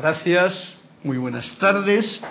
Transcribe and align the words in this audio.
Gracias, 0.00 0.78
muy 1.04 1.18
buenas 1.18 1.58
tardes, 1.58 2.22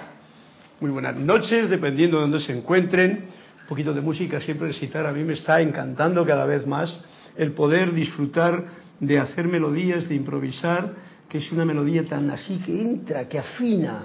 muy 0.79 0.89
buenas 0.89 1.15
noches, 1.17 1.69
dependiendo 1.69 2.17
de 2.17 2.23
dónde 2.23 2.39
se 2.39 2.51
encuentren. 2.51 3.25
Un 3.61 3.67
poquito 3.67 3.93
de 3.93 4.01
música 4.01 4.41
siempre 4.41 4.69
recitar, 4.69 5.05
a 5.05 5.11
mí 5.11 5.23
me 5.23 5.33
está 5.33 5.61
encantando 5.61 6.25
cada 6.25 6.47
vez 6.47 6.65
más 6.65 6.99
el 7.37 7.51
poder 7.51 7.93
disfrutar 7.93 8.65
de 8.99 9.19
hacer 9.19 9.47
melodías, 9.47 10.09
de 10.09 10.15
improvisar, 10.15 10.95
que 11.29 11.37
es 11.37 11.51
una 11.51 11.63
melodía 11.63 12.03
tan 12.05 12.31
así 12.31 12.57
que 12.57 12.81
entra, 12.81 13.29
que 13.29 13.37
afina. 13.37 14.01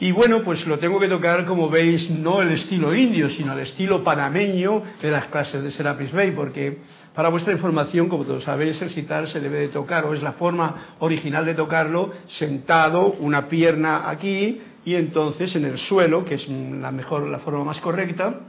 Y 0.00 0.12
bueno, 0.12 0.40
pues 0.42 0.66
lo 0.66 0.78
tengo 0.78 0.98
que 0.98 1.08
tocar, 1.08 1.44
como 1.44 1.68
veis, 1.68 2.08
no 2.08 2.40
el 2.40 2.52
estilo 2.52 2.94
indio, 2.94 3.28
sino 3.28 3.52
el 3.52 3.60
estilo 3.60 4.02
panameño 4.02 4.82
de 5.00 5.10
las 5.10 5.26
clases 5.26 5.62
de 5.62 5.70
Serapis 5.70 6.10
Bay, 6.10 6.30
porque 6.30 6.78
para 7.14 7.28
vuestra 7.28 7.52
información, 7.52 8.08
como 8.08 8.24
todos 8.24 8.44
sabéis, 8.44 8.80
el 8.80 8.88
sitar 8.88 9.28
se 9.28 9.40
debe 9.40 9.58
de 9.58 9.68
tocar, 9.68 10.06
o 10.06 10.14
es 10.14 10.22
la 10.22 10.32
forma 10.32 10.94
original 11.00 11.44
de 11.44 11.52
tocarlo, 11.52 12.12
sentado, 12.28 13.12
una 13.20 13.46
pierna 13.46 14.08
aquí, 14.08 14.62
y 14.86 14.94
entonces 14.94 15.54
en 15.56 15.66
el 15.66 15.76
suelo, 15.76 16.24
que 16.24 16.36
es 16.36 16.48
la 16.48 16.90
mejor, 16.90 17.28
la 17.28 17.40
forma 17.40 17.62
más 17.62 17.78
correcta, 17.80 18.40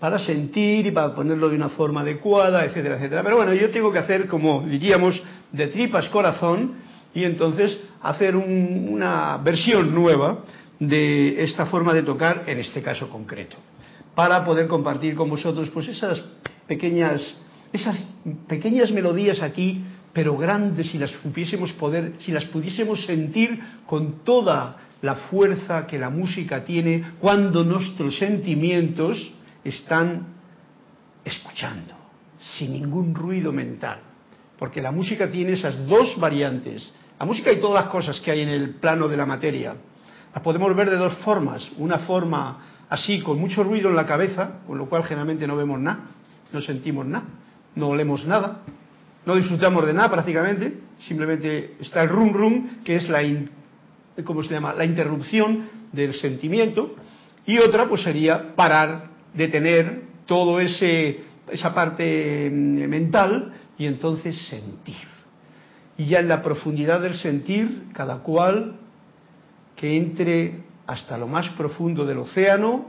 para 0.00 0.18
sentir 0.18 0.86
y 0.86 0.90
para 0.92 1.14
ponerlo 1.14 1.50
de 1.50 1.56
una 1.56 1.68
forma 1.68 2.00
adecuada, 2.00 2.64
etcétera, 2.64 2.96
etcétera. 2.96 3.22
Pero 3.22 3.36
bueno, 3.36 3.52
yo 3.52 3.68
tengo 3.70 3.92
que 3.92 3.98
hacer, 3.98 4.28
como 4.28 4.62
diríamos, 4.66 5.20
de 5.52 5.66
tripas 5.66 6.08
corazón, 6.08 6.87
y 7.14 7.24
entonces 7.24 7.78
hacer 8.02 8.36
una 8.36 9.38
versión 9.38 9.94
nueva 9.94 10.44
de 10.78 11.42
esta 11.42 11.66
forma 11.66 11.92
de 11.92 12.02
tocar, 12.02 12.44
en 12.46 12.58
este 12.58 12.82
caso 12.82 13.08
concreto, 13.08 13.56
para 14.14 14.44
poder 14.44 14.68
compartir 14.68 15.14
con 15.14 15.28
vosotros 15.28 15.70
pues 15.70 15.88
esas 15.88 16.22
pequeñas 16.66 17.22
esas 17.72 17.96
pequeñas 18.46 18.90
melodías 18.90 19.42
aquí, 19.42 19.82
pero 20.12 20.36
grandes, 20.36 20.90
si 20.90 20.98
las 20.98 21.12
pudiésemos 21.12 21.72
poder, 21.72 22.14
si 22.20 22.32
las 22.32 22.44
pudiésemos 22.46 23.04
sentir 23.04 23.60
con 23.86 24.24
toda 24.24 24.76
la 25.02 25.14
fuerza 25.14 25.86
que 25.86 25.98
la 25.98 26.10
música 26.10 26.64
tiene 26.64 27.12
cuando 27.20 27.62
nuestros 27.64 28.16
sentimientos 28.18 29.32
están 29.62 30.26
escuchando, 31.24 31.94
sin 32.38 32.72
ningún 32.72 33.14
ruido 33.14 33.52
mental. 33.52 34.00
Porque 34.58 34.82
la 34.82 34.90
música 34.90 35.30
tiene 35.30 35.52
esas 35.52 35.86
dos 35.86 36.18
variantes. 36.18 36.92
La 37.18 37.26
música 37.26 37.52
y 37.52 37.60
todas 37.60 37.84
las 37.84 37.92
cosas 37.92 38.20
que 38.20 38.30
hay 38.30 38.40
en 38.40 38.48
el 38.48 38.74
plano 38.76 39.08
de 39.08 39.16
la 39.16 39.26
materia. 39.26 39.74
Las 40.34 40.42
podemos 40.42 40.74
ver 40.74 40.90
de 40.90 40.96
dos 40.96 41.14
formas. 41.18 41.68
Una 41.78 42.00
forma 42.00 42.86
así, 42.88 43.20
con 43.20 43.38
mucho 43.38 43.62
ruido 43.62 43.90
en 43.90 43.96
la 43.96 44.06
cabeza, 44.06 44.60
con 44.66 44.78
lo 44.78 44.88
cual 44.88 45.04
generalmente 45.04 45.46
no 45.46 45.56
vemos 45.56 45.78
nada, 45.78 46.00
no 46.52 46.60
sentimos 46.60 47.06
nada 47.06 47.24
no 47.78 47.88
olemos 47.88 48.26
nada, 48.26 48.60
no 49.24 49.36
disfrutamos 49.36 49.86
de 49.86 49.94
nada 49.94 50.10
prácticamente, 50.10 50.74
simplemente 51.06 51.76
está 51.80 52.02
el 52.02 52.08
rum 52.08 52.32
rum, 52.32 52.68
que 52.84 52.96
es 52.96 53.08
la, 53.08 53.20
¿cómo 54.24 54.42
se 54.42 54.50
llama? 54.50 54.74
la 54.74 54.84
interrupción 54.84 55.68
del 55.92 56.14
sentimiento, 56.14 56.94
y 57.46 57.58
otra 57.58 57.88
pues 57.88 58.02
sería 58.02 58.54
parar, 58.54 59.08
detener 59.32 60.02
todo 60.26 60.60
ese 60.60 61.28
esa 61.50 61.72
parte 61.72 62.50
mm, 62.52 62.88
mental 62.88 63.54
y 63.78 63.86
entonces 63.86 64.36
sentir. 64.48 64.96
Y 65.96 66.06
ya 66.06 66.20
en 66.20 66.28
la 66.28 66.42
profundidad 66.42 67.00
del 67.00 67.14
sentir, 67.14 67.84
cada 67.92 68.18
cual 68.18 68.76
que 69.76 69.96
entre 69.96 70.64
hasta 70.86 71.16
lo 71.16 71.28
más 71.28 71.48
profundo 71.50 72.04
del 72.04 72.18
océano 72.18 72.86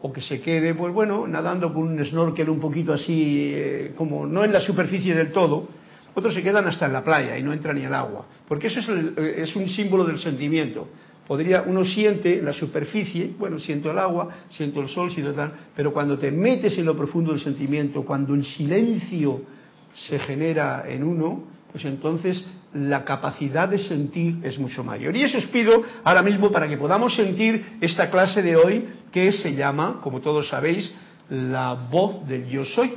o 0.00 0.12
que 0.12 0.20
se 0.20 0.40
quede, 0.40 0.74
pues 0.74 0.92
bueno, 0.92 1.26
nadando 1.26 1.72
con 1.72 1.82
un 1.82 2.04
snorkel 2.04 2.48
un 2.48 2.60
poquito 2.60 2.92
así, 2.92 3.52
eh, 3.54 3.92
como 3.96 4.26
no 4.26 4.44
en 4.44 4.52
la 4.52 4.60
superficie 4.60 5.14
del 5.14 5.32
todo, 5.32 5.68
otros 6.14 6.34
se 6.34 6.42
quedan 6.42 6.66
hasta 6.66 6.86
en 6.86 6.92
la 6.92 7.04
playa 7.04 7.36
y 7.38 7.42
no 7.42 7.52
entra 7.52 7.72
ni 7.72 7.82
el 7.82 7.94
agua, 7.94 8.26
porque 8.46 8.68
eso 8.68 8.80
es, 8.80 8.88
eh, 8.88 9.34
es 9.38 9.56
un 9.56 9.68
símbolo 9.68 10.04
del 10.04 10.18
sentimiento. 10.18 10.88
Podría, 11.26 11.62
uno 11.66 11.84
siente 11.84 12.40
la 12.40 12.54
superficie, 12.54 13.32
bueno, 13.38 13.58
siento 13.58 13.90
el 13.90 13.98
agua, 13.98 14.28
siento 14.50 14.80
el 14.80 14.88
sol, 14.88 15.10
siento 15.10 15.34
tal, 15.34 15.52
pero 15.76 15.92
cuando 15.92 16.16
te 16.18 16.30
metes 16.32 16.78
en 16.78 16.86
lo 16.86 16.96
profundo 16.96 17.32
del 17.32 17.40
sentimiento, 17.40 18.02
cuando 18.02 18.34
el 18.34 18.44
silencio 18.44 19.42
se 19.94 20.18
genera 20.18 20.84
en 20.88 21.02
uno, 21.02 21.44
pues 21.72 21.84
entonces 21.84 22.44
la 22.74 23.04
capacidad 23.04 23.68
de 23.68 23.78
sentir 23.78 24.38
es 24.42 24.58
mucho 24.58 24.84
mayor. 24.84 25.16
Y 25.16 25.22
eso 25.22 25.38
os 25.38 25.46
pido 25.46 25.82
ahora 26.04 26.22
mismo 26.22 26.50
para 26.50 26.68
que 26.68 26.76
podamos 26.76 27.14
sentir 27.14 27.78
esta 27.80 28.10
clase 28.10 28.42
de 28.42 28.56
hoy 28.56 28.88
que 29.10 29.32
se 29.32 29.54
llama, 29.54 30.00
como 30.02 30.20
todos 30.20 30.48
sabéis, 30.48 30.94
la 31.30 31.74
voz 31.90 32.26
del 32.26 32.46
yo 32.48 32.64
soy, 32.64 32.92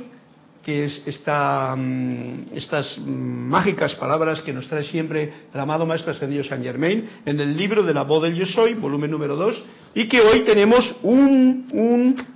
que 0.62 0.84
es 0.84 1.02
esta, 1.06 1.74
mm, 1.76 2.54
estas 2.54 2.98
mágicas 2.98 3.94
palabras 3.96 4.40
que 4.42 4.52
nos 4.52 4.68
trae 4.68 4.84
siempre 4.84 5.32
el 5.52 5.60
amado 5.60 5.84
Maestro 5.86 6.12
Ascendido 6.12 6.44
Saint 6.44 6.64
Germain 6.64 7.08
en 7.26 7.40
el 7.40 7.56
libro 7.56 7.82
de 7.82 7.92
la 7.92 8.02
voz 8.02 8.22
del 8.22 8.34
yo 8.34 8.46
soy, 8.46 8.74
volumen 8.74 9.10
número 9.10 9.36
2, 9.36 9.62
y 9.94 10.08
que 10.08 10.20
hoy 10.20 10.40
tenemos 10.40 10.96
un, 11.02 11.66
un 11.72 12.26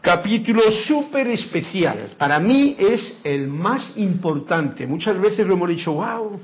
capítulo 0.00 0.62
súper 0.86 1.28
especial. 1.28 2.10
Para 2.16 2.38
mí 2.40 2.76
es 2.78 3.18
el 3.24 3.48
más 3.48 3.92
importante. 3.96 4.86
Muchas 4.86 5.20
veces 5.20 5.46
lo 5.46 5.54
hemos 5.54 5.68
dicho, 5.68 5.92
wow, 5.92 6.40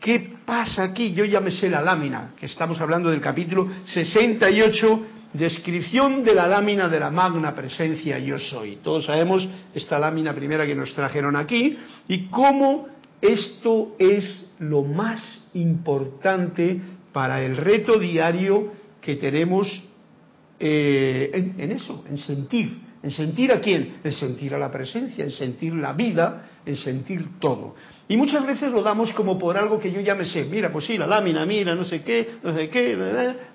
¿qué 0.00 0.34
pasa 0.44 0.84
aquí? 0.84 1.12
Yo 1.12 1.24
ya 1.24 1.40
me 1.40 1.50
sé 1.50 1.68
la 1.68 1.82
lámina, 1.82 2.32
que 2.38 2.46
estamos 2.46 2.80
hablando 2.80 3.10
del 3.10 3.20
capítulo 3.20 3.68
68, 3.86 5.00
descripción 5.32 6.22
de 6.22 6.34
la 6.34 6.46
lámina 6.46 6.88
de 6.88 7.00
la 7.00 7.10
magna 7.10 7.54
presencia 7.54 8.18
yo 8.18 8.38
soy. 8.38 8.76
Todos 8.76 9.06
sabemos 9.06 9.48
esta 9.74 9.98
lámina 9.98 10.34
primera 10.34 10.66
que 10.66 10.74
nos 10.74 10.94
trajeron 10.94 11.36
aquí 11.36 11.76
y 12.08 12.26
cómo 12.26 12.86
esto 13.20 13.96
es 13.98 14.50
lo 14.58 14.82
más 14.82 15.48
importante 15.54 16.80
para 17.12 17.42
el 17.42 17.56
reto 17.56 17.98
diario 17.98 18.72
que 19.00 19.16
tenemos 19.16 19.82
eh, 20.60 21.30
en, 21.32 21.54
en 21.58 21.72
eso, 21.72 22.04
en 22.08 22.18
sentir 22.18 22.91
¿En 23.02 23.10
sentir 23.10 23.50
a 23.52 23.60
quién? 23.60 23.96
En 24.04 24.12
sentir 24.12 24.54
a 24.54 24.58
la 24.58 24.70
presencia, 24.70 25.24
en 25.24 25.32
sentir 25.32 25.74
la 25.74 25.92
vida, 25.92 26.48
en 26.64 26.76
sentir 26.76 27.40
todo. 27.40 27.74
Y 28.08 28.16
muchas 28.16 28.46
veces 28.46 28.70
lo 28.70 28.82
damos 28.82 29.12
como 29.12 29.38
por 29.38 29.56
algo 29.56 29.80
que 29.80 29.90
yo 29.90 30.00
ya 30.00 30.14
me 30.14 30.24
sé. 30.24 30.44
Mira, 30.44 30.70
pues 30.70 30.86
sí, 30.86 30.96
la 30.96 31.06
lámina, 31.06 31.44
mira, 31.44 31.74
no 31.74 31.84
sé 31.84 32.02
qué, 32.02 32.36
no 32.42 32.54
sé 32.54 32.68
qué, 32.68 32.92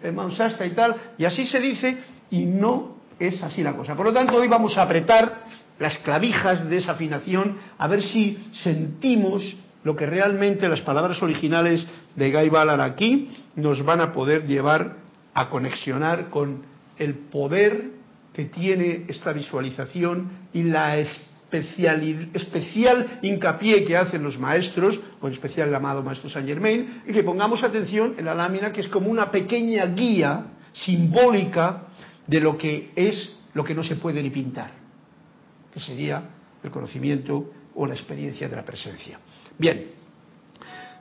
el 0.04 0.14
Mansasta 0.14 0.66
y 0.66 0.72
tal. 0.72 0.96
Y 1.18 1.26
así 1.26 1.46
se 1.46 1.60
dice 1.60 1.98
y 2.30 2.46
no 2.46 2.98
es 3.20 3.42
así 3.42 3.64
la 3.64 3.74
cosa. 3.74 3.96
Por 3.96 4.08
lo 4.08 4.14
tanto, 4.14 4.36
hoy 4.36 4.48
vamos 4.48 4.78
a 4.78 4.84
apretar 4.84 5.44
las 5.80 5.98
clavijas 6.00 6.68
de 6.70 6.78
esa 6.78 6.94
afinación 6.94 7.58
a 7.78 7.88
ver 7.88 8.02
si 8.02 8.38
sentimos 8.52 9.56
lo 9.84 9.96
que 9.96 10.06
realmente 10.06 10.68
las 10.68 10.82
palabras 10.82 11.22
originales 11.22 11.88
de 12.16 12.32
Guy 12.32 12.50
Ballard 12.50 12.82
aquí 12.82 13.30
nos 13.56 13.84
van 13.86 14.02
a 14.02 14.12
poder 14.12 14.46
llevar 14.46 14.96
a 15.34 15.50
conexionar 15.50 16.30
con 16.30 16.64
el 16.98 17.14
poder 17.14 17.92
que 18.38 18.46
tiene 18.46 19.06
esta 19.08 19.34
visualización 19.34 20.30
y 20.54 20.62
la 20.62 21.00
especial, 21.00 22.30
especial 22.36 23.18
hincapié 23.24 23.84
que 23.84 23.98
hacen 23.98 24.22
los 24.22 24.38
maestros, 24.38 25.00
o 25.20 25.26
en 25.26 25.34
especial 25.34 25.70
el 25.70 25.74
amado 25.74 26.04
maestro 26.04 26.30
Saint 26.30 26.48
Germain, 26.48 27.02
y 27.08 27.14
que 27.14 27.24
pongamos 27.24 27.64
atención 27.64 28.14
en 28.16 28.26
la 28.26 28.36
lámina 28.36 28.72
que 28.72 28.82
es 28.82 28.90
como 28.90 29.10
una 29.10 29.32
pequeña 29.32 29.88
guía 29.88 30.52
simbólica 30.72 31.88
de 32.28 32.40
lo 32.40 32.60
que 32.60 32.92
es 32.96 33.36
lo 33.56 33.64
que 33.64 33.74
no 33.74 33.84
se 33.84 33.96
puede 33.96 34.22
ni 34.22 34.30
pintar, 34.30 34.70
que 35.74 35.80
sería 35.80 36.22
el 36.62 36.70
conocimiento 36.70 37.44
o 37.74 37.88
la 37.88 37.96
experiencia 37.96 38.48
de 38.48 38.56
la 38.56 38.64
presencia. 38.64 39.18
Bien, 39.58 39.88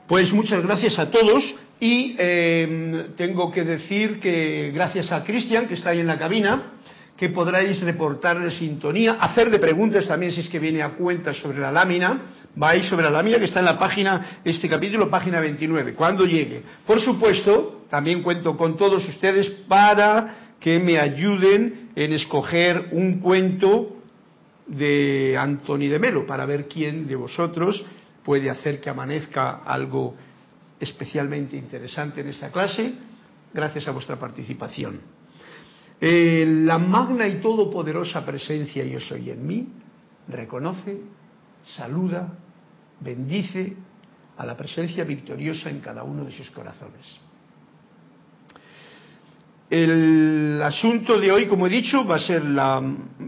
pues 0.07 0.33
muchas 0.33 0.63
gracias 0.63 0.97
a 0.97 1.11
todos 1.11 1.55
y 1.79 2.15
eh, 2.17 3.09
tengo 3.15 3.51
que 3.51 3.63
decir 3.63 4.19
que 4.19 4.71
gracias 4.73 5.11
a 5.11 5.23
Cristian, 5.23 5.67
que 5.67 5.75
está 5.75 5.91
ahí 5.91 5.99
en 5.99 6.07
la 6.07 6.17
cabina, 6.17 6.71
que 7.17 7.29
podráis 7.29 7.81
reportarle 7.81 8.51
sintonía, 8.51 9.13
hacerle 9.13 9.57
preguntas 9.57 10.07
también 10.07 10.31
si 10.31 10.41
es 10.41 10.49
que 10.49 10.59
viene 10.59 10.83
a 10.83 10.89
cuenta 10.89 11.33
sobre 11.33 11.57
la 11.57 11.71
lámina, 11.71 12.21
vais 12.55 12.85
sobre 12.85 13.05
la 13.05 13.09
lámina 13.09 13.39
que 13.39 13.45
está 13.45 13.59
en 13.59 13.65
la 13.65 13.79
página, 13.79 14.39
este 14.45 14.69
capítulo, 14.69 15.09
página 15.09 15.39
29, 15.41 15.95
cuando 15.95 16.25
llegue. 16.25 16.61
Por 16.85 16.99
supuesto, 16.99 17.85
también 17.89 18.21
cuento 18.21 18.55
con 18.55 18.77
todos 18.77 19.07
ustedes 19.09 19.49
para 19.67 20.53
que 20.59 20.79
me 20.79 20.99
ayuden 20.99 21.89
en 21.95 22.13
escoger 22.13 22.89
un 22.91 23.19
cuento 23.19 23.97
de 24.67 25.35
Anthony 25.39 25.87
de 25.89 25.97
Melo, 25.97 26.25
para 26.27 26.45
ver 26.45 26.67
quién 26.67 27.07
de 27.07 27.15
vosotros 27.15 27.83
puede 28.23 28.49
hacer 28.49 28.79
que 28.79 28.89
amanezca 28.89 29.63
algo 29.65 30.13
especialmente 30.79 31.57
interesante 31.57 32.21
en 32.21 32.27
esta 32.27 32.51
clase, 32.51 32.93
gracias 33.53 33.87
a 33.87 33.91
vuestra 33.91 34.17
participación. 34.17 35.16
Eh, 35.99 36.45
la 36.47 36.77
magna 36.77 37.27
y 37.27 37.41
todopoderosa 37.41 38.23
presencia 38.25 38.83
yo 38.85 38.99
soy 38.99 39.31
en 39.31 39.47
mí 39.47 39.67
reconoce, 40.27 41.01
saluda, 41.63 42.37
bendice 42.99 43.75
a 44.37 44.45
la 44.45 44.55
presencia 44.55 45.03
victoriosa 45.03 45.69
en 45.69 45.79
cada 45.79 46.03
uno 46.03 46.25
de 46.25 46.31
sus 46.31 46.51
corazones. 46.51 47.19
El 49.69 50.61
asunto 50.63 51.19
de 51.19 51.31
hoy, 51.31 51.47
como 51.47 51.67
he 51.67 51.69
dicho, 51.69 52.05
va 52.05 52.17
a 52.17 52.19
ser 52.19 52.45
la 52.45 52.81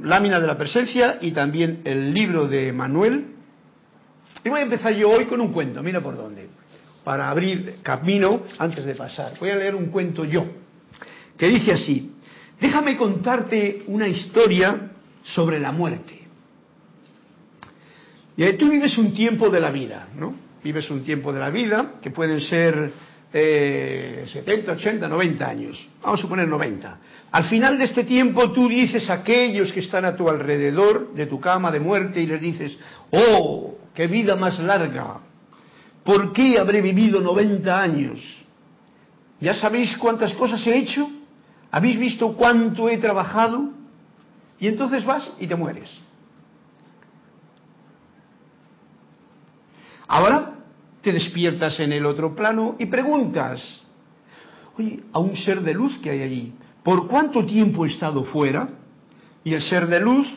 lámina 0.04 0.40
de 0.40 0.48
la 0.48 0.58
presencia 0.58 1.18
y 1.22 1.32
también 1.32 1.82
el 1.84 2.14
libro 2.14 2.48
de 2.48 2.72
Manuel. 2.72 3.36
Y 4.44 4.50
voy 4.50 4.60
a 4.60 4.64
empezar 4.64 4.94
yo 4.94 5.10
hoy 5.10 5.26
con 5.26 5.42
un 5.42 5.52
cuento, 5.52 5.82
mira 5.82 6.02
por 6.02 6.16
dónde 6.16 6.60
para 7.04 7.30
abrir 7.30 7.78
camino 7.82 8.44
antes 8.58 8.86
de 8.86 8.94
pasar. 8.94 9.34
Voy 9.40 9.50
a 9.50 9.56
leer 9.56 9.76
un 9.76 9.88
cuento 9.88 10.26
yo, 10.26 10.46
que 11.38 11.48
dice 11.48 11.72
así, 11.74 12.09
déjame 12.60 12.98
contarte 12.98 13.84
una 13.88 14.08
historia 14.08 14.92
sobre 15.24 15.60
la 15.60 15.72
muerte. 15.72 16.20
Tú 18.58 18.70
vives 18.70 18.98
un 18.98 19.14
tiempo 19.14 19.50
de 19.50 19.60
la 19.60 19.70
vida, 19.70 20.08
¿no? 20.16 20.34
Vives 20.64 20.90
un 20.90 21.04
tiempo 21.04 21.34
de 21.34 21.40
la 21.40 21.50
vida, 21.50 21.94
que 22.02 22.12
pueden 22.12 22.40
ser 22.40 22.92
70, 23.32 24.72
80, 24.72 25.08
90 25.08 25.48
años. 25.48 25.90
Vamos 26.02 26.20
a 26.20 26.22
suponer 26.22 26.48
90. 26.48 27.00
Al 27.32 27.44
final 27.46 27.78
de 27.78 27.84
este 27.84 28.06
tiempo 28.06 28.52
tú 28.52 28.68
dices 28.68 29.10
a 29.10 29.16
aquellos 29.16 29.72
que 29.72 29.82
están 29.82 30.06
a 30.06 30.16
tu 30.16 30.30
alrededor 30.30 31.14
de 31.14 31.26
tu 31.28 31.40
cama 31.40 31.70
de 31.72 31.80
muerte 31.80 32.22
y 32.22 32.26
les 32.28 32.42
dices, 32.42 32.78
oh, 33.12 33.78
qué 33.94 34.08
vida 34.08 34.36
más 34.36 34.58
larga. 34.60 35.20
¿Por 36.04 36.34
qué 36.34 36.58
habré 36.58 36.82
vivido 36.82 37.20
90 37.20 37.82
años? 37.82 38.46
¿Ya 39.42 39.54
sabéis 39.54 39.96
cuántas 39.98 40.34
cosas 40.34 40.66
he 40.66 40.78
hecho? 40.78 41.10
¿Habéis 41.72 42.00
visto 42.00 42.34
cuánto 42.34 42.90
he 42.90 42.98
trabajado? 42.98 43.70
Y 44.60 44.68
entonces 44.68 45.06
vas 45.06 45.34
y 45.40 45.48
te 45.48 45.56
mueres. 45.56 45.90
Ahora 50.08 50.56
te 51.02 51.14
despiertas 51.14 51.80
en 51.80 51.94
el 51.94 52.06
otro 52.06 52.36
plano 52.36 52.76
y 52.80 52.88
preguntas, 52.88 53.84
a 55.14 55.20
un 55.20 55.36
ser 55.38 55.62
de 55.62 55.74
luz 55.74 55.98
que 56.00 56.10
hay 56.10 56.22
allí, 56.22 56.54
¿por 56.84 57.08
cuánto 57.08 57.46
tiempo 57.46 57.86
he 57.86 57.90
estado 57.90 58.24
fuera? 58.24 58.70
Y 59.44 59.54
el 59.54 59.62
ser 59.62 59.88
de 59.88 60.00
luz 60.00 60.28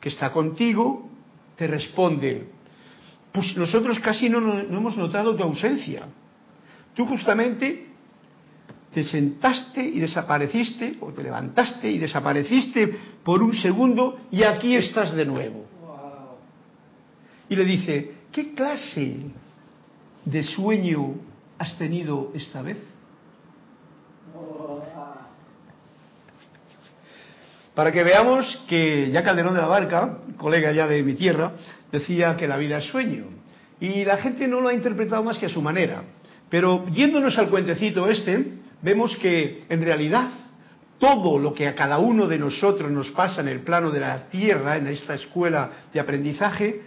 que 0.00 0.08
está 0.08 0.32
contigo 0.32 1.08
te 1.56 1.66
responde, 1.66 2.50
pues 3.32 3.56
nosotros 3.56 3.98
casi 4.00 4.28
no, 4.28 4.40
no 4.40 4.78
hemos 4.78 4.96
notado 4.96 5.36
tu 5.36 5.42
ausencia. 5.42 6.06
Tú 6.94 7.06
justamente 7.06 7.91
te 8.92 9.04
sentaste 9.04 9.82
y 9.82 10.00
desapareciste, 10.00 10.96
o 11.00 11.12
te 11.12 11.22
levantaste 11.22 11.90
y 11.90 11.98
desapareciste 11.98 12.94
por 13.24 13.42
un 13.42 13.54
segundo 13.54 14.20
y 14.30 14.42
aquí 14.42 14.76
estás 14.76 15.14
de 15.14 15.24
nuevo. 15.24 15.64
Y 17.48 17.56
le 17.56 17.64
dice, 17.64 18.12
¿qué 18.30 18.54
clase 18.54 19.16
de 20.24 20.42
sueño 20.42 21.14
has 21.58 21.76
tenido 21.78 22.30
esta 22.34 22.62
vez? 22.62 22.78
Para 27.74 27.90
que 27.90 28.04
veamos 28.04 28.62
que 28.68 29.10
ya 29.10 29.22
Calderón 29.22 29.54
de 29.54 29.60
la 29.60 29.66
Barca, 29.66 30.18
colega 30.36 30.72
ya 30.72 30.86
de 30.86 31.02
mi 31.02 31.14
tierra, 31.14 31.52
decía 31.90 32.36
que 32.36 32.46
la 32.46 32.58
vida 32.58 32.78
es 32.78 32.84
sueño. 32.84 33.24
Y 33.80 34.04
la 34.04 34.18
gente 34.18 34.46
no 34.46 34.60
lo 34.60 34.68
ha 34.68 34.74
interpretado 34.74 35.24
más 35.24 35.38
que 35.38 35.46
a 35.46 35.48
su 35.48 35.62
manera. 35.62 36.04
Pero 36.50 36.86
yéndonos 36.88 37.38
al 37.38 37.48
cuentecito 37.48 38.08
este, 38.08 38.61
vemos 38.82 39.16
que 39.16 39.64
en 39.68 39.82
realidad 39.82 40.28
todo 40.98 41.38
lo 41.38 41.54
que 41.54 41.66
a 41.66 41.74
cada 41.74 41.98
uno 41.98 42.28
de 42.28 42.38
nosotros 42.38 42.90
nos 42.90 43.10
pasa 43.10 43.40
en 43.40 43.48
el 43.48 43.60
plano 43.60 43.90
de 43.90 44.00
la 44.00 44.28
tierra, 44.28 44.76
en 44.76 44.86
esta 44.86 45.14
escuela 45.14 45.70
de 45.92 45.98
aprendizaje, 45.98 46.82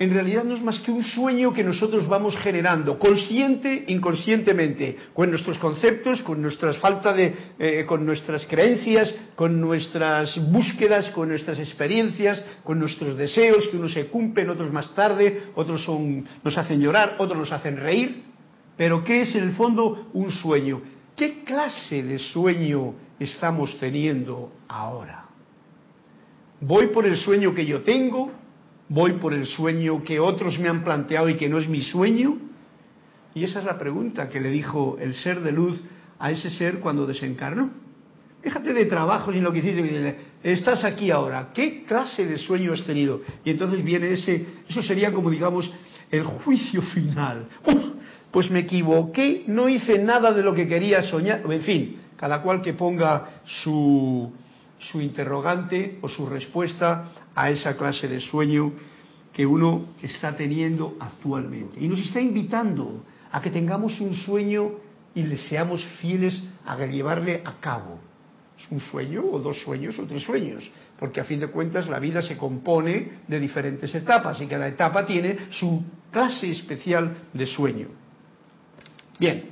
en 0.00 0.14
realidad 0.14 0.44
no 0.44 0.54
es 0.54 0.62
más 0.62 0.78
que 0.78 0.90
un 0.90 1.02
sueño 1.02 1.52
que 1.52 1.62
nosotros 1.62 2.08
vamos 2.08 2.34
generando, 2.38 2.98
consciente, 2.98 3.84
inconscientemente, 3.88 4.96
con 5.12 5.28
nuestros 5.28 5.58
conceptos, 5.58 6.22
con 6.22 6.40
nuestras 6.40 6.78
falta 6.78 7.12
de, 7.12 7.34
eh, 7.58 7.84
con 7.86 8.06
nuestras 8.06 8.46
creencias, 8.46 9.14
con 9.36 9.60
nuestras 9.60 10.38
búsquedas, 10.50 11.10
con 11.10 11.28
nuestras 11.28 11.58
experiencias, 11.58 12.42
con 12.64 12.78
nuestros 12.78 13.14
deseos, 13.18 13.68
que 13.68 13.76
unos 13.76 13.92
se 13.92 14.06
cumplen, 14.06 14.48
otros 14.48 14.72
más 14.72 14.94
tarde, 14.94 15.42
otros 15.54 15.84
son, 15.84 16.26
nos 16.42 16.56
hacen 16.56 16.80
llorar, 16.80 17.16
otros 17.18 17.38
nos 17.38 17.52
hacen 17.52 17.76
reír. 17.76 18.22
Pero 18.78 19.04
¿qué 19.04 19.20
es 19.20 19.34
en 19.34 19.42
el 19.42 19.52
fondo 19.52 20.08
un 20.14 20.30
sueño? 20.30 20.80
¿Qué 21.20 21.44
clase 21.44 22.02
de 22.02 22.18
sueño 22.18 22.94
estamos 23.18 23.78
teniendo 23.78 24.54
ahora? 24.66 25.26
¿Voy 26.62 26.86
por 26.86 27.04
el 27.04 27.18
sueño 27.18 27.54
que 27.54 27.66
yo 27.66 27.82
tengo? 27.82 28.32
¿Voy 28.88 29.12
por 29.18 29.34
el 29.34 29.44
sueño 29.44 30.02
que 30.02 30.18
otros 30.18 30.58
me 30.58 30.70
han 30.70 30.82
planteado 30.82 31.28
y 31.28 31.34
que 31.34 31.46
no 31.46 31.58
es 31.58 31.68
mi 31.68 31.82
sueño? 31.82 32.38
Y 33.34 33.44
esa 33.44 33.58
es 33.58 33.66
la 33.66 33.76
pregunta 33.76 34.30
que 34.30 34.40
le 34.40 34.48
dijo 34.48 34.96
el 34.98 35.12
ser 35.12 35.42
de 35.42 35.52
luz 35.52 35.84
a 36.18 36.30
ese 36.30 36.48
ser 36.48 36.80
cuando 36.80 37.06
desencarnó. 37.06 37.68
Déjate 38.42 38.72
de 38.72 38.86
trabajo 38.86 39.30
sin 39.30 39.42
lo 39.42 39.52
que 39.52 39.58
hiciste. 39.58 40.16
Estás 40.42 40.84
aquí 40.84 41.10
ahora. 41.10 41.50
¿Qué 41.52 41.84
clase 41.84 42.24
de 42.24 42.38
sueño 42.38 42.72
has 42.72 42.84
tenido? 42.84 43.20
Y 43.44 43.50
entonces 43.50 43.84
viene 43.84 44.10
ese, 44.12 44.46
eso 44.66 44.82
sería 44.82 45.12
como 45.12 45.28
digamos 45.28 45.70
el 46.10 46.24
juicio 46.24 46.80
final. 46.80 47.46
Pues 48.30 48.50
me 48.50 48.60
equivoqué, 48.60 49.44
no 49.46 49.68
hice 49.68 49.98
nada 49.98 50.32
de 50.32 50.42
lo 50.42 50.54
que 50.54 50.66
quería 50.66 51.02
soñar. 51.02 51.42
En 51.48 51.62
fin, 51.62 51.96
cada 52.16 52.42
cual 52.42 52.62
que 52.62 52.74
ponga 52.74 53.42
su, 53.44 54.32
su 54.78 55.00
interrogante 55.00 55.98
o 56.00 56.08
su 56.08 56.26
respuesta 56.26 57.06
a 57.34 57.50
esa 57.50 57.76
clase 57.76 58.08
de 58.08 58.20
sueño 58.20 58.72
que 59.32 59.46
uno 59.46 59.86
está 60.02 60.36
teniendo 60.36 60.96
actualmente. 61.00 61.80
Y 61.80 61.88
nos 61.88 62.00
está 62.00 62.20
invitando 62.20 63.04
a 63.32 63.40
que 63.40 63.50
tengamos 63.50 64.00
un 64.00 64.14
sueño 64.14 64.72
y 65.14 65.22
le 65.22 65.36
seamos 65.36 65.84
fieles 66.00 66.42
a 66.64 66.76
llevarle 66.86 67.42
a 67.44 67.54
cabo. 67.60 67.98
Un 68.70 68.80
sueño 68.80 69.24
o 69.24 69.38
dos 69.38 69.62
sueños 69.62 69.98
o 69.98 70.06
tres 70.06 70.22
sueños, 70.22 70.68
porque 70.98 71.20
a 71.20 71.24
fin 71.24 71.40
de 71.40 71.48
cuentas 71.48 71.88
la 71.88 71.98
vida 71.98 72.20
se 72.20 72.36
compone 72.36 73.22
de 73.26 73.40
diferentes 73.40 73.94
etapas 73.94 74.40
y 74.40 74.46
cada 74.46 74.68
etapa 74.68 75.06
tiene 75.06 75.48
su 75.50 75.82
clase 76.12 76.50
especial 76.50 77.16
de 77.32 77.46
sueño. 77.46 77.88
Bien, 79.20 79.50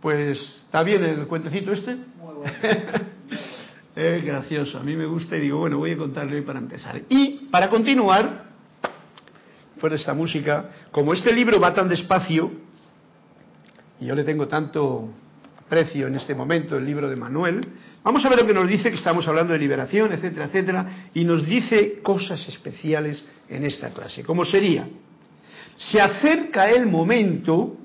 pues 0.00 0.40
¿está 0.64 0.82
bien 0.82 1.04
el 1.04 1.28
cuentecito 1.28 1.70
este? 1.70 1.94
Muy 1.94 2.34
bueno. 2.34 2.52
Es 3.94 4.24
gracioso, 4.24 4.78
a 4.78 4.82
mí 4.82 4.96
me 4.96 5.06
gusta 5.06 5.36
y 5.36 5.40
digo, 5.40 5.60
bueno, 5.60 5.78
voy 5.78 5.92
a 5.92 5.96
contarle 5.96 6.42
para 6.42 6.58
empezar. 6.58 7.00
Y 7.08 7.46
para 7.48 7.70
continuar, 7.70 8.46
fuera 9.78 9.94
esta 9.94 10.14
música, 10.14 10.68
como 10.90 11.12
este 11.12 11.32
libro 11.32 11.60
va 11.60 11.72
tan 11.72 11.88
despacio, 11.88 12.50
y 14.00 14.06
yo 14.06 14.16
le 14.16 14.24
tengo 14.24 14.48
tanto 14.48 15.10
precio 15.68 16.08
en 16.08 16.16
este 16.16 16.34
momento, 16.34 16.76
el 16.76 16.84
libro 16.84 17.08
de 17.08 17.14
Manuel, 17.14 17.60
vamos 18.02 18.24
a 18.24 18.28
ver 18.28 18.40
lo 18.40 18.46
que 18.48 18.52
nos 18.52 18.68
dice, 18.68 18.90
que 18.90 18.96
estamos 18.96 19.28
hablando 19.28 19.52
de 19.52 19.60
liberación, 19.60 20.12
etcétera, 20.12 20.46
etcétera, 20.46 20.86
y 21.14 21.24
nos 21.24 21.46
dice 21.46 22.00
cosas 22.02 22.46
especiales 22.48 23.24
en 23.48 23.64
esta 23.64 23.90
clase. 23.90 24.24
¿Cómo 24.24 24.44
sería? 24.44 24.88
Se 25.76 26.00
acerca 26.00 26.68
el 26.68 26.86
momento 26.86 27.76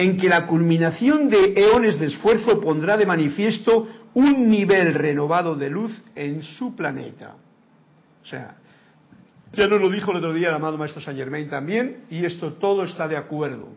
en 0.00 0.16
que 0.16 0.30
la 0.30 0.46
culminación 0.46 1.28
de 1.28 1.52
eones 1.52 2.00
de 2.00 2.06
esfuerzo 2.06 2.58
pondrá 2.58 2.96
de 2.96 3.04
manifiesto 3.04 3.86
un 4.14 4.48
nivel 4.48 4.94
renovado 4.94 5.54
de 5.56 5.68
luz 5.68 5.92
en 6.14 6.42
su 6.42 6.74
planeta. 6.74 7.34
O 8.22 8.26
sea, 8.26 8.56
ya 9.52 9.66
nos 9.68 9.78
lo 9.78 9.90
dijo 9.90 10.10
el 10.12 10.16
otro 10.16 10.32
día 10.32 10.48
el 10.48 10.54
amado 10.54 10.78
Maestro 10.78 11.02
Saint 11.02 11.18
Germain 11.18 11.50
también, 11.50 12.04
y 12.08 12.24
esto 12.24 12.54
todo 12.54 12.84
está 12.84 13.08
de 13.08 13.18
acuerdo. 13.18 13.68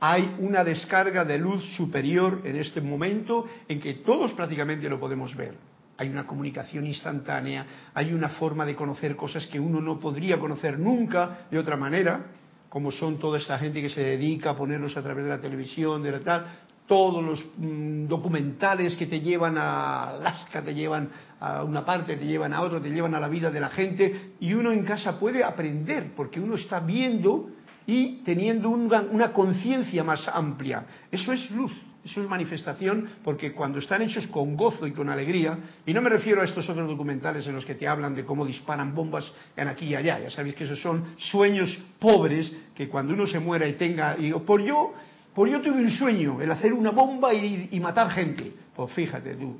Hay 0.00 0.36
una 0.38 0.64
descarga 0.64 1.24
de 1.24 1.38
luz 1.38 1.64
superior 1.78 2.42
en 2.44 2.56
este 2.56 2.82
momento 2.82 3.46
en 3.68 3.80
que 3.80 3.94
todos 3.94 4.32
prácticamente 4.32 4.86
lo 4.90 5.00
podemos 5.00 5.34
ver. 5.34 5.54
Hay 5.96 6.10
una 6.10 6.26
comunicación 6.26 6.84
instantánea, 6.84 7.64
hay 7.94 8.12
una 8.12 8.28
forma 8.28 8.66
de 8.66 8.76
conocer 8.76 9.16
cosas 9.16 9.46
que 9.46 9.58
uno 9.58 9.80
no 9.80 9.98
podría 9.98 10.38
conocer 10.38 10.78
nunca 10.78 11.46
de 11.50 11.58
otra 11.58 11.78
manera, 11.78 12.37
como 12.68 12.90
son 12.90 13.18
toda 13.18 13.38
esta 13.38 13.58
gente 13.58 13.80
que 13.80 13.90
se 13.90 14.02
dedica 14.02 14.50
a 14.50 14.56
ponerlos 14.56 14.96
a 14.96 15.02
través 15.02 15.24
de 15.24 15.30
la 15.30 15.40
televisión, 15.40 16.02
de 16.02 16.12
la 16.12 16.20
tal, 16.20 16.46
todos 16.88 17.22
los 17.22 17.44
mm, 17.58 18.06
documentales 18.06 18.96
que 18.96 19.06
te 19.06 19.20
llevan 19.20 19.56
a 19.58 20.10
Alaska, 20.10 20.62
te 20.62 20.74
llevan 20.74 21.10
a 21.38 21.62
una 21.62 21.84
parte, 21.84 22.16
te 22.16 22.26
llevan 22.26 22.52
a 22.52 22.62
otra, 22.62 22.80
te 22.80 22.90
llevan 22.90 23.14
a 23.14 23.20
la 23.20 23.28
vida 23.28 23.50
de 23.50 23.60
la 23.60 23.68
gente, 23.68 24.32
y 24.40 24.54
uno 24.54 24.72
en 24.72 24.84
casa 24.84 25.18
puede 25.18 25.44
aprender, 25.44 26.12
porque 26.16 26.40
uno 26.40 26.56
está 26.56 26.80
viendo 26.80 27.50
y 27.86 28.16
teniendo 28.24 28.70
una, 28.70 29.32
conciencia 29.32 30.02
más 30.02 30.26
amplia. 30.28 30.84
Eso 31.10 31.32
es 31.32 31.50
luz, 31.50 31.72
eso 32.10 32.20
es 32.22 32.28
manifestación, 32.28 33.08
porque 33.22 33.52
cuando 33.52 33.78
están 33.78 34.02
hechos 34.02 34.26
con 34.28 34.56
gozo 34.56 34.86
y 34.86 34.92
con 34.92 35.08
alegría, 35.08 35.58
y 35.84 35.92
no 35.92 36.00
me 36.00 36.10
refiero 36.10 36.42
a 36.42 36.44
estos 36.44 36.68
otros 36.68 36.88
documentales 36.88 37.46
en 37.46 37.54
los 37.54 37.64
que 37.64 37.74
te 37.74 37.86
hablan 37.86 38.14
de 38.14 38.24
cómo 38.24 38.46
disparan 38.46 38.94
bombas 38.94 39.30
en 39.56 39.68
aquí 39.68 39.86
y 39.86 39.94
allá, 39.94 40.20
ya 40.20 40.30
sabéis 40.30 40.54
que 40.54 40.64
esos 40.64 40.80
son 40.80 41.14
sueños 41.18 41.76
pobres 41.98 42.50
que 42.74 42.88
cuando 42.88 43.14
uno 43.14 43.26
se 43.26 43.38
muera 43.38 43.66
y 43.66 43.74
tenga, 43.74 44.16
y 44.18 44.32
por 44.32 44.62
yo 44.62 44.94
pues 45.38 45.52
yo 45.52 45.60
tuve 45.60 45.80
un 45.80 45.90
sueño, 45.90 46.40
el 46.40 46.50
hacer 46.50 46.72
una 46.72 46.90
bomba 46.90 47.32
y, 47.32 47.78
matar 47.78 48.10
gente. 48.10 48.52
Pues 48.74 48.92
fíjate 48.92 49.36
tú, 49.36 49.56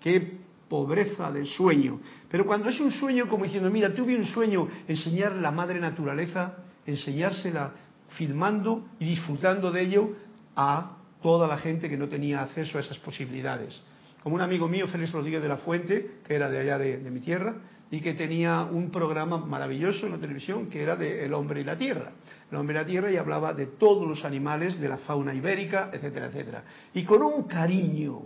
qué 0.00 0.38
pobreza 0.68 1.30
de 1.30 1.46
sueño. 1.46 2.00
Pero 2.28 2.44
cuando 2.44 2.68
es 2.68 2.80
un 2.80 2.90
sueño 2.90 3.28
como 3.28 3.44
diciendo, 3.44 3.70
mira, 3.70 3.94
tuve 3.94 4.16
un 4.16 4.24
sueño, 4.24 4.66
enseñar 4.88 5.36
la 5.36 5.52
madre 5.52 5.78
naturaleza, 5.78 6.56
enseñársela 6.84 7.70
filmando 8.08 8.88
y 8.98 9.04
disfrutando 9.04 9.70
de 9.70 9.82
ello 9.82 10.08
a 10.56 10.96
toda 11.22 11.46
la 11.46 11.58
gente 11.58 11.88
que 11.88 11.96
no 11.96 12.08
tenía 12.08 12.42
acceso 12.42 12.78
a 12.78 12.80
esas 12.80 12.98
posibilidades. 12.98 13.80
Como 14.22 14.34
un 14.34 14.42
amigo 14.42 14.68
mío, 14.68 14.86
Félix 14.86 15.12
Rodríguez 15.12 15.42
de 15.42 15.48
la 15.48 15.56
Fuente, 15.58 16.18
que 16.26 16.34
era 16.34 16.50
de 16.50 16.58
allá 16.58 16.78
de, 16.78 16.98
mi 17.10 17.20
tierra, 17.20 17.54
y 17.90 18.00
que 18.00 18.14
tenía 18.14 18.62
un 18.62 18.90
programa 18.90 19.38
maravilloso 19.38 20.06
en 20.06 20.12
la 20.12 20.18
televisión 20.18 20.66
que 20.68 20.82
era 20.82 20.94
de 20.94 21.24
El 21.24 21.32
hombre 21.32 21.62
y 21.62 21.64
la 21.64 21.76
tierra. 21.76 22.12
El 22.50 22.58
hombre 22.58 22.74
y 22.76 22.78
la 22.78 22.86
tierra 22.86 23.10
y 23.10 23.16
hablaba 23.16 23.54
de 23.54 23.66
todos 23.66 24.06
los 24.06 24.24
animales, 24.24 24.78
de 24.78 24.88
la 24.88 24.98
fauna 24.98 25.34
ibérica, 25.34 25.90
etcétera, 25.92 26.26
etcétera. 26.26 26.64
Y 26.94 27.04
con 27.04 27.22
un 27.22 27.44
cariño, 27.44 28.20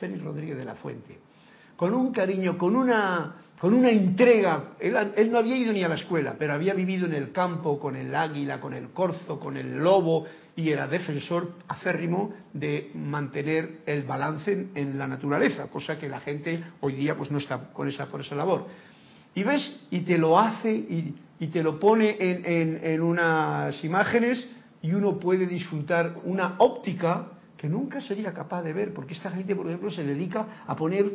Félix 0.00 0.22
Rodríguez 0.22 0.56
de 0.56 0.64
la 0.64 0.74
Fuente, 0.74 1.18
con 1.76 1.94
un 1.94 2.12
cariño, 2.12 2.58
con 2.58 2.76
una, 2.76 3.41
con 3.62 3.74
una 3.74 3.90
entrega. 3.90 4.72
Él, 4.80 5.30
no 5.30 5.38
había 5.38 5.56
ido 5.56 5.72
ni 5.72 5.84
a 5.84 5.88
la 5.88 5.94
escuela, 5.94 6.34
pero 6.36 6.52
había 6.52 6.74
vivido 6.74 7.06
en 7.06 7.12
el 7.12 7.30
campo 7.30 7.78
con 7.78 7.94
el 7.94 8.12
águila, 8.12 8.58
con 8.58 8.74
el 8.74 8.88
corzo, 8.88 9.38
con 9.38 9.56
el 9.56 9.78
lobo, 9.78 10.24
y 10.56 10.70
era 10.70 10.88
defensor 10.88 11.52
acérrimo 11.68 12.34
de 12.52 12.90
mantener 12.96 13.82
el 13.86 14.02
balance 14.02 14.50
en, 14.50 14.70
en, 14.74 14.98
la 14.98 15.06
naturaleza, 15.06 15.68
cosa 15.68 15.96
que 15.96 16.08
la 16.08 16.18
gente 16.18 16.60
hoy 16.80 16.94
día 16.94 17.16
pues 17.16 17.30
no 17.30 17.38
está 17.38 17.72
con 17.72 17.86
esa, 17.86 18.06
por 18.06 18.22
esa 18.22 18.34
labor. 18.34 18.66
Y 19.32 19.44
ves, 19.44 19.86
y 19.92 20.00
te 20.00 20.18
lo 20.18 20.40
hace 20.40 20.74
y, 20.74 21.14
y 21.38 21.46
te 21.46 21.62
lo 21.62 21.78
pone 21.78 22.16
en, 22.18 22.44
en, 22.44 22.80
en, 22.82 23.00
unas 23.00 23.84
imágenes 23.84 24.44
y 24.82 24.92
uno 24.92 25.20
puede 25.20 25.46
disfrutar 25.46 26.16
una 26.24 26.56
óptica 26.58 27.28
que 27.56 27.68
nunca 27.68 28.00
sería 28.00 28.32
capaz 28.32 28.64
de 28.64 28.72
ver, 28.72 28.92
porque 28.92 29.14
esta 29.14 29.30
gente, 29.30 29.54
por 29.54 29.68
ejemplo, 29.68 29.88
se 29.88 30.02
dedica 30.02 30.64
a 30.66 30.74
poner, 30.74 31.14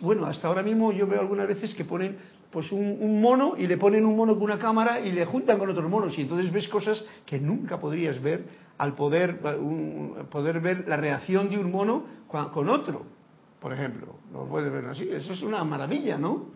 bueno, 0.00 0.26
hasta 0.26 0.48
ahora 0.48 0.62
mismo 0.62 0.92
yo 0.92 1.06
veo 1.06 1.20
algunas 1.20 1.48
veces 1.48 1.74
que 1.74 1.84
ponen 1.84 2.16
pues 2.50 2.72
un, 2.72 3.20
mono 3.20 3.54
y 3.56 3.66
le 3.66 3.76
ponen 3.76 4.04
un 4.04 4.16
mono 4.16 4.34
con 4.34 4.42
una 4.42 4.58
cámara 4.58 5.00
y 5.00 5.12
le 5.12 5.24
juntan 5.24 5.58
con 5.58 5.70
otros 5.70 5.88
monos 5.88 6.18
y 6.18 6.22
entonces 6.22 6.50
ves 6.52 6.68
cosas 6.68 7.04
que 7.24 7.38
nunca 7.38 7.78
podrías 7.78 8.20
ver 8.20 8.44
al 8.76 8.94
poder, 8.94 9.40
poder 10.30 10.60
ver 10.60 10.88
la 10.88 10.96
reacción 10.96 11.48
de 11.48 11.58
un 11.58 11.70
mono 11.70 12.04
con 12.28 12.68
otro, 12.68 13.04
por 13.60 13.72
ejemplo. 13.72 14.16
Lo 14.32 14.46
puedes 14.46 14.72
ver 14.72 14.86
así, 14.86 15.08
eso 15.08 15.32
es 15.32 15.42
una 15.42 15.62
maravilla, 15.64 16.18
¿no? 16.18 16.46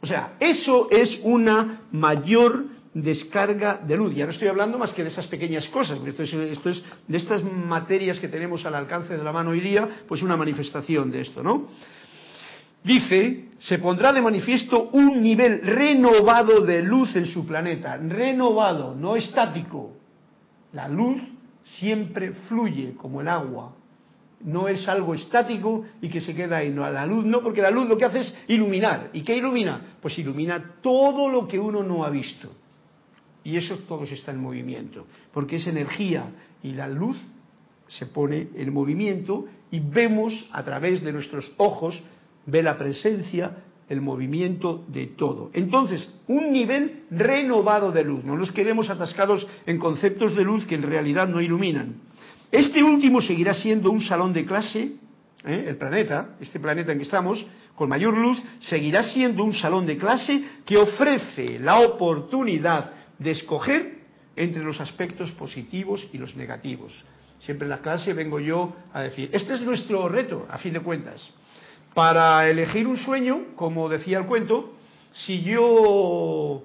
O 0.00 0.06
sea, 0.06 0.34
eso 0.40 0.88
es 0.90 1.20
una 1.22 1.82
mayor 1.92 2.64
descarga 2.94 3.76
de 3.76 3.96
luz. 3.96 4.14
Ya 4.14 4.24
no 4.24 4.32
estoy 4.32 4.48
hablando 4.48 4.78
más 4.78 4.92
que 4.92 5.02
de 5.02 5.10
esas 5.10 5.26
pequeñas 5.26 5.68
cosas, 5.68 5.98
porque 5.98 6.10
esto 6.10 6.22
es, 6.22 6.32
esto 6.32 6.70
es 6.70 6.82
de 7.06 7.18
estas 7.18 7.44
materias 7.44 8.18
que 8.18 8.28
tenemos 8.28 8.64
al 8.64 8.74
alcance 8.74 9.16
de 9.16 9.22
la 9.22 9.32
mano 9.32 9.50
hoy 9.50 9.60
día, 9.60 9.86
pues 10.08 10.22
una 10.22 10.36
manifestación 10.36 11.10
de 11.10 11.20
esto, 11.20 11.42
¿no? 11.42 11.68
Dice, 12.86 13.48
se 13.58 13.78
pondrá 13.78 14.12
de 14.12 14.22
manifiesto 14.22 14.90
un 14.92 15.20
nivel 15.20 15.60
renovado 15.62 16.60
de 16.60 16.82
luz 16.82 17.16
en 17.16 17.26
su 17.26 17.44
planeta, 17.44 17.96
renovado, 17.96 18.94
no 18.94 19.16
estático. 19.16 19.94
La 20.72 20.86
luz 20.86 21.20
siempre 21.64 22.30
fluye 22.48 22.94
como 22.94 23.20
el 23.20 23.26
agua, 23.26 23.74
no 24.44 24.68
es 24.68 24.86
algo 24.86 25.14
estático 25.14 25.84
y 26.00 26.08
que 26.08 26.20
se 26.20 26.32
queda 26.32 26.58
ahí. 26.58 26.70
No, 26.70 26.88
la 26.88 27.04
luz 27.04 27.24
no, 27.24 27.42
porque 27.42 27.60
la 27.60 27.72
luz 27.72 27.88
lo 27.88 27.96
que 27.96 28.04
hace 28.04 28.20
es 28.20 28.34
iluminar. 28.46 29.10
¿Y 29.12 29.22
qué 29.22 29.36
ilumina? 29.36 29.96
Pues 30.00 30.16
ilumina 30.20 30.76
todo 30.80 31.28
lo 31.28 31.48
que 31.48 31.58
uno 31.58 31.82
no 31.82 32.04
ha 32.04 32.10
visto. 32.10 32.52
Y 33.42 33.56
eso 33.56 33.78
todo 33.88 34.04
está 34.04 34.30
en 34.30 34.40
movimiento, 34.40 35.06
porque 35.32 35.56
es 35.56 35.66
energía 35.66 36.26
y 36.62 36.70
la 36.70 36.86
luz 36.86 37.16
se 37.88 38.06
pone 38.06 38.48
en 38.54 38.72
movimiento 38.72 39.46
y 39.72 39.80
vemos 39.80 40.48
a 40.52 40.62
través 40.62 41.02
de 41.02 41.12
nuestros 41.12 41.52
ojos, 41.56 42.00
ve 42.46 42.62
la 42.62 42.78
presencia, 42.78 43.56
el 43.88 44.00
movimiento 44.00 44.84
de 44.88 45.06
todo. 45.08 45.50
Entonces, 45.52 46.12
un 46.26 46.52
nivel 46.52 47.04
renovado 47.10 47.92
de 47.92 48.04
luz. 48.04 48.24
No 48.24 48.36
nos 48.36 48.52
quedemos 48.52 48.90
atascados 48.90 49.46
en 49.66 49.78
conceptos 49.78 50.34
de 50.34 50.44
luz 50.44 50.66
que 50.66 50.74
en 50.74 50.82
realidad 50.82 51.28
no 51.28 51.40
iluminan. 51.40 51.96
Este 52.50 52.82
último 52.82 53.20
seguirá 53.20 53.54
siendo 53.54 53.90
un 53.90 54.00
salón 54.00 54.32
de 54.32 54.44
clase, 54.44 54.92
¿eh? 55.44 55.64
el 55.68 55.76
planeta, 55.76 56.36
este 56.40 56.60
planeta 56.60 56.92
en 56.92 56.98
que 56.98 57.04
estamos, 57.04 57.44
con 57.74 57.88
mayor 57.88 58.16
luz, 58.16 58.42
seguirá 58.60 59.04
siendo 59.04 59.44
un 59.44 59.52
salón 59.52 59.86
de 59.86 59.98
clase 59.98 60.42
que 60.64 60.76
ofrece 60.76 61.58
la 61.58 61.80
oportunidad 61.80 62.92
de 63.18 63.32
escoger 63.32 63.96
entre 64.34 64.62
los 64.62 64.80
aspectos 64.80 65.30
positivos 65.32 66.06
y 66.12 66.18
los 66.18 66.36
negativos. 66.36 66.92
Siempre 67.44 67.66
en 67.66 67.70
la 67.70 67.78
clase 67.80 68.12
vengo 68.12 68.40
yo 68.40 68.74
a 68.92 69.02
decir, 69.02 69.30
este 69.32 69.54
es 69.54 69.62
nuestro 69.62 70.08
reto, 70.08 70.46
a 70.50 70.58
fin 70.58 70.72
de 70.72 70.80
cuentas. 70.80 71.30
Para 71.96 72.46
elegir 72.50 72.86
un 72.86 72.98
sueño, 72.98 73.56
como 73.56 73.88
decía 73.88 74.18
el 74.18 74.26
cuento, 74.26 74.74
si 75.14 75.40
yo 75.40 76.62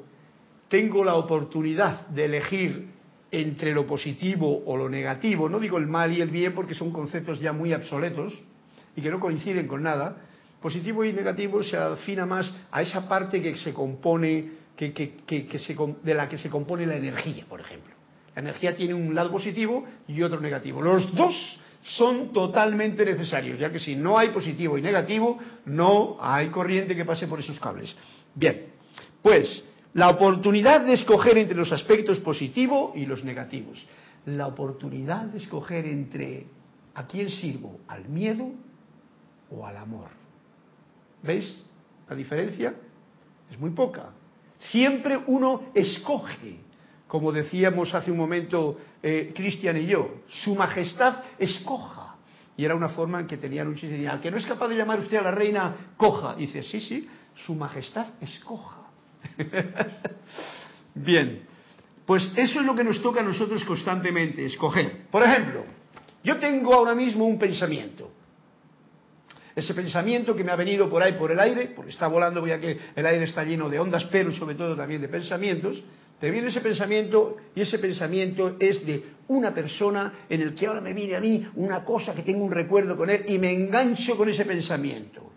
tengo 0.68 1.06
la 1.06 1.16
oportunidad 1.16 2.06
de 2.08 2.26
elegir 2.26 2.90
entre 3.32 3.72
lo 3.72 3.88
positivo 3.88 4.62
o 4.66 4.76
lo 4.76 4.90
negativo, 4.90 5.48
no 5.48 5.58
digo 5.58 5.78
el 5.78 5.88
mal 5.88 6.12
y 6.12 6.20
el 6.20 6.30
bien 6.30 6.54
porque 6.54 6.74
son 6.74 6.92
conceptos 6.92 7.40
ya 7.40 7.54
muy 7.54 7.74
obsoletos 7.74 8.38
y 8.94 9.02
que 9.02 9.10
no 9.10 9.22
coinciden 9.22 9.70
con 9.70 9.84
nada, 9.84 10.18
positivo 10.62 11.06
y 11.06 11.14
negativo 11.14 11.64
se 11.64 11.78
afina 11.78 12.26
más 12.26 12.54
a 12.70 12.82
esa 12.82 13.08
parte 13.08 13.42
que 13.42 13.56
se 13.56 13.74
compone, 13.74 14.50
que, 14.76 14.92
que, 14.92 15.14
que, 15.26 15.46
que 15.46 15.60
se, 15.60 15.78
de 16.04 16.14
la 16.14 16.28
que 16.28 16.40
se 16.40 16.50
compone 16.50 16.86
la 16.86 16.98
energía, 16.98 17.46
por 17.48 17.62
ejemplo. 17.62 17.94
La 18.36 18.42
energía 18.42 18.76
tiene 18.76 18.96
un 18.96 19.16
lado 19.16 19.32
positivo 19.32 19.86
y 20.10 20.22
otro 20.24 20.42
negativo. 20.42 20.82
Los 20.82 21.16
dos 21.16 21.61
son 21.84 22.32
totalmente 22.32 23.04
necesarios, 23.04 23.60
ya 23.60 23.72
que 23.72 23.80
si 23.80 23.96
no 23.96 24.18
hay 24.18 24.30
positivo 24.30 24.78
y 24.78 24.82
negativo, 24.82 25.38
no 25.66 26.18
hay 26.20 26.50
corriente 26.50 26.96
que 26.96 27.06
pase 27.06 27.28
por 27.28 27.40
esos 27.40 27.60
cables. 27.60 27.96
Bien, 28.36 28.68
pues 29.22 29.64
la 29.94 30.10
oportunidad 30.10 30.86
de 30.86 30.94
escoger 30.94 31.38
entre 31.38 31.58
los 31.58 31.72
aspectos 31.72 32.20
positivos 32.20 32.92
y 32.96 33.06
los 33.06 33.24
negativos. 33.24 33.84
La 34.26 34.48
oportunidad 34.48 35.26
de 35.26 35.40
escoger 35.40 35.86
entre 35.86 36.46
a 36.94 37.08
quién 37.08 37.30
sirvo, 37.30 37.80
al 37.88 38.08
miedo 38.08 38.52
o 39.50 39.66
al 39.66 39.78
amor. 39.78 40.10
¿Veis 41.24 41.64
la 42.10 42.16
diferencia? 42.16 42.74
Es 43.52 43.60
muy 43.60 43.72
poca. 43.72 44.12
Siempre 44.60 45.20
uno 45.28 45.72
escoge, 45.74 46.60
como 47.12 47.34
decíamos 47.34 47.94
hace 47.94 48.10
un 48.10 48.16
momento 48.16 48.78
eh, 49.04 49.34
Cristian 49.36 49.76
y 49.76 49.86
yo, 49.86 50.22
su 50.30 50.56
majestad 50.56 51.18
escoja. 51.38 52.16
Y 52.56 52.64
era 52.64 52.74
una 52.74 52.88
forma 52.88 53.20
en 53.20 53.28
que 53.28 53.36
tenían 53.36 53.68
un 53.68 53.76
chiste. 53.76 54.08
Al 54.08 54.22
que 54.22 54.32
no 54.32 54.38
es 54.38 54.46
capaz 54.46 54.70
de 54.70 54.78
llamar 54.78 55.02
usted 55.02 55.18
a 55.18 55.24
la 55.24 55.32
reina, 55.32 55.92
coja. 55.98 56.36
Y 56.38 56.46
dice, 56.46 56.64
sí, 56.64 56.80
sí, 56.80 57.10
su 57.46 57.54
majestad 57.54 58.14
escoja. 58.22 58.84
Bien, 60.96 61.42
pues 62.06 62.32
eso 62.38 62.62
es 62.62 62.66
lo 62.66 62.74
que 62.74 62.86
nos 62.86 63.02
toca 63.02 63.20
a 63.20 63.24
nosotros 63.24 63.62
constantemente, 63.66 64.46
escoger. 64.46 65.08
Por 65.12 65.22
ejemplo, 65.22 65.66
yo 66.24 66.38
tengo 66.38 66.74
ahora 66.74 66.96
mismo 66.96 67.28
un 67.28 67.38
pensamiento. 67.38 68.10
Ese 69.54 69.74
pensamiento 69.74 70.34
que 70.34 70.46
me 70.46 70.54
ha 70.54 70.56
venido 70.56 70.90
por 70.90 71.04
ahí 71.04 71.12
por 71.20 71.30
el 71.30 71.42
aire, 71.42 71.74
porque 71.76 71.92
está 71.92 72.08
volando, 72.08 72.48
ya 72.48 72.58
que 72.58 72.80
el 72.96 73.06
aire 73.06 73.26
está 73.26 73.44
lleno 73.44 73.68
de 73.68 73.82
ondas, 73.82 74.06
pero 74.06 74.32
sobre 74.32 74.56
todo 74.56 74.78
también 74.78 75.02
de 75.02 75.10
pensamientos, 75.10 75.84
te 76.22 76.30
viene 76.30 76.50
ese 76.50 76.62
pensamiento 76.62 77.38
y 77.56 77.62
ese 77.62 77.80
pensamiento 77.80 78.56
es 78.60 78.86
de 78.86 79.04
una 79.28 79.56
persona 79.56 80.26
en 80.30 80.42
el 80.42 80.54
que 80.54 80.68
ahora 80.68 80.80
me 80.80 80.94
viene 80.94 81.16
a 81.16 81.20
mí 81.20 81.48
una 81.56 81.84
cosa 81.84 82.14
que 82.14 82.22
tengo 82.22 82.46
un 82.46 82.52
recuerdo 82.52 82.96
con 82.96 83.10
él 83.10 83.26
y 83.28 83.40
me 83.40 83.52
engancho 83.52 84.16
con 84.16 84.30
ese 84.30 84.46
pensamiento. 84.46 85.32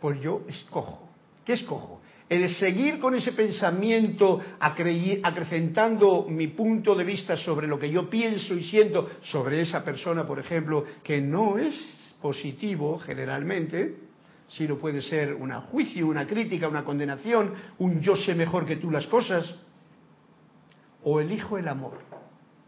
Pues 0.00 0.18
yo 0.22 0.40
escojo. 0.48 1.10
¿Qué 1.44 1.52
escojo? 1.52 2.00
el 2.30 2.48
seguir 2.54 2.98
con 2.98 3.14
ese 3.14 3.32
pensamiento 3.32 4.40
acrecentando 4.58 6.24
mi 6.30 6.46
punto 6.46 6.94
de 6.94 7.04
vista 7.04 7.36
sobre 7.36 7.66
lo 7.66 7.78
que 7.78 7.90
yo 7.90 8.08
pienso 8.08 8.54
y 8.54 8.64
siento 8.64 9.10
sobre 9.24 9.60
esa 9.60 9.84
persona, 9.84 10.26
por 10.26 10.38
ejemplo, 10.38 10.86
que 11.02 11.20
no 11.20 11.58
es 11.58 11.74
positivo 12.22 12.98
generalmente, 13.00 13.96
sino 14.48 14.78
puede 14.78 15.02
ser 15.02 15.34
un 15.34 15.52
juicio, 15.52 16.06
una 16.06 16.26
crítica, 16.26 16.68
una 16.68 16.84
condenación, 16.84 17.52
un 17.78 18.00
yo 18.00 18.16
sé 18.16 18.34
mejor 18.34 18.64
que 18.64 18.76
tú 18.76 18.90
las 18.90 19.06
cosas, 19.08 19.54
o 21.04 21.20
elijo 21.20 21.58
el 21.58 21.68
amor. 21.68 21.98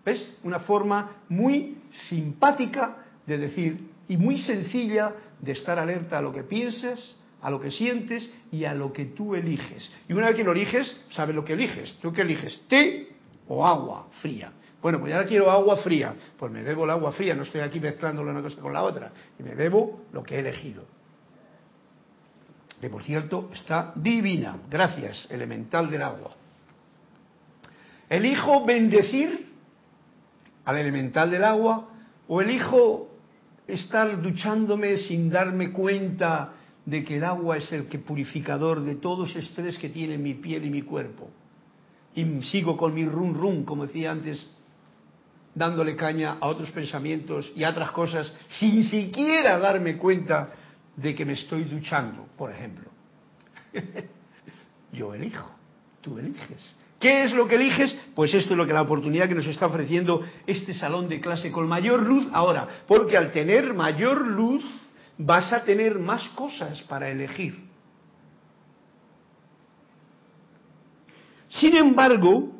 ¿Ves? 0.04 0.36
Una 0.42 0.60
forma 0.60 1.16
muy 1.28 1.78
simpática 2.08 2.96
de 3.26 3.38
decir 3.38 3.90
y 4.08 4.16
muy 4.16 4.38
sencilla 4.38 5.12
de 5.40 5.52
estar 5.52 5.78
alerta 5.78 6.18
a 6.18 6.22
lo 6.22 6.32
que 6.32 6.42
piensas, 6.42 7.16
a 7.40 7.50
lo 7.50 7.60
que 7.60 7.70
sientes 7.70 8.32
y 8.50 8.64
a 8.64 8.74
lo 8.74 8.92
que 8.92 9.06
tú 9.06 9.34
eliges. 9.34 9.90
Y 10.08 10.12
una 10.12 10.28
vez 10.28 10.36
que 10.36 10.44
lo 10.44 10.52
eliges, 10.52 10.96
sabes 11.10 11.34
lo 11.34 11.44
que 11.44 11.54
eliges. 11.54 11.96
¿Tú 12.00 12.12
qué 12.12 12.22
eliges? 12.22 12.60
¿Té 12.68 13.08
o 13.48 13.66
agua 13.66 14.08
fría? 14.20 14.52
Bueno, 14.80 15.00
pues 15.00 15.14
ahora 15.14 15.26
quiero 15.26 15.50
agua 15.50 15.78
fría. 15.78 16.14
Pues 16.38 16.52
me 16.52 16.62
bebo 16.62 16.84
el 16.84 16.90
agua 16.90 17.12
fría, 17.12 17.34
no 17.34 17.42
estoy 17.42 17.62
aquí 17.62 17.80
mezclando 17.80 18.22
una 18.22 18.42
cosa 18.42 18.60
con 18.60 18.72
la 18.72 18.82
otra. 18.82 19.12
Y 19.38 19.42
me 19.42 19.54
bebo 19.54 20.02
lo 20.12 20.22
que 20.22 20.37
he 20.37 20.40
elegido. 20.40 20.85
Que 22.80 22.90
por 22.90 23.02
cierto 23.02 23.50
está 23.54 23.92
divina. 23.94 24.59
Gracias, 24.70 25.26
elemental 25.30 25.90
del 25.90 26.02
agua. 26.02 26.30
¿Elijo 28.08 28.64
bendecir 28.64 29.46
al 30.64 30.76
elemental 30.76 31.30
del 31.30 31.44
agua 31.44 31.88
o 32.28 32.40
elijo 32.40 33.10
estar 33.66 34.20
duchándome 34.20 34.96
sin 34.98 35.30
darme 35.30 35.72
cuenta 35.72 36.52
de 36.84 37.02
que 37.02 37.16
el 37.16 37.24
agua 37.24 37.56
es 37.56 37.72
el 37.72 37.86
que 37.88 37.98
purificador 37.98 38.82
de 38.82 38.96
todo 38.96 39.24
ese 39.24 39.38
estrés 39.38 39.78
que 39.78 39.88
tiene 39.88 40.18
mi 40.18 40.34
piel 40.34 40.66
y 40.66 40.70
mi 40.70 40.82
cuerpo. 40.82 41.30
Y 42.14 42.42
sigo 42.42 42.76
con 42.76 42.94
mi 42.94 43.04
rum 43.04 43.34
rum, 43.34 43.64
como 43.64 43.86
decía 43.86 44.12
antes, 44.12 44.46
dándole 45.54 45.96
caña 45.96 46.36
a 46.40 46.46
otros 46.46 46.70
pensamientos 46.70 47.50
y 47.56 47.64
a 47.64 47.70
otras 47.70 47.90
cosas, 47.92 48.32
sin 48.48 48.84
siquiera 48.84 49.58
darme 49.58 49.96
cuenta 49.96 50.50
de 50.96 51.14
que 51.14 51.24
me 51.24 51.32
estoy 51.32 51.64
duchando, 51.64 52.26
por 52.36 52.50
ejemplo. 52.52 52.90
Yo 54.92 55.14
elijo, 55.14 55.50
tú 56.00 56.18
eliges. 56.18 56.76
¿Qué 57.04 57.24
es 57.24 57.34
lo 57.34 57.46
que 57.46 57.56
eliges? 57.56 57.94
Pues 58.14 58.32
esto 58.32 58.54
es 58.54 58.56
lo 58.56 58.66
que 58.66 58.72
la 58.72 58.80
oportunidad 58.80 59.28
que 59.28 59.34
nos 59.34 59.46
está 59.46 59.66
ofreciendo 59.66 60.22
este 60.46 60.72
salón 60.72 61.06
de 61.06 61.20
clase 61.20 61.52
con 61.52 61.68
mayor 61.68 62.00
luz 62.00 62.26
ahora, 62.32 62.66
porque 62.88 63.18
al 63.18 63.30
tener 63.30 63.74
mayor 63.74 64.26
luz 64.26 64.64
vas 65.18 65.52
a 65.52 65.64
tener 65.64 65.98
más 65.98 66.26
cosas 66.30 66.80
para 66.84 67.10
elegir. 67.10 67.62
Sin 71.48 71.76
embargo, 71.76 72.54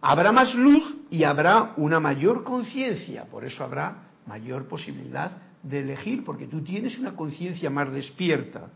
habrá 0.00 0.32
más 0.32 0.52
luz 0.56 0.96
y 1.08 1.22
habrá 1.22 1.74
una 1.76 2.00
mayor 2.00 2.42
conciencia, 2.42 3.26
por 3.26 3.44
eso 3.44 3.62
habrá 3.62 4.08
mayor 4.26 4.66
posibilidad 4.66 5.30
de 5.62 5.78
elegir, 5.78 6.24
porque 6.24 6.48
tú 6.48 6.60
tienes 6.64 6.98
una 6.98 7.14
conciencia 7.14 7.70
más 7.70 7.92
despierta, 7.92 8.68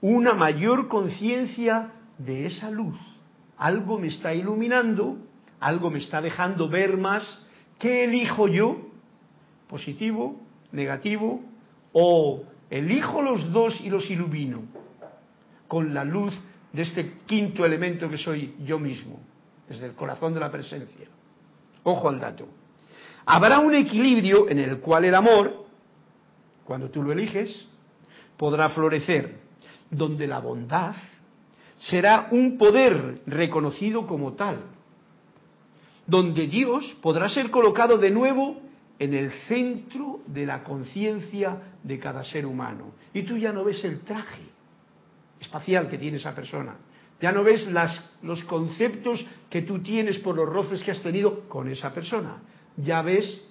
una 0.00 0.32
mayor 0.32 0.86
conciencia 0.86 1.90
de 2.18 2.46
esa 2.46 2.70
luz. 2.70 3.11
Algo 3.58 3.98
me 3.98 4.08
está 4.08 4.34
iluminando, 4.34 5.18
algo 5.60 5.90
me 5.90 5.98
está 5.98 6.20
dejando 6.20 6.68
ver 6.68 6.96
más. 6.96 7.22
¿Qué 7.78 8.04
elijo 8.04 8.48
yo? 8.48 8.76
¿Positivo? 9.68 10.40
¿Negativo? 10.72 11.40
¿O 11.92 12.42
elijo 12.70 13.22
los 13.22 13.52
dos 13.52 13.80
y 13.80 13.90
los 13.90 14.08
ilumino 14.10 14.62
con 15.68 15.94
la 15.94 16.04
luz 16.04 16.32
de 16.72 16.82
este 16.82 17.18
quinto 17.26 17.64
elemento 17.64 18.08
que 18.08 18.18
soy 18.18 18.54
yo 18.64 18.78
mismo, 18.78 19.20
desde 19.68 19.86
el 19.86 19.92
corazón 19.92 20.34
de 20.34 20.40
la 20.40 20.50
presencia? 20.50 21.06
Ojo 21.84 22.08
al 22.08 22.20
dato. 22.20 22.48
Habrá 23.24 23.60
un 23.60 23.74
equilibrio 23.74 24.48
en 24.48 24.58
el 24.58 24.78
cual 24.78 25.04
el 25.04 25.14
amor, 25.14 25.66
cuando 26.64 26.90
tú 26.90 27.02
lo 27.02 27.12
eliges, 27.12 27.68
podrá 28.36 28.68
florecer, 28.70 29.38
donde 29.90 30.26
la 30.26 30.40
bondad 30.40 30.94
será 31.82 32.28
un 32.30 32.58
poder 32.58 33.22
reconocido 33.26 34.06
como 34.06 34.34
tal, 34.34 34.58
donde 36.06 36.46
Dios 36.46 36.96
podrá 37.00 37.28
ser 37.28 37.50
colocado 37.50 37.98
de 37.98 38.10
nuevo 38.10 38.60
en 38.98 39.14
el 39.14 39.32
centro 39.48 40.20
de 40.26 40.46
la 40.46 40.62
conciencia 40.62 41.74
de 41.82 41.98
cada 41.98 42.24
ser 42.24 42.46
humano. 42.46 42.92
Y 43.12 43.22
tú 43.22 43.36
ya 43.36 43.52
no 43.52 43.64
ves 43.64 43.84
el 43.84 44.00
traje 44.00 44.42
espacial 45.40 45.88
que 45.88 45.98
tiene 45.98 46.18
esa 46.18 46.34
persona, 46.34 46.76
ya 47.20 47.32
no 47.32 47.42
ves 47.42 47.68
los 48.22 48.44
conceptos 48.44 49.24
que 49.50 49.62
tú 49.62 49.80
tienes 49.80 50.18
por 50.18 50.36
los 50.36 50.48
roces 50.48 50.82
que 50.82 50.92
has 50.92 51.02
tenido 51.02 51.48
con 51.48 51.68
esa 51.68 51.92
persona, 51.92 52.42
ya 52.76 53.02
ves 53.02 53.44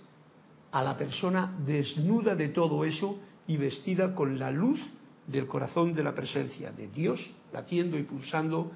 a 0.72 0.82
la 0.84 0.98
persona 0.98 1.54
desnuda 1.66 2.36
de 2.36 2.50
todo 2.50 2.86
eso 2.86 3.20
y 3.48 3.58
vestida 3.58 4.16
con 4.16 4.40
la 4.40 4.52
luz 4.52 4.80
del 5.28 5.48
corazón 5.48 5.94
de 5.94 6.04
la 6.04 6.14
presencia 6.14 6.72
de 6.72 6.88
Dios 6.88 7.20
latiendo 7.54 7.98
y 7.98 8.04
pulsando 8.04 8.72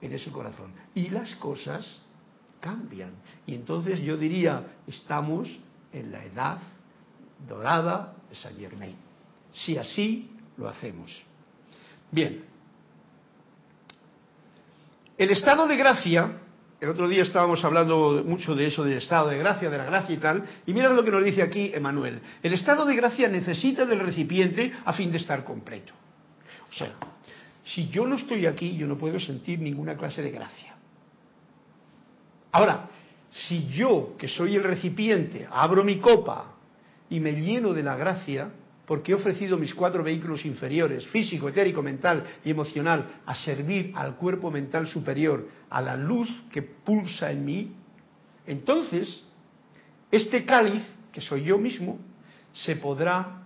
en 0.00 0.12
ese 0.12 0.30
corazón. 0.30 0.72
Y 0.94 1.08
las 1.10 1.34
cosas 1.36 2.02
cambian. 2.60 3.12
Y 3.46 3.54
entonces 3.54 4.00
yo 4.00 4.16
diría, 4.16 4.64
estamos 4.86 5.48
en 5.92 6.12
la 6.12 6.24
edad 6.24 6.58
dorada 7.46 8.14
de 8.28 8.36
Saint 8.36 8.58
Germain. 8.58 8.96
Si 9.52 9.76
así 9.76 10.30
lo 10.56 10.68
hacemos. 10.68 11.22
Bien. 12.10 12.44
El 15.16 15.30
estado 15.30 15.66
de 15.68 15.76
gracia 15.76 16.40
el 16.80 16.88
otro 16.88 17.08
día 17.08 17.22
estábamos 17.22 17.64
hablando 17.64 18.22
mucho 18.26 18.54
de 18.54 18.66
eso, 18.66 18.84
del 18.84 18.98
estado 18.98 19.28
de 19.28 19.38
gracia, 19.38 19.70
de 19.70 19.78
la 19.78 19.84
gracia 19.84 20.14
y 20.14 20.18
tal, 20.18 20.44
y 20.66 20.74
mira 20.74 20.88
lo 20.90 21.04
que 21.04 21.10
nos 21.10 21.24
dice 21.24 21.42
aquí 21.42 21.70
Emanuel. 21.72 22.20
El 22.42 22.52
estado 22.52 22.84
de 22.84 22.96
gracia 22.96 23.28
necesita 23.28 23.86
del 23.86 24.00
recipiente 24.00 24.72
a 24.84 24.92
fin 24.92 25.10
de 25.10 25.18
estar 25.18 25.44
completo. 25.44 25.92
O 26.68 26.72
sea, 26.72 26.92
si 27.64 27.88
yo 27.88 28.06
no 28.06 28.16
estoy 28.16 28.46
aquí, 28.46 28.76
yo 28.76 28.86
no 28.86 28.98
puedo 28.98 29.18
sentir 29.18 29.60
ninguna 29.60 29.96
clase 29.96 30.22
de 30.22 30.30
gracia. 30.30 30.74
Ahora, 32.52 32.88
si 33.30 33.68
yo, 33.68 34.14
que 34.18 34.28
soy 34.28 34.56
el 34.56 34.62
recipiente, 34.62 35.48
abro 35.50 35.82
mi 35.82 35.98
copa 35.98 36.54
y 37.08 37.20
me 37.20 37.32
lleno 37.32 37.72
de 37.72 37.82
la 37.82 37.96
gracia, 37.96 38.50
porque 38.86 39.12
he 39.12 39.14
ofrecido 39.14 39.56
mis 39.56 39.74
cuatro 39.74 40.02
vehículos 40.02 40.44
inferiores, 40.44 41.06
físico, 41.06 41.48
etérico, 41.48 41.82
mental 41.82 42.24
y 42.44 42.50
emocional, 42.50 43.20
a 43.24 43.34
servir 43.34 43.92
al 43.94 44.16
cuerpo 44.16 44.50
mental 44.50 44.86
superior, 44.86 45.48
a 45.70 45.80
la 45.80 45.96
luz 45.96 46.28
que 46.52 46.62
pulsa 46.62 47.30
en 47.30 47.44
mí, 47.44 47.72
entonces 48.46 49.24
este 50.10 50.44
cáliz, 50.44 50.82
que 51.12 51.20
soy 51.20 51.44
yo 51.44 51.58
mismo, 51.58 51.98
se 52.52 52.76
podrá 52.76 53.42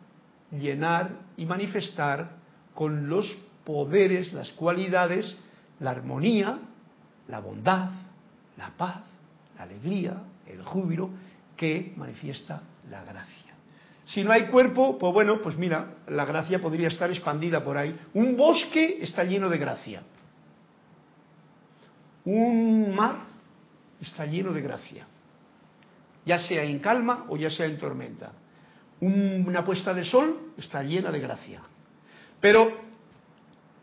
llenar 0.50 1.10
y 1.36 1.46
manifestar 1.46 2.36
con 2.74 3.08
los 3.08 3.26
poderes, 3.64 4.32
las 4.32 4.50
cualidades, 4.52 5.36
la 5.80 5.90
armonía, 5.90 6.58
la 7.28 7.40
bondad, 7.40 7.90
la 8.56 8.70
paz, 8.76 9.02
la 9.56 9.64
alegría, 9.64 10.22
el 10.46 10.62
júbilo 10.62 11.10
que 11.56 11.92
manifiesta 11.96 12.62
la 12.90 13.04
gracia. 13.04 13.37
Si 14.08 14.24
no 14.24 14.32
hay 14.32 14.46
cuerpo, 14.46 14.96
pues 14.96 15.12
bueno, 15.12 15.40
pues 15.42 15.56
mira, 15.58 15.96
la 16.08 16.24
gracia 16.24 16.60
podría 16.60 16.88
estar 16.88 17.10
expandida 17.10 17.62
por 17.62 17.76
ahí. 17.76 17.94
Un 18.14 18.36
bosque 18.36 18.98
está 19.02 19.22
lleno 19.22 19.50
de 19.50 19.58
gracia. 19.58 20.02
Un 22.24 22.94
mar 22.94 23.16
está 24.00 24.24
lleno 24.24 24.52
de 24.52 24.62
gracia. 24.62 25.06
Ya 26.24 26.38
sea 26.38 26.62
en 26.62 26.78
calma 26.78 27.26
o 27.28 27.36
ya 27.36 27.50
sea 27.50 27.66
en 27.66 27.78
tormenta. 27.78 28.32
Una 29.00 29.64
puesta 29.64 29.92
de 29.92 30.04
sol 30.04 30.52
está 30.56 30.82
llena 30.82 31.10
de 31.12 31.20
gracia. 31.20 31.60
Pero 32.40 32.78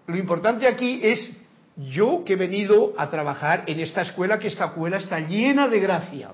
lo 0.07 0.17
importante 0.17 0.67
aquí 0.67 1.01
es 1.03 1.37
yo 1.77 2.23
que 2.25 2.33
he 2.33 2.37
venido 2.37 2.95
a 2.97 3.11
trabajar 3.11 3.63
en 3.67 3.79
esta 3.79 4.01
escuela, 4.01 4.39
que 4.39 4.47
esta 4.47 4.65
escuela 4.65 4.97
está 4.97 5.19
llena 5.19 5.67
de 5.67 5.79
gracia. 5.79 6.31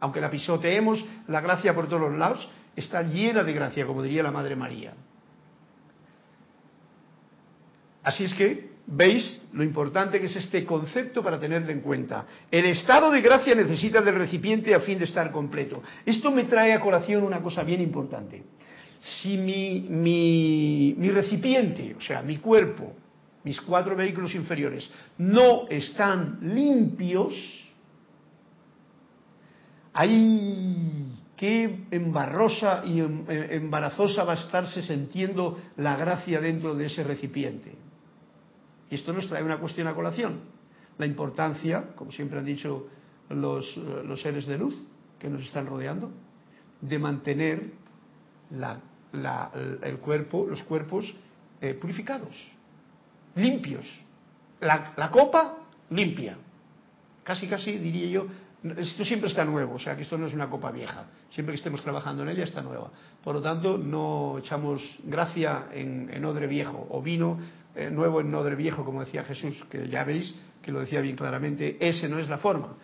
Aunque 0.00 0.20
la 0.20 0.30
pisoteemos 0.30 1.04
la 1.28 1.40
gracia 1.40 1.74
por 1.74 1.86
todos 1.86 2.02
los 2.02 2.14
lados, 2.14 2.48
está 2.76 3.02
llena 3.02 3.42
de 3.42 3.52
gracia, 3.52 3.86
como 3.86 4.02
diría 4.02 4.22
la 4.22 4.30
Madre 4.30 4.56
María. 4.56 4.94
Así 8.02 8.24
es 8.24 8.34
que 8.34 8.70
veis 8.86 9.42
lo 9.52 9.62
importante 9.62 10.18
que 10.18 10.26
es 10.26 10.36
este 10.36 10.64
concepto 10.64 11.22
para 11.22 11.38
tenerlo 11.38 11.70
en 11.70 11.80
cuenta. 11.80 12.26
El 12.50 12.64
estado 12.66 13.10
de 13.10 13.20
gracia 13.20 13.54
necesita 13.54 14.00
del 14.00 14.14
recipiente 14.14 14.74
a 14.74 14.80
fin 14.80 14.98
de 14.98 15.04
estar 15.04 15.30
completo. 15.30 15.82
Esto 16.04 16.30
me 16.30 16.44
trae 16.44 16.72
a 16.72 16.80
colación 16.80 17.22
una 17.22 17.40
cosa 17.40 17.62
bien 17.62 17.80
importante. 17.80 18.42
Si 19.00 19.36
mi, 19.36 19.86
mi, 19.88 20.94
mi 20.98 21.10
recipiente, 21.10 21.94
o 21.96 22.00
sea, 22.00 22.22
mi 22.22 22.38
cuerpo, 22.38 22.94
mis 23.44 23.60
cuatro 23.60 23.96
vehículos 23.96 24.34
inferiores, 24.34 24.90
no 25.18 25.66
están 25.68 26.38
limpios, 26.42 27.34
hay 29.92 30.99
qué 31.40 31.86
embarrosa 31.90 32.82
y 32.84 33.00
em, 33.00 33.24
eh, 33.26 33.56
embarazosa 33.56 34.24
va 34.24 34.34
a 34.34 34.36
estarse 34.36 34.82
sintiendo 34.82 35.58
la 35.78 35.96
gracia 35.96 36.38
dentro 36.38 36.74
de 36.74 36.84
ese 36.84 37.02
recipiente. 37.02 37.72
Y 38.90 38.96
esto 38.96 39.10
nos 39.14 39.26
trae 39.26 39.42
una 39.42 39.56
cuestión 39.56 39.86
a 39.86 39.94
colación. 39.94 40.40
La 40.98 41.06
importancia, 41.06 41.94
como 41.96 42.12
siempre 42.12 42.38
han 42.38 42.44
dicho 42.44 42.88
los, 43.30 43.64
eh, 43.74 44.16
seres 44.22 44.46
de 44.46 44.58
luz 44.58 44.76
que 45.18 45.30
nos 45.30 45.40
están 45.40 45.64
rodeando, 45.64 46.12
de 46.82 46.98
mantener 46.98 47.72
el 48.52 49.96
cuerpo, 49.96 50.46
los 50.46 50.62
cuerpos 50.64 51.10
eh, 51.62 51.72
purificados, 51.72 52.36
limpios. 53.34 53.86
la 54.60 55.10
copa 55.10 55.56
limpia. 55.88 56.36
Casi, 57.24 57.46
casi 57.46 57.78
diría 57.78 58.08
yo, 58.08 58.26
esto 58.76 59.04
siempre 59.04 59.30
está 59.30 59.44
nuevo, 59.44 59.74
o 59.74 59.78
sea 59.78 59.96
que 59.96 60.02
esto 60.02 60.18
no 60.18 60.26
es 60.26 60.34
una 60.34 60.50
copa 60.50 60.70
vieja. 60.70 61.06
Siempre 61.32 61.54
que 61.54 61.58
estemos 61.58 61.82
trabajando 61.82 62.22
en 62.22 62.28
ella 62.28 62.44
está 62.44 62.60
nueva. 62.60 62.90
Por 63.24 63.34
lo 63.34 63.42
tanto, 63.42 63.78
no 63.78 64.36
echamos 64.38 64.82
gracia 65.04 65.68
en, 65.72 66.24
odre 66.24 66.46
viejo 66.46 66.86
o 66.90 67.00
vino 67.00 67.38
eh, 67.74 67.90
nuevo 67.90 68.20
en 68.20 68.34
odre 68.34 68.56
viejo, 68.56 68.84
como 68.84 69.00
decía 69.00 69.24
Jesús, 69.24 69.64
que 69.70 69.88
ya 69.88 70.04
veis 70.04 70.34
que 70.60 70.72
lo 70.72 70.80
decía 70.80 71.00
bien 71.00 71.16
claramente. 71.16 71.78
Ese 71.80 72.06
no 72.08 72.18
es 72.18 72.28
la 72.28 72.36
forma. 72.36 72.74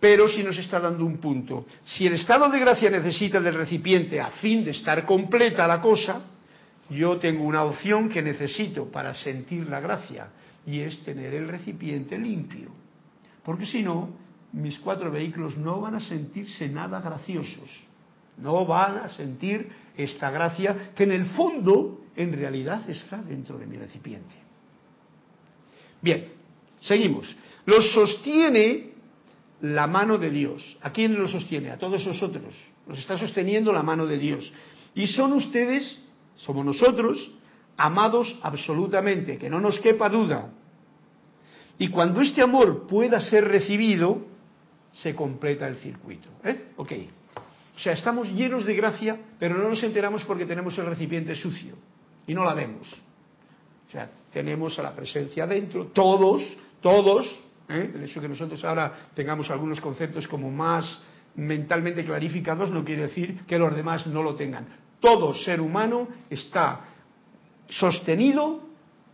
Pero 0.00 0.28
si 0.28 0.42
nos 0.42 0.56
está 0.56 0.80
dando 0.80 1.04
un 1.04 1.18
punto. 1.18 1.66
Si 1.84 2.06
el 2.06 2.14
estado 2.14 2.48
de 2.48 2.60
gracia 2.60 2.88
necesita 2.88 3.40
del 3.40 3.54
recipiente 3.54 4.20
a 4.20 4.30
fin 4.30 4.64
de 4.64 4.70
estar 4.70 5.04
completa 5.04 5.66
la 5.66 5.82
cosa, 5.82 6.22
yo 6.88 7.18
tengo 7.18 7.44
una 7.44 7.64
opción 7.64 8.08
que 8.08 8.22
necesito 8.22 8.86
para 8.90 9.14
sentir 9.14 9.68
la 9.68 9.80
gracia 9.80 10.28
y 10.64 10.80
es 10.80 11.02
tener 11.04 11.34
el 11.34 11.48
recipiente 11.48 12.16
limpio. 12.16 12.70
Porque 13.44 13.66
si 13.66 13.82
no, 13.82 14.27
mis 14.52 14.78
cuatro 14.78 15.10
vehículos 15.10 15.56
no 15.56 15.80
van 15.80 15.96
a 15.96 16.00
sentirse 16.00 16.68
nada 16.68 17.00
graciosos, 17.00 17.68
no 18.38 18.64
van 18.64 18.98
a 18.98 19.08
sentir 19.08 19.68
esta 19.96 20.30
gracia 20.30 20.92
que 20.94 21.04
en 21.04 21.12
el 21.12 21.26
fondo 21.26 22.00
en 22.16 22.32
realidad 22.32 22.88
está 22.88 23.18
dentro 23.22 23.58
de 23.58 23.66
mi 23.66 23.76
recipiente. 23.76 24.34
Bien, 26.00 26.28
seguimos. 26.80 27.34
Los 27.66 27.92
sostiene 27.92 28.92
la 29.60 29.86
mano 29.86 30.18
de 30.18 30.30
Dios. 30.30 30.78
¿A 30.82 30.90
quién 30.90 31.18
lo 31.18 31.28
sostiene? 31.28 31.70
A 31.70 31.78
todos 31.78 32.06
nosotros. 32.06 32.54
Los 32.86 32.98
está 32.98 33.18
sosteniendo 33.18 33.72
la 33.72 33.82
mano 33.82 34.06
de 34.06 34.18
Dios. 34.18 34.52
Y 34.94 35.06
son 35.08 35.32
ustedes, 35.32 36.00
somos 36.36 36.64
nosotros, 36.64 37.30
amados 37.76 38.36
absolutamente, 38.42 39.38
que 39.38 39.50
no 39.50 39.60
nos 39.60 39.78
quepa 39.80 40.08
duda. 40.08 40.50
Y 41.78 41.88
cuando 41.88 42.20
este 42.20 42.42
amor 42.42 42.86
pueda 42.86 43.20
ser 43.20 43.46
recibido, 43.46 44.26
se 44.92 45.14
completa 45.14 45.66
el 45.68 45.76
circuito. 45.76 46.28
¿eh? 46.44 46.72
Ok. 46.76 46.92
O 47.76 47.78
sea, 47.78 47.92
estamos 47.92 48.28
llenos 48.32 48.66
de 48.66 48.74
gracia, 48.74 49.16
pero 49.38 49.56
no 49.56 49.68
nos 49.68 49.82
enteramos 49.82 50.24
porque 50.24 50.46
tenemos 50.46 50.76
el 50.78 50.86
recipiente 50.86 51.34
sucio 51.34 51.76
y 52.26 52.34
no 52.34 52.44
la 52.44 52.54
vemos. 52.54 52.92
O 53.88 53.90
sea, 53.90 54.10
tenemos 54.32 54.78
a 54.78 54.82
la 54.82 54.94
presencia 54.94 55.46
dentro, 55.46 55.86
todos, 55.86 56.42
todos, 56.80 57.26
¿eh? 57.68 57.92
el 57.94 58.04
hecho 58.04 58.20
de 58.20 58.26
que 58.26 58.30
nosotros 58.30 58.62
ahora 58.64 59.10
tengamos 59.14 59.48
algunos 59.50 59.80
conceptos 59.80 60.26
como 60.26 60.50
más 60.50 61.02
mentalmente 61.36 62.04
clarificados 62.04 62.70
no 62.70 62.84
quiere 62.84 63.02
decir 63.02 63.42
que 63.46 63.58
los 63.58 63.74
demás 63.74 64.06
no 64.08 64.22
lo 64.22 64.34
tengan. 64.34 64.66
Todo 65.00 65.32
ser 65.32 65.60
humano 65.60 66.08
está 66.28 66.80
sostenido 67.68 68.60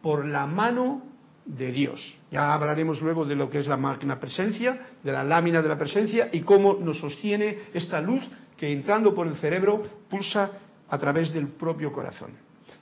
por 0.00 0.24
la 0.24 0.46
mano 0.46 1.02
de 1.44 1.72
Dios. 1.72 2.18
Ya 2.30 2.54
hablaremos 2.54 3.00
luego 3.00 3.24
de 3.24 3.37
lo 3.37 3.50
que 3.50 3.59
es 3.59 3.66
la 3.66 3.76
máquina 3.76 4.18
presencia, 4.18 4.78
de 5.02 5.12
la 5.12 5.24
lámina 5.24 5.62
de 5.62 5.68
la 5.68 5.78
presencia 5.78 6.28
y 6.33 6.40
cómo 6.40 6.74
nos 6.74 6.98
sostiene 6.98 7.59
esta 7.74 8.00
luz 8.00 8.22
que 8.57 8.72
entrando 8.72 9.14
por 9.14 9.26
el 9.26 9.37
cerebro 9.37 9.83
pulsa 10.09 10.50
a 10.88 10.98
través 10.98 11.33
del 11.33 11.48
propio 11.48 11.92
corazón. 11.92 12.33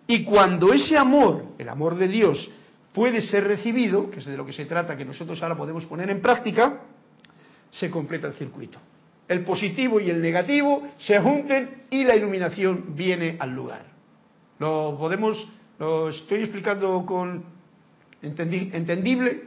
Y 0.07 0.25
cuando 0.25 0.73
ese 0.73 0.97
amor, 0.97 1.45
el 1.59 1.69
amor 1.69 1.97
de 1.97 2.09
Dios, 2.09 2.51
puede 2.93 3.23
ser 3.23 3.45
recibido, 3.45 4.11
que 4.11 4.21
es 4.21 4.27
de 4.27 4.37
lo 4.37 4.45
que 4.45 4.53
se 4.53 4.67
trata, 4.67 4.97
que 4.97 5.05
nosotros 5.05 5.43
ahora 5.43 5.57
podemos 5.57 5.85
poner 5.87 6.11
en 6.11 6.21
práctica, 6.21 6.81
se 7.71 7.91
completa 7.91 8.27
el 8.27 8.35
circuito. 8.35 8.79
El 9.29 9.45
positivo 9.45 9.99
y 9.99 10.11
el 10.11 10.21
negativo 10.21 10.83
se 10.99 11.19
junten 11.21 11.85
y 11.91 12.05
la 12.05 12.15
iluminación 12.15 12.95
viene 12.95 13.37
al 13.39 13.55
lugar. 13.55 13.87
Lo 14.59 14.97
podemos, 14.99 15.49
lo 15.79 16.11
estoy 16.11 16.43
explicando 16.43 17.05
con 17.07 17.45
entendible, 18.23 19.43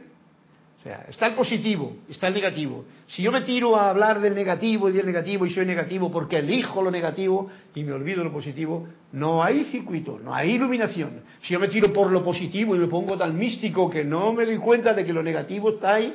está 1.08 1.26
el 1.26 1.34
positivo, 1.34 1.96
está 2.08 2.28
el 2.28 2.34
negativo. 2.34 2.84
Si 3.08 3.22
yo 3.22 3.32
me 3.32 3.42
tiro 3.42 3.76
a 3.76 3.90
hablar 3.90 4.20
del 4.20 4.34
negativo 4.34 4.88
y 4.88 4.92
del 4.92 5.06
negativo 5.06 5.46
y 5.46 5.50
soy 5.50 5.66
negativo 5.66 6.10
porque 6.10 6.38
elijo 6.38 6.82
lo 6.82 6.90
negativo 6.90 7.48
y 7.74 7.82
me 7.82 7.92
olvido 7.92 8.22
lo 8.22 8.32
positivo, 8.32 8.86
no 9.12 9.42
hay 9.42 9.64
circuito, 9.66 10.20
no 10.22 10.34
hay 10.34 10.52
iluminación. 10.52 11.22
Si 11.42 11.54
yo 11.54 11.60
me 11.60 11.68
tiro 11.68 11.92
por 11.92 12.12
lo 12.12 12.22
positivo 12.22 12.76
y 12.76 12.78
me 12.78 12.86
pongo 12.86 13.16
tan 13.16 13.36
místico 13.36 13.90
que 13.90 14.04
no 14.04 14.32
me 14.32 14.44
doy 14.44 14.58
cuenta 14.58 14.92
de 14.92 15.04
que 15.04 15.12
lo 15.12 15.22
negativo 15.22 15.70
está 15.70 15.94
ahí, 15.94 16.14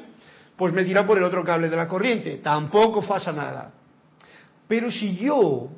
pues 0.55 0.73
me 0.73 0.83
tira 0.83 1.05
por 1.05 1.17
el 1.17 1.23
otro 1.23 1.43
cable 1.43 1.69
de 1.69 1.75
la 1.75 1.87
corriente. 1.87 2.37
Tampoco 2.37 3.01
pasa 3.01 3.31
nada. 3.31 3.73
Pero 4.67 4.89
si 4.91 5.17
yo 5.17 5.69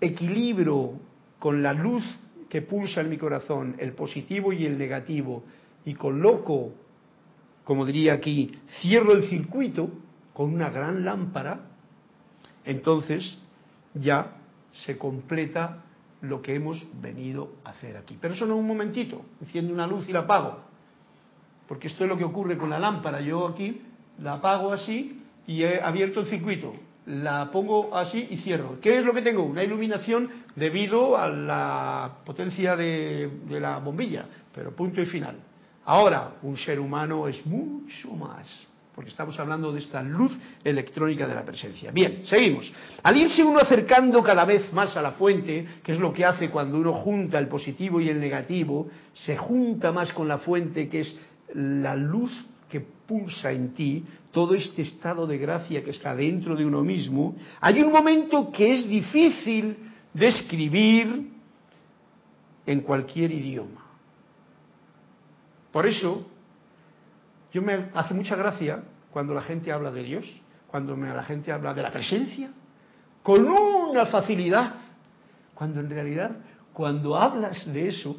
equilibro 0.00 0.94
con 1.38 1.62
la 1.62 1.72
luz 1.72 2.04
que 2.48 2.62
pulsa 2.62 3.00
en 3.00 3.10
mi 3.10 3.18
corazón, 3.18 3.74
el 3.78 3.92
positivo 3.92 4.52
y 4.52 4.64
el 4.64 4.78
negativo, 4.78 5.44
y 5.84 5.94
coloco 5.94 6.72
como 7.64 7.86
diría 7.86 8.12
aquí, 8.12 8.58
cierro 8.80 9.12
el 9.12 9.28
circuito 9.28 9.88
con 10.34 10.52
una 10.52 10.70
gran 10.70 11.04
lámpara, 11.04 11.60
entonces 12.64 13.38
ya 13.94 14.36
se 14.72 14.98
completa 14.98 15.82
lo 16.20 16.42
que 16.42 16.54
hemos 16.54 16.82
venido 17.00 17.52
a 17.64 17.70
hacer 17.70 17.96
aquí. 17.96 18.18
Pero 18.20 18.34
eso 18.34 18.46
no 18.46 18.56
un 18.56 18.66
momentito, 18.66 19.22
enciendo 19.40 19.72
una 19.72 19.86
luz 19.86 20.08
y 20.08 20.12
la 20.12 20.20
apago, 20.20 20.60
porque 21.66 21.88
esto 21.88 22.04
es 22.04 22.10
lo 22.10 22.18
que 22.18 22.24
ocurre 22.24 22.58
con 22.58 22.70
la 22.70 22.78
lámpara. 22.78 23.20
Yo 23.20 23.48
aquí 23.48 23.80
la 24.18 24.34
apago 24.34 24.72
así 24.72 25.22
y 25.46 25.62
he 25.62 25.80
abierto 25.80 26.20
el 26.20 26.26
circuito, 26.26 26.72
la 27.06 27.50
pongo 27.50 27.96
así 27.96 28.26
y 28.30 28.38
cierro. 28.38 28.78
¿Qué 28.80 28.98
es 28.98 29.04
lo 29.04 29.14
que 29.14 29.22
tengo? 29.22 29.42
Una 29.42 29.62
iluminación 29.62 30.28
debido 30.54 31.16
a 31.16 31.28
la 31.28 32.18
potencia 32.26 32.76
de, 32.76 33.28
de 33.46 33.60
la 33.60 33.78
bombilla, 33.78 34.26
pero 34.54 34.74
punto 34.74 35.00
y 35.00 35.06
final. 35.06 35.36
Ahora, 35.86 36.34
un 36.42 36.56
ser 36.56 36.80
humano 36.80 37.28
es 37.28 37.44
mucho 37.44 38.10
más, 38.12 38.66
porque 38.94 39.10
estamos 39.10 39.38
hablando 39.38 39.72
de 39.72 39.80
esta 39.80 40.02
luz 40.02 40.36
electrónica 40.62 41.26
de 41.26 41.34
la 41.34 41.44
presencia. 41.44 41.90
Bien, 41.90 42.22
seguimos. 42.26 42.72
Al 43.02 43.16
irse 43.16 43.44
uno 43.44 43.58
acercando 43.58 44.22
cada 44.22 44.44
vez 44.44 44.72
más 44.72 44.96
a 44.96 45.02
la 45.02 45.12
fuente, 45.12 45.66
que 45.82 45.92
es 45.92 45.98
lo 45.98 46.12
que 46.12 46.24
hace 46.24 46.48
cuando 46.50 46.78
uno 46.78 46.94
junta 46.94 47.38
el 47.38 47.48
positivo 47.48 48.00
y 48.00 48.08
el 48.08 48.18
negativo, 48.18 48.88
se 49.12 49.36
junta 49.36 49.92
más 49.92 50.12
con 50.12 50.26
la 50.26 50.38
fuente, 50.38 50.88
que 50.88 51.00
es 51.00 51.18
la 51.54 51.94
luz 51.96 52.32
que 52.70 52.80
pulsa 52.80 53.52
en 53.52 53.74
ti, 53.74 54.04
todo 54.32 54.54
este 54.54 54.82
estado 54.82 55.26
de 55.26 55.38
gracia 55.38 55.84
que 55.84 55.90
está 55.90 56.16
dentro 56.16 56.56
de 56.56 56.64
uno 56.64 56.82
mismo, 56.82 57.36
hay 57.60 57.82
un 57.82 57.92
momento 57.92 58.50
que 58.50 58.74
es 58.74 58.88
difícil 58.88 59.76
describir 60.12 61.30
en 62.66 62.80
cualquier 62.80 63.30
idioma. 63.30 63.83
Por 65.74 65.86
eso, 65.86 66.24
yo 67.52 67.60
me 67.60 67.86
hace 67.94 68.14
mucha 68.14 68.36
gracia 68.36 68.84
cuando 69.10 69.34
la 69.34 69.42
gente 69.42 69.72
habla 69.72 69.90
de 69.90 70.04
Dios, 70.04 70.24
cuando 70.68 70.94
la 70.96 71.24
gente 71.24 71.50
habla 71.50 71.74
de 71.74 71.82
la 71.82 71.90
presencia, 71.90 72.48
con 73.24 73.44
una 73.44 74.06
facilidad, 74.06 74.72
cuando 75.52 75.80
en 75.80 75.90
realidad, 75.90 76.30
cuando 76.72 77.16
hablas 77.16 77.66
de 77.72 77.88
eso, 77.88 78.16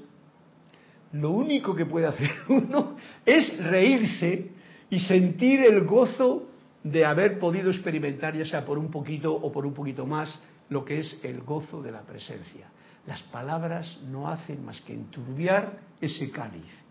lo 1.14 1.32
único 1.32 1.74
que 1.74 1.86
puede 1.86 2.08
hacer 2.08 2.30
uno 2.50 2.98
es 3.26 3.58
reírse 3.64 4.52
y 4.90 5.00
sentir 5.00 5.62
el 5.62 5.86
gozo 5.86 6.50
de 6.84 7.06
haber 7.06 7.40
podido 7.40 7.72
experimentar, 7.72 8.36
ya 8.36 8.44
sea 8.44 8.66
por 8.66 8.78
un 8.78 8.92
poquito 8.92 9.34
o 9.34 9.50
por 9.50 9.66
un 9.66 9.74
poquito 9.74 10.06
más, 10.06 10.38
lo 10.68 10.84
que 10.84 11.00
es 11.00 11.22
el 11.24 11.40
gozo 11.40 11.82
de 11.82 11.94
la 11.94 12.02
presencia. 12.02 12.68
Las 13.08 13.22
palabras 13.22 14.02
no 14.10 14.28
hacen 14.28 14.66
más 14.66 14.82
que 14.82 14.94
enturbiar 14.94 15.80
ese 16.02 16.30
cáliz. 16.32 16.85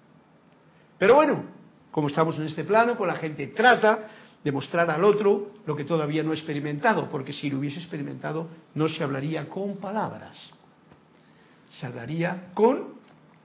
Pero 0.98 1.14
bueno, 1.14 1.44
como 1.90 2.08
estamos 2.08 2.36
en 2.38 2.46
este 2.46 2.64
plano, 2.64 2.96
pues 2.96 3.08
la 3.08 3.18
gente 3.18 3.48
trata 3.48 4.08
de 4.42 4.52
mostrar 4.52 4.90
al 4.90 5.02
otro 5.04 5.52
lo 5.66 5.74
que 5.74 5.84
todavía 5.84 6.22
no 6.22 6.32
ha 6.32 6.34
experimentado, 6.34 7.08
porque 7.08 7.32
si 7.32 7.48
lo 7.48 7.58
hubiese 7.58 7.78
experimentado 7.78 8.48
no 8.74 8.88
se 8.88 9.02
hablaría 9.02 9.48
con 9.48 9.76
palabras, 9.76 10.36
se 11.70 11.86
hablaría 11.86 12.50
con, 12.52 12.94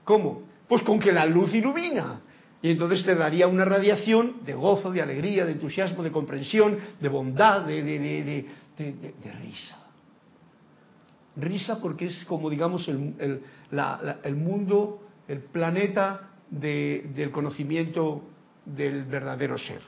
¿cómo? 0.04 0.42
Pues 0.68 0.82
con 0.82 0.98
que 0.98 1.12
la 1.12 1.26
luz 1.26 1.54
ilumina. 1.54 2.20
Y 2.62 2.70
entonces 2.70 3.04
te 3.04 3.14
daría 3.14 3.46
una 3.46 3.64
radiación 3.64 4.44
de 4.44 4.52
gozo, 4.52 4.90
de 4.90 5.00
alegría, 5.00 5.46
de 5.46 5.52
entusiasmo, 5.52 6.02
de 6.02 6.12
comprensión, 6.12 6.76
de 7.00 7.08
bondad, 7.08 7.62
de, 7.62 7.82
de, 7.82 9.32
risa. 9.40 9.78
Risa 11.36 11.80
porque 11.80 12.06
es 12.06 12.24
como, 12.26 12.50
digamos, 12.50 12.86
el, 12.86 13.42
el 14.22 14.36
mundo, 14.36 15.00
el 15.26 15.38
planeta 15.38 16.29
del 16.50 17.30
conocimiento 17.30 18.22
del 18.64 19.04
verdadero 19.04 19.56
ser. 19.56 19.80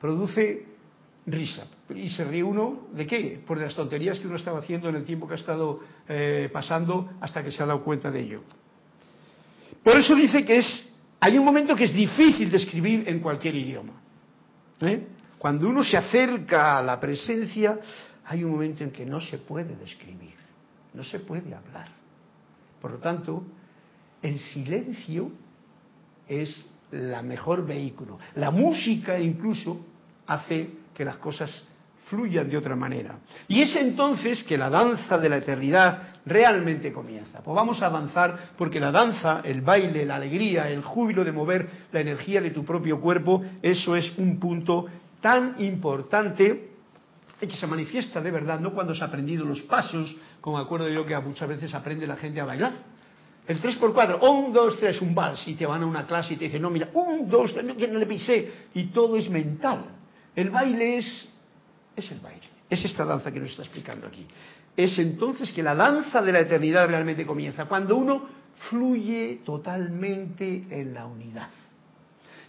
Produce 0.00 0.66
risa. 1.26 1.66
¿Y 1.94 2.08
se 2.10 2.24
ríe 2.24 2.42
uno 2.42 2.88
de 2.92 3.06
qué? 3.06 3.42
Por 3.46 3.58
las 3.58 3.74
tonterías 3.74 4.18
que 4.18 4.26
uno 4.26 4.36
estaba 4.36 4.58
haciendo 4.58 4.88
en 4.88 4.96
el 4.96 5.04
tiempo 5.04 5.26
que 5.26 5.34
ha 5.34 5.38
estado 5.38 5.80
eh, 6.08 6.48
pasando 6.52 7.10
hasta 7.20 7.42
que 7.42 7.50
se 7.50 7.62
ha 7.62 7.66
dado 7.66 7.82
cuenta 7.82 8.10
de 8.10 8.20
ello. 8.20 8.42
Por 9.82 9.96
eso 9.96 10.14
dice 10.14 10.44
que 10.44 10.58
es, 10.58 10.92
hay 11.18 11.38
un 11.38 11.44
momento 11.44 11.74
que 11.74 11.84
es 11.84 11.94
difícil 11.94 12.50
de 12.50 12.58
escribir 12.58 13.08
en 13.08 13.20
cualquier 13.20 13.54
idioma. 13.54 13.94
¿eh? 14.80 15.06
Cuando 15.38 15.68
uno 15.68 15.82
se 15.82 15.96
acerca 15.96 16.78
a 16.78 16.82
la 16.82 17.00
presencia, 17.00 17.78
hay 18.26 18.44
un 18.44 18.52
momento 18.52 18.84
en 18.84 18.90
que 18.90 19.06
no 19.06 19.20
se 19.20 19.38
puede 19.38 19.74
describir, 19.76 20.34
no 20.94 21.02
se 21.02 21.20
puede 21.20 21.54
hablar. 21.54 21.88
Por 22.80 22.92
lo 22.92 22.98
tanto, 22.98 23.44
en 24.22 24.38
silencio 24.38 25.30
es 26.30 26.64
la 26.92 27.22
mejor 27.22 27.66
vehículo. 27.66 28.18
La 28.36 28.50
música 28.50 29.18
incluso 29.18 29.84
hace 30.26 30.70
que 30.94 31.04
las 31.04 31.16
cosas 31.16 31.66
fluyan 32.06 32.48
de 32.48 32.56
otra 32.56 32.76
manera. 32.76 33.18
Y 33.48 33.62
es 33.62 33.74
entonces 33.76 34.42
que 34.44 34.56
la 34.56 34.70
danza 34.70 35.18
de 35.18 35.28
la 35.28 35.36
eternidad 35.36 36.20
realmente 36.26 36.92
comienza. 36.92 37.40
Pues 37.42 37.54
vamos 37.54 37.82
a 37.82 37.86
avanzar 37.86 38.50
porque 38.56 38.80
la 38.80 38.90
danza, 38.90 39.40
el 39.44 39.60
baile, 39.60 40.04
la 40.04 40.16
alegría, 40.16 40.68
el 40.70 40.82
júbilo 40.82 41.24
de 41.24 41.32
mover 41.32 41.68
la 41.92 42.00
energía 42.00 42.40
de 42.40 42.50
tu 42.50 42.64
propio 42.64 43.00
cuerpo, 43.00 43.42
eso 43.62 43.96
es 43.96 44.12
un 44.18 44.38
punto 44.38 44.86
tan 45.20 45.54
importante 45.58 46.70
y 47.40 47.46
que 47.46 47.56
se 47.56 47.66
manifiesta 47.66 48.20
de 48.20 48.30
verdad, 48.30 48.60
no 48.60 48.72
cuando 48.72 48.94
se 48.94 49.02
ha 49.02 49.06
aprendido 49.06 49.44
los 49.44 49.62
pasos, 49.62 50.14
como 50.40 50.58
acuerdo 50.58 50.88
yo 50.88 51.06
que 51.06 51.18
muchas 51.20 51.48
veces 51.48 51.74
aprende 51.74 52.06
la 52.06 52.16
gente 52.16 52.40
a 52.40 52.44
bailar, 52.44 52.72
el 53.50 53.60
3x4, 53.60 54.20
un, 54.22 54.52
dos, 54.52 54.78
tres, 54.78 55.02
un 55.02 55.12
vals, 55.12 55.42
y 55.48 55.54
te 55.54 55.66
van 55.66 55.82
a 55.82 55.86
una 55.86 56.06
clase 56.06 56.34
y 56.34 56.36
te 56.36 56.44
dicen, 56.44 56.62
no, 56.62 56.70
mira, 56.70 56.88
un, 56.94 57.28
dos, 57.28 57.52
que 57.52 57.88
no 57.88 57.98
le 57.98 58.06
pisé, 58.06 58.48
y 58.74 58.84
todo 58.92 59.16
es 59.16 59.28
mental. 59.28 59.86
El 60.36 60.50
baile 60.50 60.98
es, 60.98 61.28
es 61.96 62.12
el 62.12 62.20
baile, 62.20 62.46
es 62.68 62.84
esta 62.84 63.04
danza 63.04 63.32
que 63.32 63.40
nos 63.40 63.50
está 63.50 63.62
explicando 63.62 64.06
aquí. 64.06 64.24
Es 64.76 64.96
entonces 65.00 65.50
que 65.50 65.64
la 65.64 65.74
danza 65.74 66.22
de 66.22 66.30
la 66.30 66.38
eternidad 66.38 66.86
realmente 66.86 67.26
comienza, 67.26 67.64
cuando 67.64 67.96
uno 67.96 68.28
fluye 68.68 69.40
totalmente 69.44 70.66
en 70.70 70.94
la 70.94 71.06
unidad. 71.06 71.50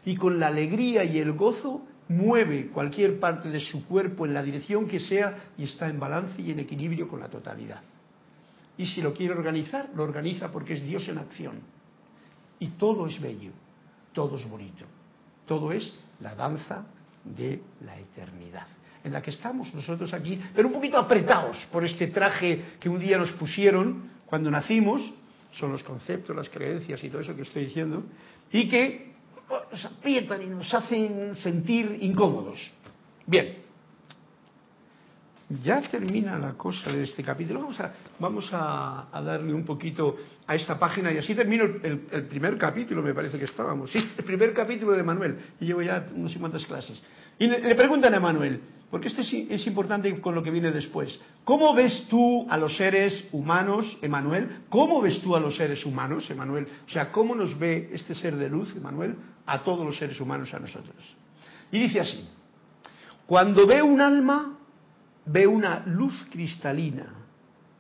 Y 0.06 0.16
con 0.16 0.40
la 0.40 0.48
alegría 0.48 1.04
y 1.04 1.18
el 1.18 1.32
gozo 1.32 1.82
mueve 2.10 2.68
cualquier 2.68 3.20
parte 3.20 3.50
de 3.50 3.60
su 3.60 3.88
cuerpo 3.88 4.28
en 4.28 4.36
la 4.36 4.44
dirección 4.44 4.88
que 4.88 5.00
sea 5.00 5.52
y 5.58 5.64
está 5.64 5.90
en 5.90 6.00
balance 6.00 6.40
y 6.40 6.52
en 6.52 6.60
equilibrio 6.60 7.08
con 7.08 7.22
la 7.22 7.28
totalidad. 7.28 7.82
Y 8.82 8.88
si 8.88 9.00
lo 9.00 9.14
quiere 9.14 9.36
organizar, 9.36 9.92
lo 9.94 10.02
organiza 10.02 10.52
porque 10.52 10.74
es 10.74 10.82
Dios 10.82 11.08
en 11.08 11.20
acción. 11.20 11.60
Y 12.58 12.70
todo 12.70 13.06
es 13.06 13.22
bello, 13.22 13.52
todo 14.12 14.38
es 14.38 14.50
bonito, 14.50 14.86
todo 15.46 15.72
es 15.72 15.96
la 16.20 16.34
danza 16.34 16.88
de 17.24 17.62
la 17.86 18.00
eternidad, 18.00 18.66
en 19.04 19.14
la 19.14 19.22
que 19.22 19.30
estamos 19.30 19.72
nosotros 19.76 20.12
aquí, 20.16 20.42
pero 20.56 20.68
un 20.68 20.74
poquito 20.74 20.98
apretados 20.98 21.58
por 21.72 21.86
este 21.86 22.08
traje 22.08 22.78
que 22.80 22.90
un 22.90 23.00
día 23.00 23.20
nos 23.20 23.30
pusieron 23.34 24.10
cuando 24.26 24.50
nacimos, 24.50 25.00
son 25.52 25.72
los 25.74 25.84
conceptos, 25.84 26.36
las 26.36 26.50
creencias 26.50 27.04
y 27.04 27.10
todo 27.10 27.22
eso 27.22 27.36
que 27.36 27.44
estoy 27.44 27.66
diciendo, 27.66 28.02
y 28.52 28.68
que 28.68 29.14
nos 29.72 29.86
aprietan 29.86 30.42
y 30.42 30.48
nos 30.48 30.74
hacen 30.74 31.36
sentir 31.36 32.00
incómodos. 32.02 32.74
Bien, 33.28 33.58
ya 35.64 35.82
termina 35.82 36.38
la 36.38 36.54
cosa 36.54 36.92
de 36.92 37.04
este 37.04 37.24
capítulo. 37.24 37.70
Vamos 38.20 38.50
a, 38.52 39.08
darle 39.24 39.54
un 39.54 39.66
poquito 39.66 40.16
a 40.48 40.56
esta 40.56 40.80
página 40.80 41.12
y 41.12 41.18
así 41.18 41.36
termino 41.36 41.64
el, 41.64 42.28
primer 42.28 42.58
capítulo, 42.58 43.02
me 43.02 43.14
parece 43.14 43.38
que 43.38 43.46
estábamos. 43.46 43.92
Sí, 43.92 44.00
el 44.18 44.24
primer 44.24 44.54
capítulo 44.54 44.94
de 44.94 45.04
Manuel. 45.04 45.38
Y 45.60 45.66
llevo 45.66 45.82
ya 45.82 46.06
unos 46.16 46.36
cuantas 46.38 46.66
clases. 46.66 47.02
Y 47.38 47.48
le, 47.48 47.76
preguntan 47.76 48.14
a 48.14 48.20
Manuel, 48.20 48.62
porque 48.90 49.08
esto 49.08 49.22
es, 49.22 49.34
es, 49.34 49.66
importante 49.68 50.20
con 50.22 50.36
lo 50.36 50.44
que 50.44 50.52
viene 50.52 50.72
después. 50.72 51.20
¿Cómo 51.44 51.74
ves 51.74 52.08
tú 52.10 52.46
a 52.50 52.58
los 52.58 52.78
seres 52.78 53.28
humanos, 53.32 53.98
Emanuel? 54.02 54.64
¿Cómo 54.70 55.02
ves 55.02 55.22
tú 55.22 55.36
a 55.36 55.40
los 55.40 55.56
seres 55.56 55.86
humanos, 55.86 56.30
Emanuel? 56.30 56.68
O 56.88 56.90
sea, 56.90 57.12
¿cómo 57.12 57.36
nos 57.36 57.58
ve 57.58 57.90
este 57.94 58.16
ser 58.16 58.36
de 58.36 58.50
luz, 58.50 58.76
Emanuel, 58.76 59.16
a 59.46 59.64
todos 59.64 59.86
los 59.86 59.98
seres 59.98 60.20
humanos, 60.20 60.54
a 60.54 60.60
nosotros? 60.60 60.96
Y 61.72 61.80
dice 61.80 62.02
así, 62.02 62.28
cuando 63.26 63.66
ve 63.66 63.82
un 63.82 64.02
alma 64.02 64.58
ve 65.26 65.48
una 65.48 65.84
luz 65.86 66.28
cristalina, 66.32 67.08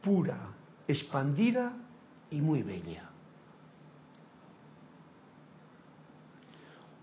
pura, 0.01 0.37
expandida 0.87 1.73
y 2.29 2.41
muy 2.41 2.63
bella. 2.63 3.09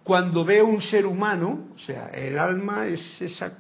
Cuando 0.05 0.45
veo 0.45 0.67
un 0.67 0.81
ser 0.81 1.05
humano, 1.05 1.69
o 1.77 1.79
sea, 1.81 2.09
el 2.09 2.39
alma 2.39 2.87
es 2.87 3.21
esa 3.21 3.59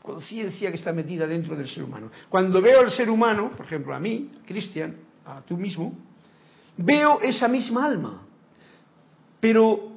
conciencia 0.00 0.70
que 0.70 0.76
está 0.76 0.92
metida 0.92 1.26
dentro 1.26 1.54
del 1.54 1.68
ser 1.68 1.82
humano. 1.82 2.10
Cuando 2.30 2.62
veo 2.62 2.80
al 2.80 2.90
ser 2.90 3.10
humano, 3.10 3.50
por 3.54 3.66
ejemplo 3.66 3.94
a 3.94 4.00
mí, 4.00 4.30
Cristian, 4.46 4.96
a 5.26 5.42
tú 5.42 5.58
mismo, 5.58 5.92
veo 6.78 7.20
esa 7.20 7.46
misma 7.46 7.84
alma, 7.84 8.22
pero 9.38 9.90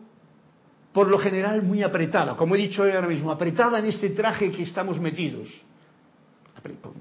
por 0.92 1.08
lo 1.08 1.18
general 1.18 1.64
muy 1.64 1.82
apretada, 1.82 2.36
como 2.36 2.56
he 2.56 2.60
dicho 2.60 2.84
ahora 2.84 3.08
mismo, 3.08 3.32
apretada 3.32 3.80
en 3.80 3.86
este 3.86 4.10
traje 4.10 4.52
que 4.52 4.64
estamos 4.64 5.00
metidos. 5.00 5.48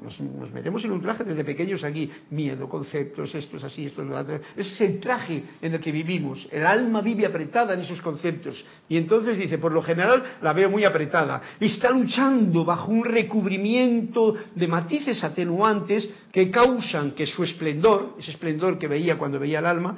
Nos, 0.03 0.53
metemos 0.53 0.85
en 0.85 0.91
un 0.91 1.01
traje 1.01 1.23
desde 1.23 1.45
pequeños 1.45 1.85
aquí, 1.85 2.11
miedo, 2.31 2.69
conceptos, 2.69 3.33
esto 3.35 3.57
es 3.57 3.65
así, 3.65 3.87
esto 3.87 4.03
es 4.03 4.09
lo. 4.09 4.21
Ese 4.21 4.43
es 4.57 4.81
el 4.81 5.01
traje 5.01 5.45
en 5.61 5.75
el 5.75 5.81
que 5.81 5.93
vivimos. 5.93 6.49
El 6.51 6.67
alma 6.67 7.01
vive 7.01 7.27
apretada 7.27 7.75
en 7.75 7.81
esos 7.81 8.03
conceptos. 8.03 8.65
Y 8.89 8.97
entonces 8.97 9.39
dice, 9.39 9.59
por 9.59 9.71
lo 9.71 9.83
general 9.83 10.23
la 10.43 10.53
veo 10.53 10.69
muy 10.69 10.85
apretada. 10.85 11.43
Está 11.61 11.91
luchando 11.91 12.65
bajo 12.65 12.91
un 12.91 13.05
recubrimiento 13.05 14.35
de 14.55 14.67
matices 14.67 15.23
atenuantes 15.23 16.09
que 16.33 16.51
causan 16.51 17.13
que 17.13 17.27
su 17.27 17.45
esplendor, 17.45 18.17
ese 18.19 18.33
esplendor 18.33 18.79
que 18.79 18.89
veía 18.89 19.17
cuando 19.17 19.39
veía 19.39 19.61
el 19.61 19.67
alma, 19.67 19.97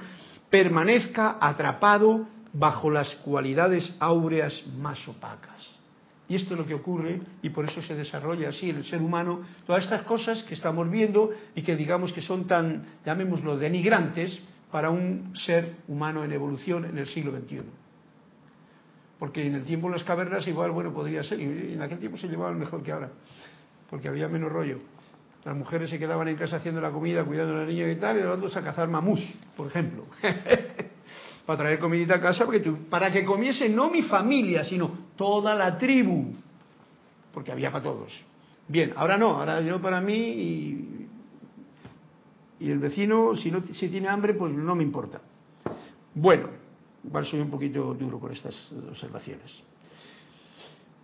permanezca 0.51 1.39
atrapado 1.41 2.27
bajo 2.53 2.91
las 2.91 3.15
cualidades 3.17 3.95
áureas 3.99 4.63
más 4.79 5.09
opacas. 5.09 5.74
Y 6.29 6.37
esto 6.37 6.55
es 6.55 6.61
lo 6.61 6.67
que 6.67 6.75
ocurre 6.75 7.21
y 7.43 7.51
por 7.51 7.67
eso 7.67 7.83
se 7.83 7.95
desarrolla 7.95 8.49
así 8.49 8.71
el 8.71 8.85
ser 8.85 9.03
humano, 9.03 9.43
todas 9.67 9.85
estas 9.85 10.03
cosas 10.03 10.43
que 10.45 10.55
estamos 10.55 10.91
viendo 10.91 11.31
y 11.55 11.63
que 11.63 11.77
digamos 11.77 12.13
que 12.13 12.23
son 12.23 12.47
tan, 12.47 12.87
llamémoslo, 13.05 13.59
denigrantes 13.59 14.41
para 14.71 14.91
un 14.91 15.37
ser 15.37 15.77
humano 15.87 16.25
en 16.25 16.33
evolución 16.33 16.87
en 16.87 16.97
el 16.97 17.07
siglo 17.09 17.31
XXI. 17.33 17.61
Porque 19.19 19.47
en 19.47 19.55
el 19.55 19.65
tiempo 19.65 19.89
de 19.89 19.95
las 19.95 20.05
cavernas 20.05 20.47
igual, 20.49 20.71
bueno, 20.71 20.93
podría 20.93 21.23
ser, 21.23 21.41
y 21.41 21.75
en 21.75 21.83
aquel 21.83 21.99
tiempo 21.99 22.17
se 22.17 22.27
llevaban 22.27 22.59
mejor 22.59 22.83
que 22.83 22.91
ahora, 22.91 23.11
porque 23.91 24.09
había 24.09 24.27
menos 24.27 24.51
rollo. 24.51 24.79
Las 25.45 25.55
mujeres 25.55 25.91
se 25.91 25.99
quedaban 25.99 26.27
en 26.29 26.37
casa 26.37 26.57
haciendo 26.57 26.81
la 26.81 26.91
comida, 26.91 27.23
cuidando 27.23 27.53
a 27.53 27.59
los 27.59 27.69
niños 27.69 27.91
y 27.93 27.97
tal, 27.97 28.17
y 28.17 28.23
los 28.23 28.37
otros 28.37 28.57
a 28.57 28.65
cazar 28.65 28.89
mamús, 28.89 29.21
por 29.57 29.67
ejemplo. 29.67 30.07
para 31.47 31.59
traer 31.59 31.79
comidita 31.79 32.15
a 32.15 32.21
casa 32.21 32.47
para 32.89 33.13
que 33.13 33.25
comiese 33.25 33.69
no 33.69 33.91
mi 33.91 34.03
familia, 34.03 34.65
sino 34.65 35.04
toda 35.17 35.55
la 35.55 35.79
tribu, 35.79 36.35
porque 37.33 37.53
había 37.53 37.71
para 37.71 37.85
todos. 37.85 38.13
Bien, 38.69 38.93
ahora 38.97 39.19
no, 39.19 39.31
ahora 39.31 39.61
yo 39.61 39.81
para 39.81 40.01
mí 40.01 40.15
y, 40.15 41.09
y 42.61 42.71
el 42.71 42.79
vecino, 42.79 43.37
si, 43.37 43.51
no, 43.51 43.63
si 43.73 43.89
tiene 43.89 44.09
hambre, 44.09 44.35
pues 44.35 44.53
no 44.53 44.75
me 44.75 44.83
importa. 44.83 45.21
Bueno, 46.15 46.49
igual 47.05 47.27
soy 47.27 47.41
un 47.41 47.51
poquito 47.51 47.95
duro 47.95 48.19
con 48.19 48.33
estas 48.33 48.55
observaciones 48.91 49.63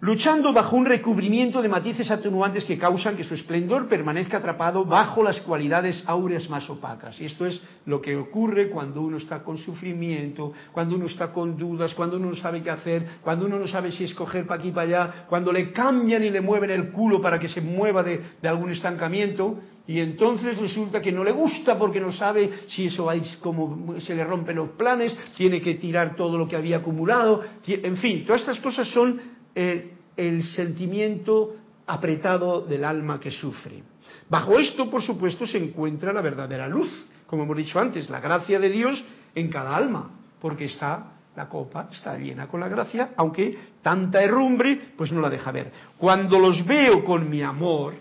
luchando 0.00 0.52
bajo 0.52 0.76
un 0.76 0.86
recubrimiento 0.86 1.60
de 1.60 1.68
matices 1.68 2.10
atenuantes 2.10 2.64
que 2.64 2.78
causan 2.78 3.16
que 3.16 3.24
su 3.24 3.34
esplendor 3.34 3.86
permanezca 3.86 4.38
atrapado 4.38 4.84
bajo 4.84 5.22
las 5.22 5.40
cualidades 5.40 6.02
áureas 6.06 6.48
más 6.48 6.68
opacas. 6.70 7.20
Y 7.20 7.26
esto 7.26 7.44
es 7.44 7.60
lo 7.84 8.00
que 8.00 8.16
ocurre 8.16 8.70
cuando 8.70 9.02
uno 9.02 9.18
está 9.18 9.42
con 9.42 9.58
sufrimiento, 9.58 10.52
cuando 10.72 10.96
uno 10.96 11.06
está 11.06 11.32
con 11.32 11.56
dudas, 11.56 11.94
cuando 11.94 12.16
uno 12.16 12.30
no 12.30 12.36
sabe 12.36 12.62
qué 12.62 12.70
hacer, 12.70 13.06
cuando 13.22 13.46
uno 13.46 13.58
no 13.58 13.68
sabe 13.68 13.92
si 13.92 14.04
escoger 14.04 14.46
para 14.46 14.60
aquí 14.60 14.70
para 14.70 14.86
allá, 14.86 15.26
cuando 15.28 15.52
le 15.52 15.70
cambian 15.70 16.24
y 16.24 16.30
le 16.30 16.40
mueven 16.40 16.70
el 16.70 16.90
culo 16.90 17.20
para 17.20 17.38
que 17.38 17.48
se 17.48 17.60
mueva 17.60 18.02
de, 18.02 18.22
algún 18.42 18.70
estancamiento. 18.70 19.60
Y 19.86 19.98
entonces 19.98 20.56
resulta 20.56 21.02
que 21.02 21.10
no 21.10 21.24
le 21.24 21.32
gusta 21.32 21.76
porque 21.76 22.00
no 22.00 22.12
sabe 22.12 22.50
si 22.68 22.86
eso 22.86 23.06
va 23.06 23.14
como 23.40 24.00
se 24.00 24.14
le 24.14 24.24
rompen 24.24 24.56
los 24.56 24.70
planes, 24.70 25.16
tiene 25.36 25.60
que 25.60 25.74
tirar 25.74 26.14
todo 26.14 26.38
lo 26.38 26.46
que 26.46 26.54
había 26.54 26.76
acumulado. 26.76 27.42
En 27.66 27.96
fin, 27.96 28.24
todas 28.24 28.42
estas 28.42 28.60
cosas 28.60 28.86
son 28.88 29.39
el, 29.54 30.42
sentimiento 30.54 31.56
apretado 31.86 32.60
del 32.62 32.84
alma 32.84 33.18
que 33.18 33.30
sufre. 33.30 33.82
Bajo 34.28 34.58
esto, 34.58 34.90
por 34.90 35.02
supuesto, 35.02 35.46
se 35.46 35.58
encuentra 35.58 36.12
la 36.12 36.20
verdadera 36.20 36.68
luz, 36.68 36.90
como 37.26 37.44
hemos 37.44 37.56
dicho 37.56 37.78
antes, 37.78 38.10
la 38.10 38.20
gracia 38.20 38.60
de 38.60 38.68
Dios 38.68 39.02
en 39.34 39.48
cada 39.48 39.74
alma, 39.74 40.10
porque 40.40 40.66
está 40.66 41.12
la 41.36 41.48
copa 41.48 41.88
está 41.92 42.18
llena 42.18 42.48
con 42.48 42.60
la 42.60 42.68
gracia, 42.68 43.12
aunque 43.16 43.56
tanta 43.82 44.22
herrumbre 44.22 44.92
pues 44.96 45.12
no 45.12 45.20
la 45.20 45.30
deja 45.30 45.52
ver. 45.52 45.72
Cuando 45.96 46.38
los 46.38 46.66
veo 46.66 47.04
con 47.04 47.30
mi 47.30 47.42
amor, 47.42 47.94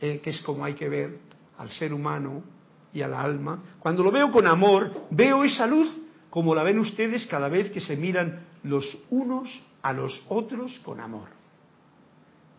eh, 0.00 0.20
que 0.22 0.30
es 0.30 0.40
como 0.40 0.64
hay 0.64 0.74
que 0.74 0.88
ver 0.88 1.18
al 1.58 1.70
ser 1.70 1.92
humano 1.92 2.42
y 2.92 3.02
al 3.02 3.14
alma, 3.14 3.62
cuando 3.78 4.02
lo 4.02 4.10
veo 4.10 4.30
con 4.30 4.46
amor, 4.46 5.06
veo 5.10 5.44
esa 5.44 5.66
luz 5.66 5.90
como 6.30 6.54
la 6.54 6.62
ven 6.62 6.78
ustedes 6.78 7.26
cada 7.26 7.48
vez 7.48 7.70
que 7.70 7.80
se 7.80 7.96
miran 7.96 8.40
los 8.62 8.98
unos 9.10 9.48
a 9.86 9.92
los 9.92 10.20
otros 10.28 10.80
con 10.80 10.98
amor. 10.98 11.28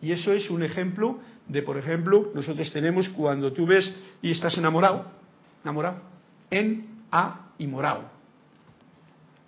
Y 0.00 0.12
eso 0.12 0.32
es 0.32 0.48
un 0.48 0.62
ejemplo 0.62 1.18
de, 1.46 1.60
por 1.60 1.76
ejemplo, 1.76 2.30
nosotros 2.34 2.72
tenemos 2.72 3.06
cuando 3.10 3.52
tú 3.52 3.66
ves 3.66 3.92
y 4.22 4.30
estás 4.30 4.56
enamorado, 4.56 5.04
enamorado, 5.62 5.98
en, 6.50 7.02
a 7.12 7.50
y 7.58 7.66
morado. 7.66 8.04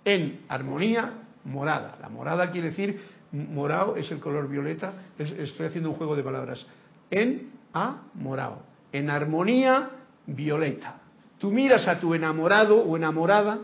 En 0.05 0.41
armonía, 0.47 1.23
morada. 1.43 1.97
La 1.99 2.09
morada 2.09 2.51
quiere 2.51 2.69
decir, 2.69 3.01
morado 3.31 3.95
es 3.95 4.11
el 4.11 4.19
color 4.19 4.47
violeta, 4.47 4.93
estoy 5.17 5.65
haciendo 5.65 5.89
un 5.89 5.95
juego 5.95 6.15
de 6.15 6.21
palabras. 6.21 6.63
En, 7.09 7.49
a, 7.73 8.03
morado. 8.13 8.61
En 8.91 9.09
armonía, 9.09 9.89
violeta. 10.27 10.99
Tú 11.39 11.49
miras 11.49 11.87
a 11.87 11.99
tu 11.99 12.13
enamorado 12.13 12.77
o 12.77 12.95
enamorada 12.95 13.57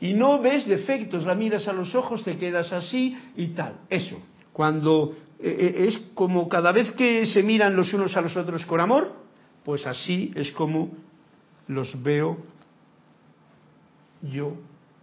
y 0.00 0.14
no 0.14 0.40
ves 0.40 0.66
defectos, 0.66 1.24
la 1.24 1.34
miras 1.34 1.66
a 1.66 1.72
los 1.72 1.94
ojos, 1.94 2.22
te 2.22 2.36
quedas 2.36 2.72
así 2.72 3.16
y 3.36 3.48
tal. 3.48 3.80
Eso, 3.90 4.20
cuando 4.52 5.14
eh, 5.40 5.74
eh, 5.76 5.86
es 5.88 5.98
como 6.14 6.48
cada 6.48 6.72
vez 6.72 6.92
que 6.92 7.26
se 7.26 7.42
miran 7.42 7.74
los 7.74 7.92
unos 7.92 8.16
a 8.16 8.20
los 8.20 8.36
otros 8.36 8.64
con 8.66 8.80
amor, 8.80 9.12
pues 9.64 9.86
así 9.86 10.32
es 10.34 10.52
como 10.52 10.90
los 11.66 12.00
veo 12.02 12.38
yo 14.22 14.54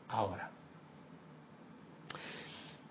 ahora. 0.09 0.49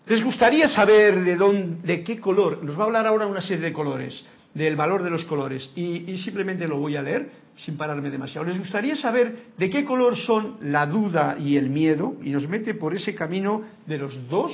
¿Les 0.07 0.23
gustaría 0.23 0.69
saber 0.69 1.25
de 1.25 1.37
dónde, 1.37 1.87
de 1.87 2.05
qué 2.05 2.21
color? 2.21 2.62
Nos 2.62 2.79
va 2.79 2.83
a 2.83 2.87
hablar 2.87 3.07
ahora 3.07 3.27
una 3.27 3.40
serie 3.40 3.64
de 3.64 3.73
colores 3.73 4.23
del 4.55 4.77
valor 4.77 5.03
de 5.03 5.11
los 5.11 5.25
colores 5.25 5.69
y, 5.75 6.17
simplemente 6.19 6.69
lo 6.69 6.79
voy 6.79 6.97
a 6.97 7.03
leer 7.03 7.31
sin 7.57 7.77
pararme 7.77 8.11
demasiado. 8.11 8.47
¿Les 8.47 8.59
gustaría 8.59 8.97
saber 8.97 9.49
de 9.59 9.69
qué 9.69 9.85
color 9.85 10.17
son 10.17 10.59
la 10.62 10.87
duda 10.87 11.37
y 11.38 11.57
el 11.57 11.71
miedo? 11.71 12.17
Y 12.23 12.31
nos 12.31 12.49
mete 12.49 12.75
por 12.75 12.95
ese 12.95 13.14
camino 13.14 13.62
de 13.87 13.99
los 13.99 14.29
dos 14.29 14.53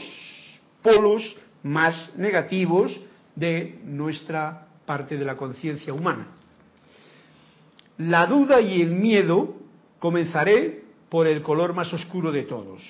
polos 0.82 1.36
más 1.62 2.12
negativos 2.16 2.98
de 3.36 3.78
nuestra 3.84 4.66
parte 4.86 5.16
de 5.16 5.24
la 5.24 5.36
conciencia 5.36 5.92
humana. 5.92 6.28
La 7.98 8.26
duda 8.26 8.60
y 8.60 8.80
el 8.80 8.92
miedo 8.92 9.56
comenzaré 9.98 10.84
por 11.10 11.26
el 11.26 11.42
color 11.42 11.74
más 11.74 11.92
oscuro 11.92 12.32
de 12.32 12.42
todos, 12.42 12.82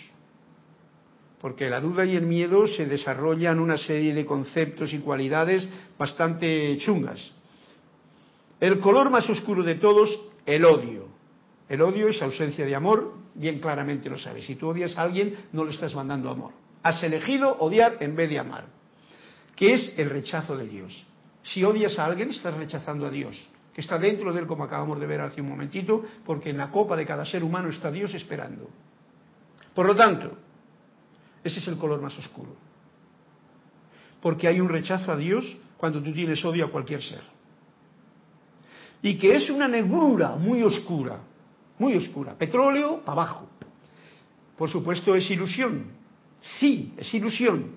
porque 1.41 1.71
la 1.71 1.81
duda 1.81 2.05
y 2.05 2.17
el 2.17 2.27
miedo 2.27 2.67
se 2.67 2.87
desarrollan 2.87 3.59
una 3.59 3.79
serie 3.79 4.13
de 4.13 4.27
conceptos 4.27 4.93
y 4.93 4.99
cualidades 4.99 5.67
bastante 5.99 6.77
chungas. 6.79 7.33
El 8.61 8.79
color 8.79 9.11
más 9.11 9.29
oscuro 9.31 9.63
de 9.63 9.77
todos, 9.77 10.21
el 10.45 10.65
odio. 10.67 11.09
El 11.69 11.81
odio 11.81 12.09
es 12.09 12.21
ausencia 12.21 12.67
de 12.67 12.75
amor, 12.75 13.15
bien 13.35 13.59
claramente 13.59 14.11
lo 14.11 14.19
sabes. 14.19 14.45
Si 14.45 14.57
tú 14.57 14.69
odias 14.69 14.99
a 14.99 15.03
alguien, 15.03 15.35
no 15.53 15.65
le 15.65 15.71
estás 15.71 15.95
mandando 15.95 16.29
amor. 16.29 16.53
Has 16.83 17.03
elegido 17.03 17.57
odiar 17.59 17.97
en 18.01 18.15
vez 18.17 18.29
de 18.29 18.39
amar, 18.39 18.67
que 19.57 19.73
es 19.75 19.95
el 19.99 20.11
rechazo 20.11 20.57
de 20.57 20.67
Dios. 20.67 21.07
Si 21.43 21.65
odias 21.65 21.99
a 21.99 22.05
alguien, 22.05 22.31
estás 22.31 22.55
rechazando 22.55 23.07
a 23.07 23.11
Dios, 23.11 23.49
que 23.73 23.81
está 23.81 23.99
dentro 23.99 24.33
de 24.33 24.41
él, 24.41 24.47
como 24.47 24.65
acabamos 24.65 25.01
de 25.01 25.07
ver 25.07 25.23
hace 25.23 25.41
un 25.41 25.49
momentito, 25.49 26.05
porque 26.27 26.51
en 26.51 26.59
la 26.59 26.71
copa 26.71 26.97
de 26.97 27.07
cada 27.07 27.25
ser 27.25 27.43
humano 27.43 27.71
está 27.71 27.91
Dios 27.91 28.13
esperando. 28.13 28.69
Por 29.75 29.87
lo 29.87 29.97
tanto, 29.97 30.37
ese 31.43 31.61
es 31.61 31.69
el 31.69 31.79
color 31.79 32.01
más 32.01 32.17
oscuro. 32.19 32.55
Porque 34.21 34.47
hay 34.49 34.61
un 34.61 34.69
rechazo 34.69 35.13
a 35.13 35.17
Dios 35.17 35.57
cuando 35.77 36.03
tú 36.03 36.13
tienes 36.13 36.45
odio 36.45 36.67
a 36.67 36.71
cualquier 36.71 37.03
ser. 37.03 37.23
Y 39.03 39.17
que 39.17 39.35
es 39.35 39.49
una 39.49 39.67
negrura 39.67 40.37
muy 40.37 40.63
oscura, 40.63 41.21
muy 41.79 41.95
oscura. 41.97 42.35
Petróleo 42.35 43.01
para 43.01 43.23
abajo. 43.23 43.49
Por 44.59 44.69
supuesto 44.69 45.15
es 45.15 45.31
ilusión. 45.31 45.87
Sí, 46.41 46.93
es 46.99 47.13
ilusión. 47.15 47.77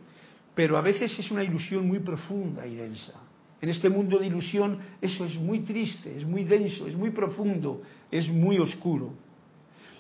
Pero 0.53 0.77
a 0.77 0.81
veces 0.81 1.17
es 1.17 1.31
una 1.31 1.43
ilusión 1.43 1.87
muy 1.87 1.99
profunda 1.99 2.67
y 2.67 2.75
densa. 2.75 3.13
En 3.61 3.69
este 3.69 3.87
mundo 3.87 4.19
de 4.19 4.27
ilusión 4.27 4.77
eso 5.01 5.23
es 5.23 5.35
muy 5.35 5.59
triste, 5.59 6.17
es 6.17 6.25
muy 6.25 6.43
denso, 6.43 6.85
es 6.85 6.95
muy 6.95 7.11
profundo, 7.11 7.81
es 8.11 8.27
muy 8.27 8.59
oscuro. 8.59 9.13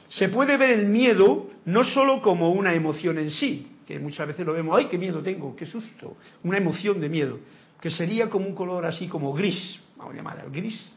Se 0.09 0.27
puede 0.27 0.57
ver 0.57 0.71
el 0.71 0.87
miedo 0.87 1.47
no 1.65 1.83
solo 1.83 2.21
como 2.21 2.51
una 2.51 2.73
emoción 2.73 3.17
en 3.17 3.31
sí, 3.31 3.67
que 3.85 3.99
muchas 3.99 4.27
veces 4.27 4.45
lo 4.45 4.53
vemos, 4.53 4.77
¡ay, 4.77 4.85
qué 4.85 4.97
miedo 4.97 5.21
tengo! 5.21 5.55
¡Qué 5.55 5.65
susto! 5.65 6.17
Una 6.43 6.57
emoción 6.57 6.99
de 6.99 7.09
miedo, 7.09 7.39
que 7.79 7.91
sería 7.91 8.29
como 8.29 8.47
un 8.47 8.55
color 8.55 8.85
así 8.85 9.07
como 9.07 9.33
gris, 9.33 9.79
vamos 9.97 10.13
a 10.13 10.17
llamar 10.17 10.39
al 10.39 10.51
gris, 10.51 10.93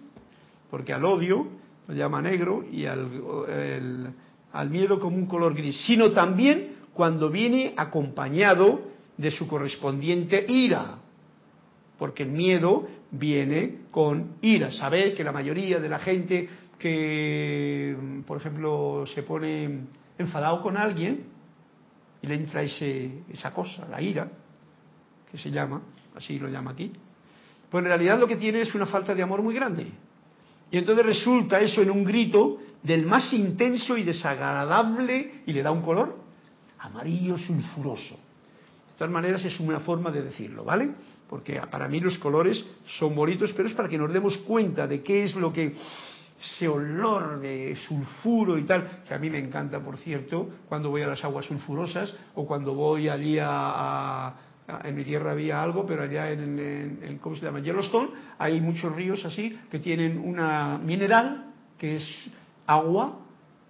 porque 0.71 0.93
al 0.93 1.05
odio 1.05 1.47
lo 1.89 1.95
llama 1.95 2.21
negro 2.21 2.65
y 2.71 2.87
al, 2.87 4.15
al 4.53 4.71
miedo 4.71 4.99
como 5.01 5.17
un 5.17 5.27
color 5.27 5.55
gris, 5.55 5.77
sino 5.87 6.13
también 6.13 6.77
cuando 6.93 7.31
viene 7.31 7.75
acompañado 7.77 8.81
de 9.17 9.31
su 9.31 9.47
correspondiente 9.47 10.45
ira, 10.49 10.99
porque 11.99 12.25
el 12.25 12.31
miedo 12.31 12.87
viene 13.11 13.79
con 13.91 14.37
ira. 14.43 14.73
Sabéis 14.73 15.15
que 15.15 15.25
la 15.25 15.33
mayoría 15.33 15.79
de 15.79 15.89
la 15.89 15.99
gente 15.99 16.49
que, 16.79 17.97
por 18.27 18.39
ejemplo, 18.39 19.05
se 19.15 19.23
pone 19.23 19.81
enfadado 20.19 20.63
con 20.63 20.77
alguien 20.77 21.27
y 22.23 22.27
le 22.27 22.35
entra 22.35 22.63
ese, 22.63 23.23
esa 23.31 23.53
cosa, 23.53 23.87
la 23.89 24.01
ira, 24.01 24.29
que 25.31 25.39
se 25.39 25.51
llama, 25.51 25.83
así 26.15 26.39
lo 26.39 26.49
llama 26.49 26.73
aquí, 26.73 26.93
pues 27.71 27.83
en 27.83 27.89
realidad 27.89 28.19
lo 28.19 28.27
que 28.27 28.37
tiene 28.37 28.63
es 28.63 28.75
una 28.75 28.87
falta 28.87 29.15
de 29.15 29.23
amor 29.23 29.43
muy 29.43 29.55
grande. 29.55 29.87
Y 30.71 30.79
entonces 30.79 31.05
resulta 31.05 31.61
eso 31.61 31.83
en 31.83 31.91
un 31.91 32.05
grito 32.05 32.59
del 32.83 33.07
más 33.07 33.33
intenso 33.33 33.97
y 33.97 34.03
desagradable 34.03 35.43
y 35.47 35.53
le 35.53 35.63
da 35.63 35.71
un 35.71 35.83
color 35.83 36.17
amarillo 36.79 37.37
sulfuroso. 37.39 38.15
De 38.15 38.99
todas 38.99 39.13
maneras 39.13 39.45
es 39.45 39.59
una 39.61 39.81
forma 39.81 40.11
de 40.11 40.23
decirlo, 40.23 40.65
¿vale? 40.65 40.91
Porque 41.29 41.61
para 41.71 41.89
mí 41.89 42.01
los 42.01 42.19
colores 42.19 42.65
son 42.99 43.15
bonitos, 43.15 43.53
pero 43.53 43.69
es 43.69 43.75
para 43.75 43.89
que 43.89 43.99
nos 43.99 44.13
demos 44.13 44.39
cuenta 44.39 44.87
de 44.87 45.03
qué 45.03 45.25
es 45.25 45.35
lo 45.35 45.53
que 45.53 45.75
ese 46.41 46.69
olor 46.69 47.41
de 47.41 47.77
sulfuro 47.87 48.59
y 48.59 48.65
tal, 48.65 49.03
que 49.07 49.15
a 49.15 49.19
mí 49.19 49.31
me 49.31 49.39
encanta, 49.39 49.81
por 49.81 49.97
cierto, 49.99 50.51
cuando 50.69 50.91
voy 50.91 51.03
a 51.03 51.07
las 51.07 51.25
aguas 51.25 51.47
sulfurosas 51.47 52.15
o 52.35 52.47
cuando 52.47 52.75
voy 52.75 53.09
allí 53.09 53.39
a, 53.41 54.35
en 54.85 54.95
mi 54.95 55.05
tierra 55.05 55.33
había 55.33 55.63
algo, 55.63 55.87
pero 55.87 56.03
allá 56.03 56.31
en, 56.31 56.99
en, 57.03 57.19
¿cómo 57.19 57.37
se 57.37 57.43
llama? 57.43 57.61
Yellowstone 57.61 58.11
hay 58.39 58.61
muchos 58.61 58.95
ríos 58.95 59.25
así 59.25 59.59
que 59.71 59.79
tienen 59.79 60.19
una 60.19 60.79
mineral 60.79 61.53
que 61.79 61.97
es 61.97 62.31
agua 62.67 63.21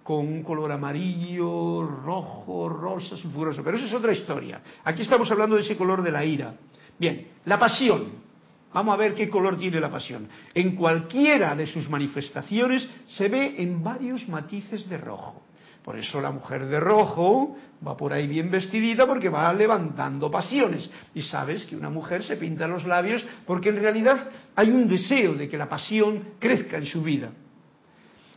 con 0.03 0.25
un 0.25 0.41
color 0.41 0.71
amarillo, 0.71 1.85
rojo, 1.85 2.69
rosa, 2.69 3.17
sulfuroso. 3.17 3.61
Pero 3.61 3.75
eso 3.75 3.87
es 3.87 3.93
otra 3.93 4.13
historia. 4.13 4.61
Aquí 4.85 5.01
estamos 5.01 5.29
hablando 5.29 5.57
de 5.57 5.63
ese 5.63 5.75
color 5.75 6.01
de 6.01 6.11
la 6.11 6.23
ira. 6.23 6.53
Bien, 6.97 7.27
la 7.43 7.59
pasión. 7.59 8.26
Vamos 8.73 8.93
a 8.93 8.97
ver 8.97 9.15
qué 9.15 9.29
color 9.29 9.57
tiene 9.57 9.79
la 9.79 9.89
pasión. 9.89 10.27
En 10.53 10.75
cualquiera 10.75 11.55
de 11.55 11.67
sus 11.67 11.89
manifestaciones 11.89 12.87
se 13.07 13.27
ve 13.27 13.55
en 13.57 13.83
varios 13.83 14.27
matices 14.27 14.87
de 14.89 14.97
rojo. 14.97 15.43
Por 15.83 15.97
eso 15.97 16.19
la 16.19 16.31
mujer 16.31 16.65
de 16.65 16.81
rojo 16.81 17.55
va 17.85 17.95
por 17.95 18.11
ahí 18.11 18.27
bien 18.27 18.51
vestidita 18.51 19.07
porque 19.07 19.29
va 19.29 19.53
levantando 19.53 20.29
pasiones. 20.29 20.89
Y 21.15 21.21
sabes 21.21 21.65
que 21.65 21.77
una 21.77 21.89
mujer 21.89 22.23
se 22.23 22.35
pinta 22.35 22.67
los 22.67 22.85
labios 22.85 23.25
porque 23.45 23.69
en 23.69 23.77
realidad 23.77 24.29
hay 24.53 24.69
un 24.69 24.87
deseo 24.87 25.33
de 25.35 25.47
que 25.47 25.57
la 25.57 25.69
pasión 25.69 26.33
crezca 26.39 26.77
en 26.77 26.87
su 26.87 27.01
vida. 27.01 27.29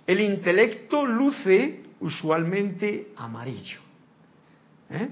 El 0.06 0.20
intelecto 0.20 1.04
luce 1.04 1.82
usualmente 1.98 3.08
amarillo. 3.16 3.80
¿eh? 4.88 5.08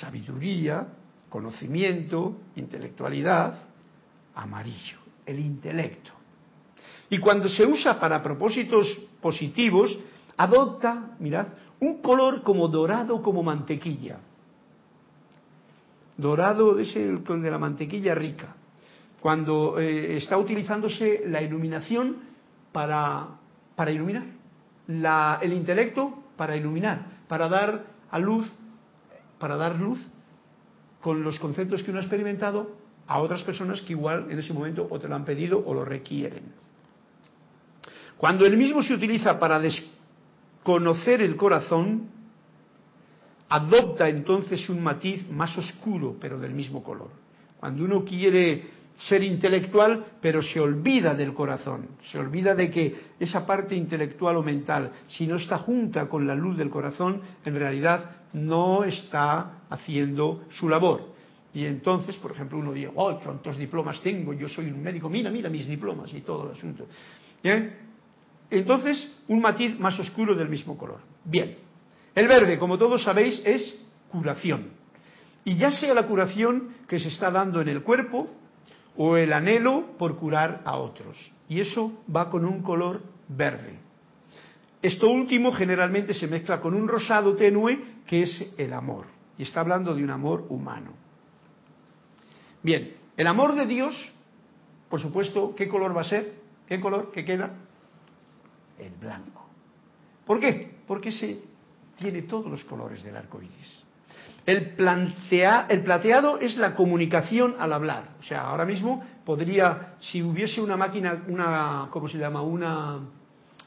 Sabiduría, 0.00 0.88
conocimiento, 1.28 2.40
intelectualidad, 2.56 3.65
amarillo, 4.36 4.98
el 5.24 5.40
intelecto. 5.40 6.12
Y 7.10 7.18
cuando 7.18 7.48
se 7.48 7.64
usa 7.66 7.98
para 7.98 8.22
propósitos 8.22 8.86
positivos, 9.20 9.98
adopta, 10.36 11.16
mirad, 11.18 11.48
un 11.80 12.00
color 12.00 12.42
como 12.42 12.68
dorado, 12.68 13.22
como 13.22 13.42
mantequilla. 13.42 14.18
Dorado 16.16 16.78
es 16.78 16.94
el 16.96 17.22
de 17.24 17.50
la 17.50 17.58
mantequilla 17.58 18.14
rica. 18.14 18.54
Cuando 19.20 19.78
eh, 19.78 20.16
está 20.16 20.38
utilizándose 20.38 21.22
la 21.26 21.42
iluminación 21.42 22.16
para, 22.72 23.28
para 23.74 23.90
iluminar, 23.90 24.24
la, 24.88 25.38
el 25.42 25.52
intelecto 25.52 26.22
para 26.36 26.56
iluminar, 26.56 27.06
para 27.28 27.48
dar 27.48 27.86
a 28.10 28.18
luz, 28.18 28.50
para 29.38 29.56
dar 29.56 29.78
luz 29.78 30.00
con 31.00 31.22
los 31.22 31.38
conceptos 31.38 31.82
que 31.82 31.90
uno 31.90 32.00
ha 32.00 32.02
experimentado 32.02 32.85
a 33.06 33.18
otras 33.18 33.42
personas 33.42 33.80
que 33.82 33.92
igual 33.92 34.26
en 34.30 34.38
ese 34.38 34.52
momento 34.52 34.86
o 34.90 34.98
te 34.98 35.08
lo 35.08 35.14
han 35.14 35.24
pedido 35.24 35.62
o 35.64 35.74
lo 35.74 35.84
requieren. 35.84 36.44
Cuando 38.16 38.46
el 38.46 38.56
mismo 38.56 38.82
se 38.82 38.94
utiliza 38.94 39.38
para 39.38 39.60
desconocer 39.60 41.20
el 41.20 41.36
corazón, 41.36 42.08
adopta 43.48 44.08
entonces 44.08 44.68
un 44.68 44.82
matiz 44.82 45.28
más 45.30 45.56
oscuro, 45.58 46.16
pero 46.20 46.38
del 46.38 46.52
mismo 46.52 46.82
color. 46.82 47.10
Cuando 47.60 47.84
uno 47.84 48.04
quiere 48.04 48.76
ser 48.98 49.22
intelectual, 49.22 50.04
pero 50.20 50.40
se 50.40 50.58
olvida 50.58 51.14
del 51.14 51.34
corazón, 51.34 51.88
se 52.10 52.18
olvida 52.18 52.54
de 52.54 52.70
que 52.70 52.96
esa 53.20 53.46
parte 53.46 53.76
intelectual 53.76 54.38
o 54.38 54.42
mental, 54.42 54.92
si 55.08 55.26
no 55.26 55.36
está 55.36 55.58
junta 55.58 56.08
con 56.08 56.26
la 56.26 56.34
luz 56.34 56.56
del 56.56 56.70
corazón, 56.70 57.20
en 57.44 57.54
realidad 57.54 58.10
no 58.32 58.84
está 58.84 59.60
haciendo 59.68 60.44
su 60.50 60.68
labor. 60.68 61.15
Y 61.56 61.64
entonces, 61.64 62.14
por 62.16 62.32
ejemplo, 62.32 62.58
uno 62.58 62.74
dice, 62.74 62.90
oh, 62.94 63.18
cuántos 63.18 63.56
diplomas 63.56 64.02
tengo, 64.02 64.34
yo 64.34 64.46
soy 64.46 64.66
un 64.66 64.82
médico, 64.82 65.08
mira, 65.08 65.30
mira 65.30 65.48
mis 65.48 65.66
diplomas 65.66 66.12
y 66.12 66.20
todo 66.20 66.50
el 66.50 66.54
asunto. 66.54 66.86
¿Bien? 67.42 67.74
Entonces, 68.50 69.10
un 69.26 69.40
matiz 69.40 69.80
más 69.80 69.98
oscuro 69.98 70.34
del 70.34 70.50
mismo 70.50 70.76
color. 70.76 71.00
Bien. 71.24 71.56
El 72.14 72.28
verde, 72.28 72.58
como 72.58 72.76
todos 72.76 73.02
sabéis, 73.02 73.40
es 73.42 73.74
curación. 74.10 74.68
Y 75.46 75.56
ya 75.56 75.70
sea 75.70 75.94
la 75.94 76.06
curación 76.06 76.74
que 76.86 76.98
se 76.98 77.08
está 77.08 77.30
dando 77.30 77.62
en 77.62 77.68
el 77.68 77.82
cuerpo 77.82 78.28
o 78.94 79.16
el 79.16 79.32
anhelo 79.32 79.96
por 79.96 80.18
curar 80.18 80.60
a 80.66 80.76
otros. 80.76 81.16
Y 81.48 81.60
eso 81.60 82.04
va 82.14 82.28
con 82.28 82.44
un 82.44 82.60
color 82.60 83.00
verde. 83.28 83.78
Esto 84.82 85.08
último 85.08 85.52
generalmente 85.52 86.12
se 86.12 86.26
mezcla 86.26 86.60
con 86.60 86.74
un 86.74 86.86
rosado 86.86 87.34
tenue 87.34 87.80
que 88.06 88.24
es 88.24 88.52
el 88.58 88.74
amor. 88.74 89.06
Y 89.38 89.44
está 89.44 89.60
hablando 89.60 89.94
de 89.94 90.04
un 90.04 90.10
amor 90.10 90.44
humano. 90.50 91.05
Bien, 92.66 92.96
el 93.16 93.28
amor 93.28 93.54
de 93.54 93.64
Dios, 93.64 93.94
por 94.90 95.00
supuesto, 95.00 95.54
¿qué 95.54 95.68
color 95.68 95.96
va 95.96 96.00
a 96.00 96.04
ser? 96.04 96.32
¿Qué 96.66 96.80
color? 96.80 97.12
¿Qué 97.12 97.24
queda? 97.24 97.54
El 98.76 98.90
blanco. 98.90 99.46
¿Por 100.26 100.40
qué? 100.40 100.74
Porque 100.84 101.12
se 101.12 101.42
tiene 101.96 102.22
todos 102.22 102.50
los 102.50 102.64
colores 102.64 103.04
del 103.04 103.16
arco 103.16 103.40
iris. 103.40 103.84
El, 104.44 104.74
el 105.68 105.82
plateado 105.84 106.40
es 106.40 106.56
la 106.56 106.74
comunicación 106.74 107.54
al 107.56 107.72
hablar. 107.72 108.16
O 108.18 108.24
sea, 108.24 108.48
ahora 108.48 108.64
mismo 108.64 109.00
podría, 109.24 109.94
si 110.00 110.20
hubiese 110.20 110.60
una 110.60 110.76
máquina, 110.76 111.22
una, 111.28 111.86
¿cómo 111.92 112.08
se 112.08 112.18
llama? 112.18 112.42
Una, 112.42 112.98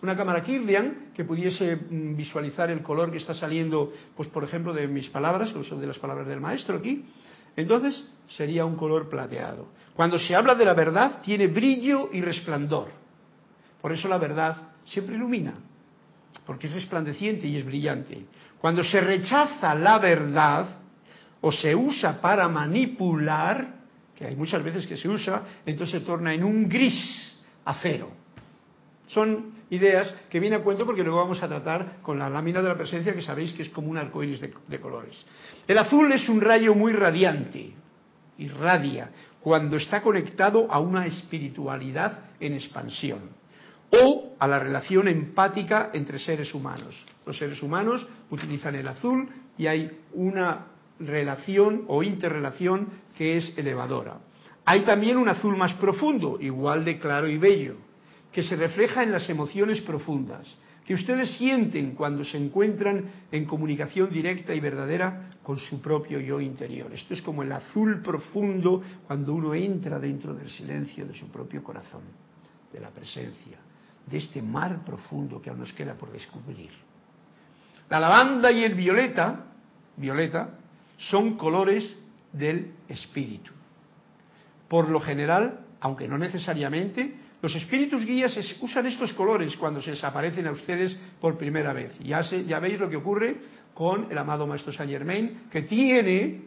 una 0.02 0.18
cámara 0.18 0.43
Kirlian 0.43 1.12
que 1.16 1.24
pudiese 1.24 1.78
mm, 1.78 2.18
visualizar 2.18 2.70
el 2.70 2.84
color 2.84 3.14
que 3.14 3.20
está 3.20 3.34
saliendo, 3.34 3.93
pues 4.18 4.28
por 4.28 4.43
ejemplo, 4.43 4.74
de 4.74 4.89
mis 4.89 5.08
palabras, 5.08 5.54
que 5.54 5.64
son 5.64 5.80
de 5.80 5.88
las 5.88 6.00
palabras 6.00 6.28
del 6.28 6.41
maestro 6.41 6.76
aquí, 6.76 7.06
entonces 7.56 8.04
sería 8.30 8.65
un 8.65 8.75
color 8.75 9.09
plateado. 9.09 9.67
Cuando 9.95 10.17
se 10.17 10.36
habla 10.36 10.55
de 10.55 10.65
la 10.65 10.73
verdad, 10.73 11.21
tiene 11.21 11.47
brillo 11.47 12.09
y 12.11 12.21
resplandor. 12.21 12.89
Por 13.82 13.91
eso 13.91 14.07
la 14.07 14.17
verdad 14.17 14.55
siempre 14.86 15.15
ilumina, 15.15 15.53
porque 16.45 16.67
es 16.67 16.73
resplandeciente 16.73 17.47
y 17.47 17.57
es 17.57 17.65
brillante. 17.65 18.25
Cuando 18.59 18.84
se 18.84 18.99
rechaza 19.01 19.73
la 19.75 19.99
verdad 19.99 20.67
o 21.41 21.51
se 21.51 21.75
usa 21.75 22.19
para 22.19 22.47
manipular, 22.49 23.80
que 24.15 24.25
hay 24.25 24.36
muchas 24.36 24.63
veces 24.63 24.86
que 24.86 24.97
se 24.97 25.07
usa, 25.07 25.43
entonces 25.65 25.99
se 25.99 26.05
torna 26.05 26.34
en 26.34 26.43
un 26.43 26.67
gris 26.67 27.38
acero. 27.63 28.11
Son 29.07 29.53
ideas 29.69 30.13
que 30.30 30.39
vienen 30.39 30.59
a 30.59 30.63
cuento 30.63 30.86
porque 30.86 31.03
luego 31.03 31.19
vamos 31.19 31.41
a 31.41 31.47
tratar 31.47 31.97
con 32.01 32.19
la 32.19 32.30
lámina 32.30 32.61
de 32.61 32.69
la 32.69 32.77
presencia 32.77 33.13
que 33.13 33.21
sabéis 33.21 33.53
que 33.53 33.63
es 33.63 33.69
como 33.69 33.89
un 33.89 33.97
arco 33.97 34.21
iris 34.23 34.41
de, 34.41 34.53
de 34.67 34.80
colores. 34.80 35.25
El 35.67 35.77
azul 35.77 36.11
es 36.11 36.27
un 36.27 36.41
rayo 36.41 36.75
muy 36.75 36.91
radiante, 36.91 37.73
irradia, 38.40 39.12
cuando 39.42 39.78
está 39.78 40.02
conectado 40.02 40.68
a 40.70 40.80
una 40.80 41.06
espiritualidad 41.06 42.20
en 42.40 42.54
expansión 42.54 43.20
o 43.92 44.36
a 44.40 44.48
la 44.48 44.60
relación 44.60 45.08
empática 45.08 45.92
entre 45.94 46.20
seres 46.20 46.54
humanos. 46.54 46.96
Los 47.26 47.38
seres 47.38 47.62
humanos 47.62 48.06
utilizan 48.30 48.76
el 48.76 48.88
azul 48.88 49.30
y 49.58 49.68
hay 49.68 50.00
una 50.14 50.68
relación 51.00 51.86
o 51.88 52.04
interrelación 52.04 52.88
que 53.18 53.38
es 53.38 53.58
elevadora. 53.58 54.18
Hay 54.66 54.82
también 54.82 55.18
un 55.18 55.30
azul 55.30 55.58
más 55.58 55.74
profundo, 55.74 56.38
igual 56.40 56.86
de 56.86 57.00
claro 57.00 57.28
y 57.28 57.38
bello, 57.38 57.78
que 58.32 58.44
se 58.44 58.56
refleja 58.56 59.02
en 59.02 59.12
las 59.12 59.28
emociones 59.30 59.82
profundas, 59.82 60.48
que 60.90 60.96
ustedes 60.96 61.38
sienten 61.38 61.92
cuando 61.92 62.26
se 62.26 62.36
encuentran 62.36 63.06
en 63.32 63.46
comunicación 63.46 64.10
directa 64.10 64.56
y 64.56 64.60
verdadera 64.60 65.30
con 65.44 65.60
su 65.60 65.80
propio 65.80 66.20
yo 66.20 66.42
interior. 66.42 66.92
Esto 66.92 67.14
es 67.14 67.22
como 67.22 67.44
el 67.44 67.52
azul 67.52 68.02
profundo 68.02 68.82
cuando 69.06 69.36
uno 69.36 69.54
entra 69.54 70.00
dentro 70.00 70.34
del 70.34 70.50
silencio 70.50 71.06
de 71.06 71.16
su 71.16 71.28
propio 71.28 71.64
corazón, 71.64 72.02
de 72.74 72.80
la 72.80 72.90
presencia, 72.90 73.60
de 74.04 74.18
este 74.18 74.42
mar 74.42 74.84
profundo 74.84 75.40
que 75.40 75.52
aún 75.52 75.60
nos 75.60 75.72
queda 75.74 75.94
por 75.94 76.12
descubrir. 76.12 76.72
La 77.88 78.00
lavanda 78.00 78.52
y 78.52 78.64
el 78.64 78.74
violeta, 78.74 79.46
violeta, 79.96 80.58
son 80.98 81.38
colores 81.38 82.00
del 82.34 82.72
espíritu. 82.88 83.52
Por 84.68 84.90
lo 84.90 85.00
general, 85.00 85.68
aunque 85.82 86.08
no 86.08 86.18
necesariamente, 86.18 87.14
los 87.42 87.56
espíritus 87.56 88.06
guías 88.06 88.38
usan 88.60 88.86
estos 88.86 89.14
colores 89.14 89.56
cuando 89.56 89.82
se 89.82 89.92
les 89.92 90.04
aparecen 90.04 90.48
a 90.48 90.52
ustedes 90.52 90.98
por 91.22 91.38
primera 91.38 91.72
vez. 91.72 91.98
Ya, 92.00 92.22
ya 92.22 92.60
veis 92.60 92.80
lo 92.80 92.90
que 92.90 92.98
ocurre 92.98 93.38
con 93.74 94.12
el 94.12 94.18
amado 94.18 94.46
Maestro 94.46 94.74
Saint 94.74 94.92
Germain, 94.92 95.44
que 95.50 95.62
tiene 95.62 96.42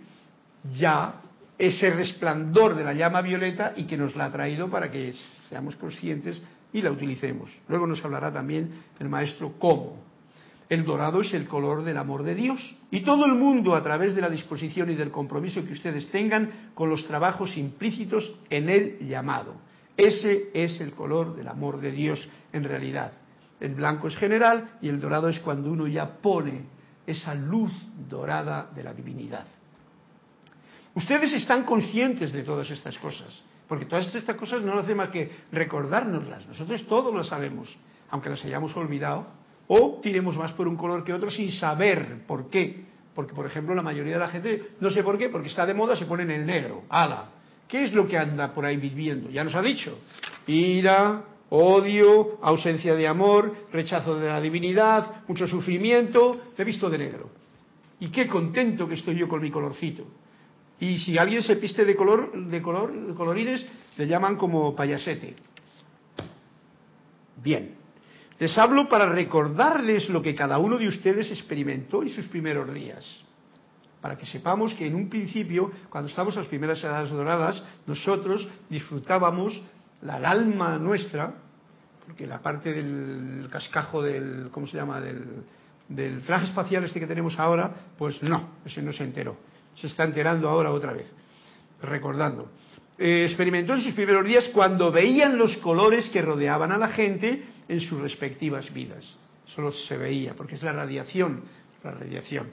ya 0.71 1.15
ese 1.59 1.91
resplandor 1.91 2.75
de 2.75 2.85
la 2.85 2.93
llama 2.93 3.23
violeta 3.23 3.73
y 3.77 3.85
que 3.85 3.97
nos 3.97 4.17
la 4.17 4.27
ha 4.27 4.33
traído 4.33 4.69
para 4.69 4.91
que 4.91 5.15
seamos 5.49 5.77
conscientes 5.77 6.43
y 6.73 6.83
la 6.83 6.91
utilicemos. 6.91 7.51
Luego 7.69 7.87
nos 7.87 8.05
hablará 8.05 8.33
también 8.33 8.71
el 8.99 9.09
Maestro 9.09 9.55
cómo. 9.59 10.13
El 10.69 10.85
dorado 10.85 11.21
es 11.21 11.33
el 11.35 11.47
color 11.47 11.85
del 11.85 11.99
amor 11.99 12.23
de 12.23 12.35
Dios. 12.35 12.77
Y 12.91 13.01
todo 13.01 13.27
el 13.27 13.35
mundo, 13.35 13.75
a 13.75 13.83
través 13.83 14.15
de 14.15 14.23
la 14.23 14.31
disposición 14.31 14.91
y 14.91 14.95
del 14.95 15.11
compromiso 15.11 15.65
que 15.65 15.73
ustedes 15.73 16.11
tengan 16.11 16.71
con 16.75 16.89
los 16.89 17.07
trabajos 17.07 17.57
implícitos 17.57 18.35
en 18.49 18.69
el 18.69 18.99
llamado. 19.07 19.55
Ese 19.97 20.51
es 20.55 20.81
el 20.81 20.93
color 20.93 21.37
del 21.37 21.49
amor 21.49 21.81
de 21.81 21.93
Dios 21.93 22.29
en 22.53 22.65
realidad. 22.65 23.13
El 23.61 23.75
blanco 23.75 24.09
es 24.09 24.17
general 24.17 24.79
y 24.81 24.89
el 24.89 25.01
dorado 25.01 25.29
es 25.29 25.39
cuando 25.41 25.71
uno 25.71 25.87
ya 25.87 26.17
pone 26.17 26.65
esa 27.07 27.35
luz 27.35 27.73
dorada 28.09 28.71
de 28.75 28.83
la 28.83 28.93
divinidad. 28.93 29.47
Ustedes 30.95 31.33
están 31.33 31.65
conscientes 31.65 32.33
de 32.33 32.43
todas 32.43 32.71
estas 32.71 32.99
cosas, 32.99 33.43
porque 33.69 33.87
todas 33.87 34.15
estas 34.15 34.37
cosas 34.37 34.63
no 34.63 34.75
lo 34.75 34.81
hace 34.81 34.95
más 34.95 35.11
que 35.11 35.31
recordárnoslas. 35.51 36.47
Nosotros 36.47 36.87
todos 36.87 37.15
las 37.15 37.29
sabemos, 37.29 37.75
aunque 38.11 38.31
las 38.31 38.45
hayamos 38.45 38.77
olvidado 38.77 39.27
o 39.69 40.01
tiremos 40.03 40.37
más 40.37 40.53
por 40.53 40.69
un 40.69 40.77
color 40.77 41.05
que 41.05 41.15
otro 41.15 41.31
sin 41.31 41.51
saber 41.53 42.27
por 42.27 42.51
qué. 42.51 42.85
Porque, 43.15 43.35
por 43.35 43.47
ejemplo, 43.47 43.75
la 43.75 43.83
mayoría 43.83 44.15
de 44.15 44.19
la 44.19 44.29
gente, 44.29 44.71
no 44.81 44.91
sé 44.91 45.03
por 45.03 45.19
qué, 45.19 45.29
porque 45.29 45.49
está 45.49 45.65
de 45.67 45.75
moda, 45.75 45.97
se 45.97 46.07
pone 46.07 46.23
en 46.25 46.31
el 46.31 46.47
negro. 46.47 46.83
¡Hala! 46.89 47.27
¿Qué 47.73 47.85
es 47.85 47.95
lo 47.95 48.07
que 48.07 48.19
anda 48.19 48.53
por 48.53 48.67
ahí 48.67 48.77
viviendo? 48.77 49.31
Ya 49.31 49.43
nos 49.43 49.55
ha 49.55 49.63
dicho. 49.63 49.99
Ira, 50.47 51.25
odio, 51.49 52.39
ausencia 52.43 52.95
de 52.95 53.09
amor, 53.09 53.69
rechazo 53.73 54.17
de 54.17 54.27
la 54.27 54.43
divinidad, 54.43 55.23
mucho 55.27 55.47
sufrimiento. 55.47 56.53
Te 56.55 56.65
he 56.65 56.65
visto 56.67 56.91
de 56.91 56.99
negro. 56.99 57.31
Y 57.99 58.09
qué 58.09 58.29
contento 58.29 58.87
que 58.87 58.97
estoy 58.97 59.17
yo 59.17 59.27
con 59.27 59.41
mi 59.41 59.51
colorcito. 59.51 60.05
Y 60.81 60.99
si 60.99 61.17
alguien 61.17 61.43
se 61.43 61.57
piste 61.57 61.87
de 61.87 61.97
color, 61.97 62.47
de 62.47 62.61
color, 62.61 62.93
de 62.93 63.15
colorines, 63.15 63.65
le 63.97 64.07
llaman 64.07 64.37
como 64.37 64.77
payasete. 64.77 65.35
Bien. 67.43 67.77
Les 68.39 68.59
hablo 68.59 68.87
para 68.87 69.09
recordarles 69.09 70.11
lo 70.11 70.21
que 70.21 70.35
cada 70.35 70.59
uno 70.59 70.77
de 70.77 70.89
ustedes 70.89 71.31
experimentó 71.31 72.03
en 72.03 72.11
sus 72.11 72.27
primeros 72.27 72.75
días. 72.75 73.22
Para 74.03 74.19
que 74.19 74.27
sepamos 74.27 74.75
que 74.75 74.85
en 74.85 74.97
un 74.97 75.09
principio, 75.09 75.71
cuando 75.89 76.11
estamos 76.11 76.35
en 76.35 76.41
las 76.41 76.49
primeras 76.49 76.83
edades 76.83 77.11
doradas, 77.11 77.63
nosotros 77.87 78.47
disfrutábamos 78.69 79.63
la 80.03 80.17
alma 80.29 80.77
nuestra, 80.77 81.33
porque 82.05 82.27
la 82.27 82.43
parte 82.43 82.73
del 82.73 83.49
cascajo 83.49 84.03
del, 84.03 84.49
¿cómo 84.51 84.67
se 84.67 84.77
llama?, 84.77 85.01
del, 85.01 85.45
del 85.89 86.21
traje 86.25 86.47
espacial 86.47 86.83
este 86.83 86.99
que 86.99 87.07
tenemos 87.07 87.39
ahora, 87.39 87.71
pues 87.97 88.21
no, 88.25 88.55
ese 88.67 88.83
no 88.83 88.93
se 88.93 89.05
enteró. 89.05 89.37
Se 89.77 89.87
está 89.87 90.03
enterando 90.03 90.49
ahora 90.49 90.73
otra 90.73 90.93
vez, 90.93 91.07
recordando. 91.81 92.51
Eh, 92.99 93.27
experimentó 93.27 93.75
en 93.75 93.83
sus 93.83 93.95
primeros 93.95 94.27
días 94.27 94.49
cuando 94.53 94.91
veían 94.91 95.39
los 95.39 95.57
colores 95.59 96.09
que 96.09 96.23
rodeaban 96.23 96.73
a 96.73 96.77
la 96.77 96.89
gente 96.89 97.45
en 97.69 97.81
sus 97.81 98.01
respectivas 98.01 98.73
vidas. 98.75 99.15
Solo 99.55 99.71
se 99.71 99.97
veía, 99.97 100.35
porque 100.35 100.57
es 100.57 100.63
la 100.65 100.73
radiación, 100.73 101.45
la 101.85 101.93
radiación 101.93 102.49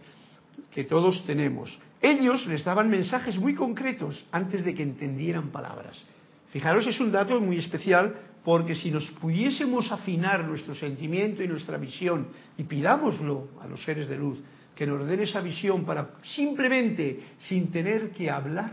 que 0.71 0.83
todos 0.83 1.25
tenemos. 1.25 1.77
Ellos 2.01 2.45
les 2.47 2.63
daban 2.63 2.89
mensajes 2.89 3.37
muy 3.37 3.55
concretos 3.55 4.25
antes 4.31 4.63
de 4.63 4.73
que 4.73 4.83
entendieran 4.83 5.49
palabras. 5.49 6.03
Fijaros, 6.51 6.87
es 6.87 6.99
un 6.99 7.11
dato 7.11 7.39
muy 7.39 7.57
especial 7.57 8.15
porque 8.43 8.75
si 8.75 8.89
nos 8.89 9.09
pudiésemos 9.11 9.91
afinar 9.91 10.45
nuestro 10.45 10.73
sentimiento 10.73 11.43
y 11.43 11.47
nuestra 11.47 11.77
visión 11.77 12.27
y 12.57 12.63
pidámoslo 12.63 13.49
a 13.61 13.67
los 13.67 13.83
seres 13.83 14.07
de 14.07 14.17
luz, 14.17 14.39
que 14.75 14.87
nos 14.87 15.05
den 15.05 15.19
esa 15.19 15.41
visión 15.41 15.83
para 15.83 16.15
simplemente, 16.23 17.35
sin 17.39 17.69
tener 17.69 18.11
que 18.11 18.31
hablar, 18.31 18.71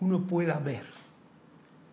uno 0.00 0.26
pueda 0.26 0.58
ver, 0.58 0.86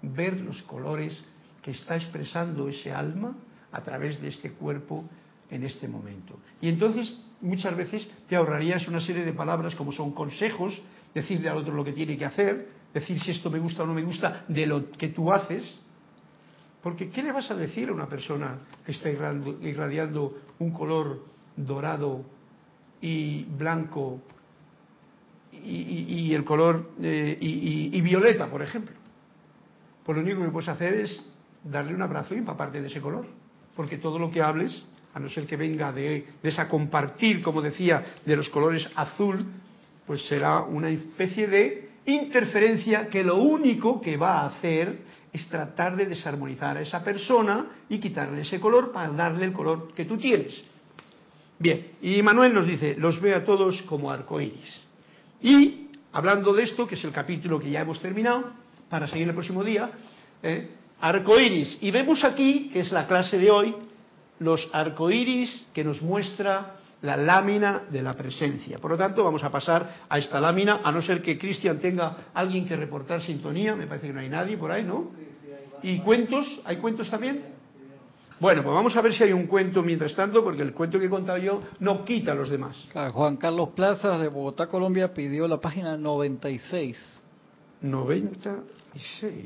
ver 0.01 0.39
los 0.39 0.61
colores 0.63 1.21
que 1.61 1.71
está 1.71 1.97
expresando 1.97 2.69
ese 2.69 2.93
alma 2.93 3.35
a 3.71 3.83
través 3.83 4.21
de 4.21 4.29
este 4.29 4.53
cuerpo 4.53 5.03
en 5.51 5.63
este 5.63 5.89
momento. 5.89 6.39
Y 6.61 6.69
entonces 6.69 7.13
muchas 7.41 7.75
veces 7.75 8.07
te 8.27 8.35
ahorrarías 8.35 8.87
una 8.87 9.01
serie 9.01 9.25
de 9.25 9.33
palabras 9.33 9.75
como 9.75 9.91
son 9.91 10.11
consejos, 10.11 10.79
decirle 11.13 11.49
al 11.49 11.57
otro 11.57 11.73
lo 11.73 11.83
que 11.83 11.93
tiene 11.93 12.17
que 12.17 12.25
hacer, 12.25 12.69
decir 12.93 13.19
si 13.19 13.31
esto 13.31 13.49
me 13.49 13.59
gusta 13.59 13.83
o 13.83 13.87
no 13.87 13.93
me 13.93 14.03
gusta 14.03 14.45
de 14.47 14.65
lo 14.65 14.91
que 14.91 15.09
tú 15.09 15.31
haces, 15.31 15.79
porque 16.81 17.09
¿qué 17.09 17.23
le 17.23 17.31
vas 17.31 17.49
a 17.51 17.55
decir 17.55 17.89
a 17.89 17.93
una 17.93 18.07
persona 18.07 18.59
que 18.85 18.91
está 18.91 19.09
irradiando 19.09 20.37
un 20.59 20.71
color 20.71 21.25
dorado 21.55 22.23
y 23.01 23.43
blanco 23.43 24.21
y, 25.51 26.33
el 26.33 26.43
color 26.43 26.91
eh, 27.01 27.37
y, 27.39 28.01
violeta, 28.01 28.49
por 28.49 28.61
ejemplo. 28.61 28.95
Pues 30.03 30.15
lo 30.15 30.23
único 30.23 30.41
que 30.41 30.49
puedes 30.49 30.69
hacer 30.69 30.93
es 30.93 31.33
darle 31.63 31.93
un 31.93 32.01
abrazo 32.01 32.35
y 32.35 32.37
empaparte 32.37 32.81
de 32.81 32.87
ese 32.87 33.01
color. 33.01 33.25
Porque 33.75 33.97
todo 33.97 34.19
lo 34.19 34.31
que 34.31 34.41
hables, 34.41 34.85
a 35.17 35.19
no 35.19 35.29
ser 35.29 35.45
que 35.45 35.57
venga 35.57 35.91
de, 35.91 36.25
de 36.41 36.49
esa 36.49 36.69
compartir, 36.69 37.41
como 37.41 37.61
decía, 37.61 38.03
de 38.25 38.35
los 38.35 38.49
colores 38.49 38.87
azul, 38.95 39.45
pues 40.05 40.25
será 40.27 40.61
una 40.61 40.89
especie 40.89 41.47
de 41.47 41.89
interferencia 42.05 43.09
que 43.09 43.23
lo 43.23 43.35
único 43.35 43.99
que 43.99 44.15
va 44.15 44.41
a 44.41 44.47
hacer 44.47 44.99
es 45.33 45.47
tratar 45.49 45.95
de 45.95 46.05
desarmonizar 46.05 46.77
a 46.77 46.81
esa 46.81 47.03
persona 47.03 47.67
y 47.89 47.99
quitarle 47.99 48.41
ese 48.41 48.59
color 48.59 48.91
para 48.91 49.09
darle 49.09 49.45
el 49.45 49.53
color 49.53 49.93
que 49.93 50.05
tú 50.05 50.17
tienes. 50.17 50.63
Bien, 51.59 51.93
y 52.01 52.21
Manuel 52.21 52.53
nos 52.53 52.67
dice, 52.67 52.95
los 52.97 53.19
ve 53.19 53.33
a 53.33 53.43
todos 53.43 53.81
como 53.83 54.11
arcoíris. 54.11 54.85
Y 55.41 55.89
hablando 56.13 56.53
de 56.53 56.63
esto, 56.63 56.87
que 56.87 56.95
es 56.95 57.03
el 57.03 57.11
capítulo 57.11 57.59
que 57.59 57.71
ya 57.71 57.81
hemos 57.81 57.99
terminado, 57.99 58.51
para 58.89 59.07
seguir 59.07 59.27
el 59.27 59.33
próximo 59.33 59.63
día, 59.63 59.91
eh, 60.43 60.69
arcoíris. 61.01 61.79
Y 61.81 61.91
vemos 61.91 62.23
aquí, 62.23 62.69
que 62.71 62.81
es 62.81 62.91
la 62.91 63.07
clase 63.07 63.37
de 63.37 63.51
hoy, 63.51 63.75
los 64.39 64.69
arcoíris 64.73 65.67
que 65.73 65.83
nos 65.83 66.01
muestra 66.01 66.77
la 67.01 67.15
lámina 67.15 67.83
de 67.89 68.01
la 68.01 68.13
presencia. 68.13 68.77
Por 68.79 68.91
lo 68.91 68.97
tanto, 68.97 69.23
vamos 69.23 69.43
a 69.43 69.51
pasar 69.51 70.05
a 70.09 70.17
esta 70.17 70.39
lámina, 70.39 70.81
a 70.83 70.91
no 70.91 71.01
ser 71.01 71.21
que 71.21 71.37
Cristian 71.37 71.79
tenga 71.79 72.29
alguien 72.33 72.67
que 72.67 72.75
reportar 72.75 73.21
sintonía, 73.21 73.75
me 73.75 73.87
parece 73.87 74.07
que 74.07 74.13
no 74.13 74.19
hay 74.19 74.29
nadie 74.29 74.57
por 74.57 74.71
ahí, 74.71 74.83
¿no? 74.83 75.07
¿Y 75.83 75.99
cuentos? 75.99 76.61
¿Hay 76.65 76.77
cuentos 76.77 77.09
también? 77.09 77.57
Bueno, 78.39 78.61
pues 78.61 78.73
vamos 78.73 78.95
a 78.95 79.01
ver 79.01 79.13
si 79.13 79.23
hay 79.23 79.33
un 79.33 79.47
cuento 79.47 79.81
mientras 79.81 80.15
tanto, 80.15 80.43
porque 80.43 80.61
el 80.61 80.73
cuento 80.73 80.99
que 80.99 81.05
he 81.05 81.09
contado 81.09 81.39
yo 81.39 81.59
no 81.79 82.03
quita 82.03 82.33
a 82.33 82.35
los 82.35 82.49
demás. 82.49 82.87
Juan 83.11 83.37
Carlos 83.37 83.69
Plazas 83.69 84.21
de 84.21 84.27
Bogotá, 84.27 84.67
Colombia, 84.67 85.11
pidió 85.11 85.47
la 85.47 85.59
página 85.59 85.97
96. 85.97 86.97
96. 87.81 89.45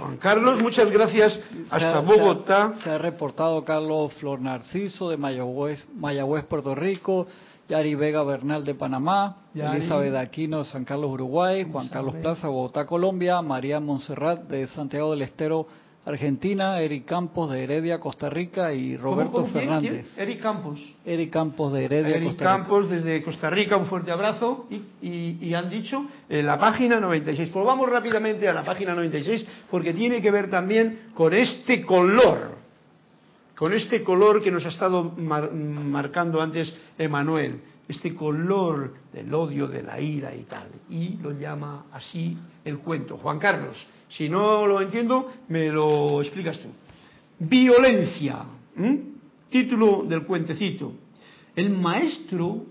Juan 0.00 0.16
Carlos, 0.16 0.62
muchas 0.62 0.90
gracias. 0.90 1.38
Hasta 1.70 2.00
Bogotá. 2.00 2.74
Se 2.82 2.90
ha, 2.90 2.98
reportado 2.98 3.62
Carlos 3.64 4.14
Flor 4.14 4.40
Narciso 4.40 5.10
de 5.10 5.16
Mayagüez, 5.16 5.86
Mayagüez, 5.94 6.44
Puerto 6.44 6.74
Rico. 6.74 7.26
Yari 7.68 7.94
Vega 7.94 8.24
Bernal 8.24 8.64
de 8.64 8.74
Panamá, 8.74 9.36
Yari. 9.54 9.76
Elizabeth 9.76 10.16
Aquino, 10.16 10.64
San 10.64 10.84
Carlos, 10.84 11.12
Uruguay, 11.12 11.64
Juan 11.70 11.86
Carlos 11.86 12.16
Plaza, 12.16 12.48
Bogotá, 12.48 12.84
Colombia, 12.84 13.40
María 13.42 13.78
Montserrat 13.78 14.40
de 14.48 14.66
Santiago 14.66 15.12
del 15.12 15.22
Estero, 15.22 15.68
Argentina, 16.06 16.80
Eric 16.80 17.04
Campos 17.04 17.50
de 17.50 17.62
Heredia, 17.62 18.00
Costa 18.00 18.30
Rica 18.30 18.72
y 18.72 18.96
Roberto 18.96 19.32
¿Cómo, 19.32 19.44
cómo? 19.44 19.54
Fernández. 19.58 20.10
¿Quién? 20.14 20.28
Eric 20.28 20.42
Campos. 20.42 20.80
Eric 21.04 21.30
Campos 21.30 21.72
de 21.74 21.84
Heredia, 21.84 22.16
Eric 22.16 22.28
Costa 22.30 22.44
Rica. 22.44 22.56
Campos 22.64 22.90
desde 22.90 23.22
Costa 23.22 23.50
Rica, 23.50 23.76
un 23.76 23.84
fuerte 23.86 24.10
abrazo. 24.10 24.66
Y, 24.70 24.76
y- 25.06 25.38
y 25.42 25.54
han 25.54 25.68
dicho 25.68 26.06
en 26.28 26.46
la 26.46 26.58
página 26.58 26.98
96. 27.00 27.50
Pues 27.52 27.66
vamos 27.66 27.88
rápidamente 27.90 28.48
a 28.48 28.54
la 28.54 28.64
página 28.64 28.94
96 28.94 29.46
porque 29.70 29.92
tiene 29.92 30.22
que 30.22 30.30
ver 30.30 30.48
también 30.50 31.10
con 31.14 31.34
este 31.34 31.82
color. 31.84 32.58
Con 33.56 33.74
este 33.74 34.02
color 34.02 34.42
que 34.42 34.50
nos 34.50 34.64
ha 34.64 34.70
estado 34.70 35.04
mar- 35.18 35.52
marcando 35.52 36.40
antes 36.40 36.74
Emanuel. 36.96 37.60
Este 37.86 38.14
color 38.14 38.94
del 39.12 39.34
odio, 39.34 39.66
de 39.68 39.82
la 39.82 40.00
ira 40.00 40.34
y 40.34 40.44
tal. 40.44 40.68
Y 40.88 41.18
lo 41.20 41.32
llama 41.32 41.84
así 41.92 42.38
el 42.64 42.78
cuento. 42.78 43.18
Juan 43.18 43.38
Carlos, 43.38 43.76
si 44.10 44.28
no 44.28 44.66
lo 44.66 44.80
entiendo, 44.80 45.32
me 45.48 45.68
lo 45.68 46.20
explicas 46.20 46.58
tú. 46.58 46.68
Violencia. 47.38 48.44
Título 49.48 50.04
del 50.08 50.24
cuentecito. 50.24 50.92
El 51.54 51.70
maestro 51.70 52.66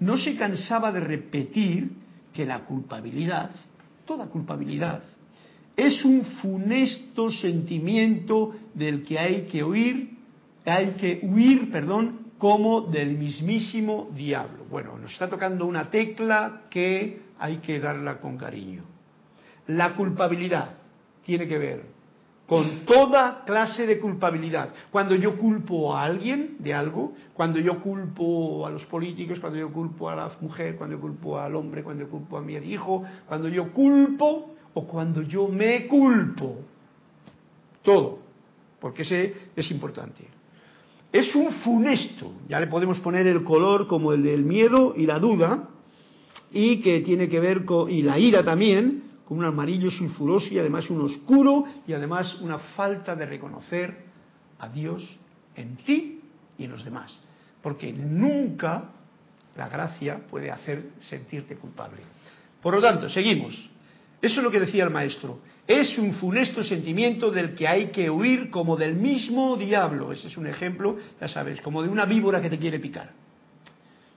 no 0.00 0.16
se 0.16 0.36
cansaba 0.36 0.92
de 0.92 1.00
repetir 1.00 1.90
que 2.32 2.44
la 2.44 2.60
culpabilidad, 2.64 3.50
toda 4.04 4.26
culpabilidad, 4.26 5.02
es 5.76 6.04
un 6.04 6.22
funesto 6.22 7.30
sentimiento 7.30 8.54
del 8.74 9.04
que 9.04 9.18
hay 9.18 9.42
que 9.42 9.64
huir, 9.64 10.10
hay 10.64 10.92
que 10.92 11.20
huir, 11.22 11.70
perdón, 11.70 12.32
como 12.38 12.82
del 12.82 13.16
mismísimo 13.18 14.10
diablo. 14.14 14.64
Bueno, 14.70 14.98
nos 14.98 15.12
está 15.12 15.28
tocando 15.28 15.66
una 15.66 15.90
tecla 15.90 16.62
que 16.70 17.22
hay 17.38 17.58
que 17.58 17.80
darla 17.80 18.20
con 18.20 18.36
cariño. 18.36 18.93
La 19.68 19.94
culpabilidad 19.94 20.76
tiene 21.24 21.46
que 21.46 21.58
ver 21.58 21.94
con 22.46 22.84
toda 22.84 23.42
clase 23.44 23.86
de 23.86 23.98
culpabilidad. 23.98 24.74
Cuando 24.90 25.14
yo 25.14 25.36
culpo 25.36 25.96
a 25.96 26.04
alguien 26.04 26.56
de 26.58 26.74
algo, 26.74 27.14
cuando 27.32 27.58
yo 27.58 27.80
culpo 27.80 28.66
a 28.66 28.70
los 28.70 28.84
políticos, 28.84 29.40
cuando 29.40 29.58
yo 29.58 29.72
culpo 29.72 30.10
a 30.10 30.16
la 30.16 30.30
mujer, 30.40 30.76
cuando 30.76 30.96
yo 30.96 31.00
culpo 31.00 31.38
al 31.38 31.56
hombre, 31.56 31.82
cuando 31.82 32.04
yo 32.04 32.10
culpo 32.10 32.36
a 32.36 32.42
mi 32.42 32.54
hijo, 32.54 33.02
cuando 33.26 33.48
yo 33.48 33.72
culpo 33.72 34.54
o 34.74 34.86
cuando 34.86 35.22
yo 35.22 35.48
me 35.48 35.86
culpo. 35.86 36.58
Todo, 37.82 38.18
porque 38.78 39.02
ese 39.02 39.34
es 39.56 39.70
importante. 39.70 40.24
Es 41.12 41.34
un 41.34 41.50
funesto, 41.52 42.32
ya 42.48 42.60
le 42.60 42.66
podemos 42.66 42.98
poner 43.00 43.26
el 43.26 43.44
color 43.44 43.86
como 43.86 44.12
el 44.12 44.22
del 44.22 44.44
miedo 44.44 44.94
y 44.96 45.06
la 45.06 45.18
duda, 45.18 45.68
y 46.52 46.80
que 46.80 47.00
tiene 47.00 47.28
que 47.28 47.40
ver 47.40 47.64
con, 47.64 47.90
y 47.90 48.02
la 48.02 48.18
ira 48.18 48.44
también, 48.44 49.03
un 49.34 49.44
amarillo 49.44 49.90
sulfuroso 49.90 50.48
y 50.52 50.58
además 50.58 50.88
un 50.90 51.02
oscuro 51.02 51.64
y 51.86 51.92
además 51.92 52.36
una 52.40 52.58
falta 52.58 53.16
de 53.16 53.26
reconocer 53.26 54.04
a 54.58 54.68
Dios 54.68 55.18
en 55.56 55.76
ti 55.76 56.20
y 56.56 56.64
en 56.64 56.70
los 56.70 56.84
demás. 56.84 57.18
Porque 57.62 57.92
nunca 57.92 58.90
la 59.56 59.68
gracia 59.68 60.20
puede 60.30 60.50
hacer 60.50 60.90
sentirte 61.00 61.56
culpable. 61.56 62.00
Por 62.62 62.74
lo 62.74 62.80
tanto, 62.80 63.08
seguimos. 63.08 63.54
Eso 64.20 64.40
es 64.40 64.44
lo 64.44 64.50
que 64.50 64.60
decía 64.60 64.84
el 64.84 64.90
maestro. 64.90 65.40
Es 65.66 65.98
un 65.98 66.14
funesto 66.14 66.62
sentimiento 66.62 67.30
del 67.30 67.54
que 67.54 67.66
hay 67.66 67.86
que 67.86 68.10
huir 68.10 68.50
como 68.50 68.76
del 68.76 68.94
mismo 68.94 69.56
diablo. 69.56 70.12
Ese 70.12 70.28
es 70.28 70.36
un 70.36 70.46
ejemplo, 70.46 70.96
ya 71.20 71.28
sabes, 71.28 71.60
como 71.60 71.82
de 71.82 71.88
una 71.88 72.04
víbora 72.04 72.40
que 72.40 72.50
te 72.50 72.58
quiere 72.58 72.78
picar. 72.78 73.10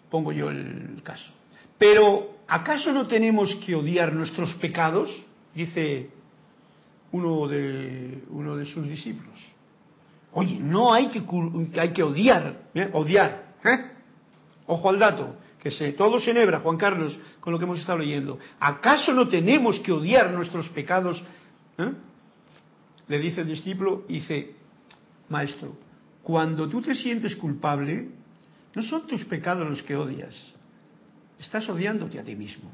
Pongo 0.09 0.32
yo 0.32 0.49
el 0.49 1.01
caso. 1.03 1.32
Pero, 1.78 2.38
¿acaso 2.47 2.91
no 2.91 3.07
tenemos 3.07 3.53
que 3.65 3.75
odiar 3.75 4.13
nuestros 4.13 4.53
pecados? 4.55 5.09
Dice 5.53 6.09
uno 7.11 7.47
de, 7.47 8.23
uno 8.30 8.55
de 8.55 8.65
sus 8.65 8.88
discípulos. 8.88 9.39
Oye, 10.34 10.59
no 10.59 10.93
hay 10.93 11.07
que, 11.07 11.23
hay 11.80 11.93
que 11.93 12.03
odiar, 12.03 12.69
¿eh? 12.73 12.89
odiar. 12.93 13.55
¿eh? 13.63 13.91
Ojo 14.67 14.89
al 14.89 14.99
dato, 14.99 15.36
que 15.61 15.71
se, 15.71 15.93
todo 15.93 16.19
se 16.19 16.32
enhebra, 16.32 16.59
Juan 16.59 16.78
Carlos, 16.78 17.17
con 17.39 17.53
lo 17.53 17.59
que 17.59 17.65
hemos 17.65 17.80
estado 17.80 17.99
leyendo. 17.99 18.38
¿Acaso 18.59 19.13
no 19.13 19.28
tenemos 19.28 19.80
que 19.80 19.91
odiar 19.91 20.32
nuestros 20.32 20.67
pecados? 20.69 21.23
¿Eh? 21.78 21.91
Le 23.07 23.19
dice 23.19 23.41
el 23.41 23.47
discípulo, 23.47 24.03
dice, 24.07 24.55
maestro, 25.30 25.78
cuando 26.23 26.67
tú 26.67 26.82
te 26.82 26.93
sientes 26.93 27.36
culpable, 27.36 28.09
no 28.75 28.84
son 28.84 29.07
tus 29.07 29.23
pecados 29.25 29.67
los 29.67 29.82
que 29.82 29.95
odias, 29.95 30.53
estás 31.39 31.67
odiándote 31.69 32.19
a 32.19 32.23
ti 32.23 32.35
mismo. 32.35 32.71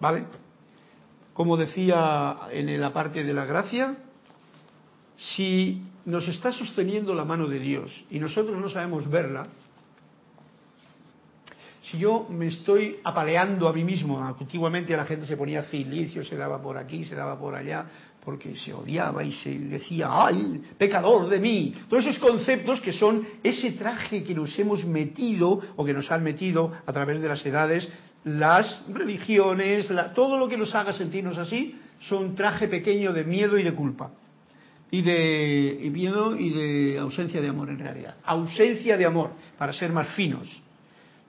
¿Vale? 0.00 0.24
Como 1.32 1.56
decía 1.56 2.38
en 2.50 2.80
la 2.80 2.92
parte 2.92 3.24
de 3.24 3.32
la 3.32 3.44
gracia, 3.44 3.96
si 5.16 5.82
nos 6.04 6.26
está 6.28 6.52
sosteniendo 6.52 7.14
la 7.14 7.24
mano 7.24 7.46
de 7.46 7.58
Dios 7.58 8.04
y 8.10 8.18
nosotros 8.18 8.56
no 8.58 8.68
sabemos 8.68 9.08
verla, 9.10 9.46
si 11.90 11.98
yo 11.98 12.26
me 12.28 12.48
estoy 12.48 12.98
apaleando 13.04 13.68
a 13.68 13.72
mí 13.72 13.84
mismo, 13.84 14.22
antiguamente 14.22 14.96
la 14.96 15.04
gente 15.04 15.24
se 15.24 15.36
ponía 15.36 15.62
cilicio, 15.64 16.24
se 16.24 16.36
daba 16.36 16.60
por 16.60 16.76
aquí, 16.76 17.04
se 17.04 17.14
daba 17.14 17.38
por 17.38 17.54
allá, 17.54 17.86
porque 18.26 18.56
se 18.56 18.74
odiaba 18.74 19.22
y 19.22 19.30
se 19.30 19.56
decía, 19.56 20.08
¡ay, 20.10 20.60
pecador 20.76 21.28
de 21.28 21.38
mí! 21.38 21.72
Todos 21.88 22.06
esos 22.06 22.18
conceptos 22.18 22.80
que 22.80 22.92
son 22.92 23.24
ese 23.40 23.70
traje 23.70 24.24
que 24.24 24.34
nos 24.34 24.58
hemos 24.58 24.84
metido 24.84 25.60
o 25.76 25.84
que 25.84 25.94
nos 25.94 26.10
han 26.10 26.24
metido 26.24 26.72
a 26.84 26.92
través 26.92 27.20
de 27.20 27.28
las 27.28 27.46
edades, 27.46 27.88
las 28.24 28.84
religiones, 28.92 29.88
todo 30.12 30.38
lo 30.38 30.48
que 30.48 30.56
nos 30.56 30.74
haga 30.74 30.92
sentirnos 30.92 31.38
así, 31.38 31.76
son 32.00 32.34
traje 32.34 32.66
pequeño 32.66 33.12
de 33.12 33.22
miedo 33.22 33.56
y 33.58 33.62
de 33.62 33.72
culpa 33.72 34.10
y 34.90 35.02
de 35.02 35.88
miedo 35.92 36.36
y 36.36 36.50
de 36.50 36.98
ausencia 36.98 37.40
de 37.40 37.48
amor 37.48 37.70
en 37.70 37.78
realidad. 37.78 38.16
Ausencia 38.24 38.96
de 38.96 39.06
amor, 39.06 39.30
para 39.56 39.72
ser 39.72 39.92
más 39.92 40.08
finos. 40.16 40.48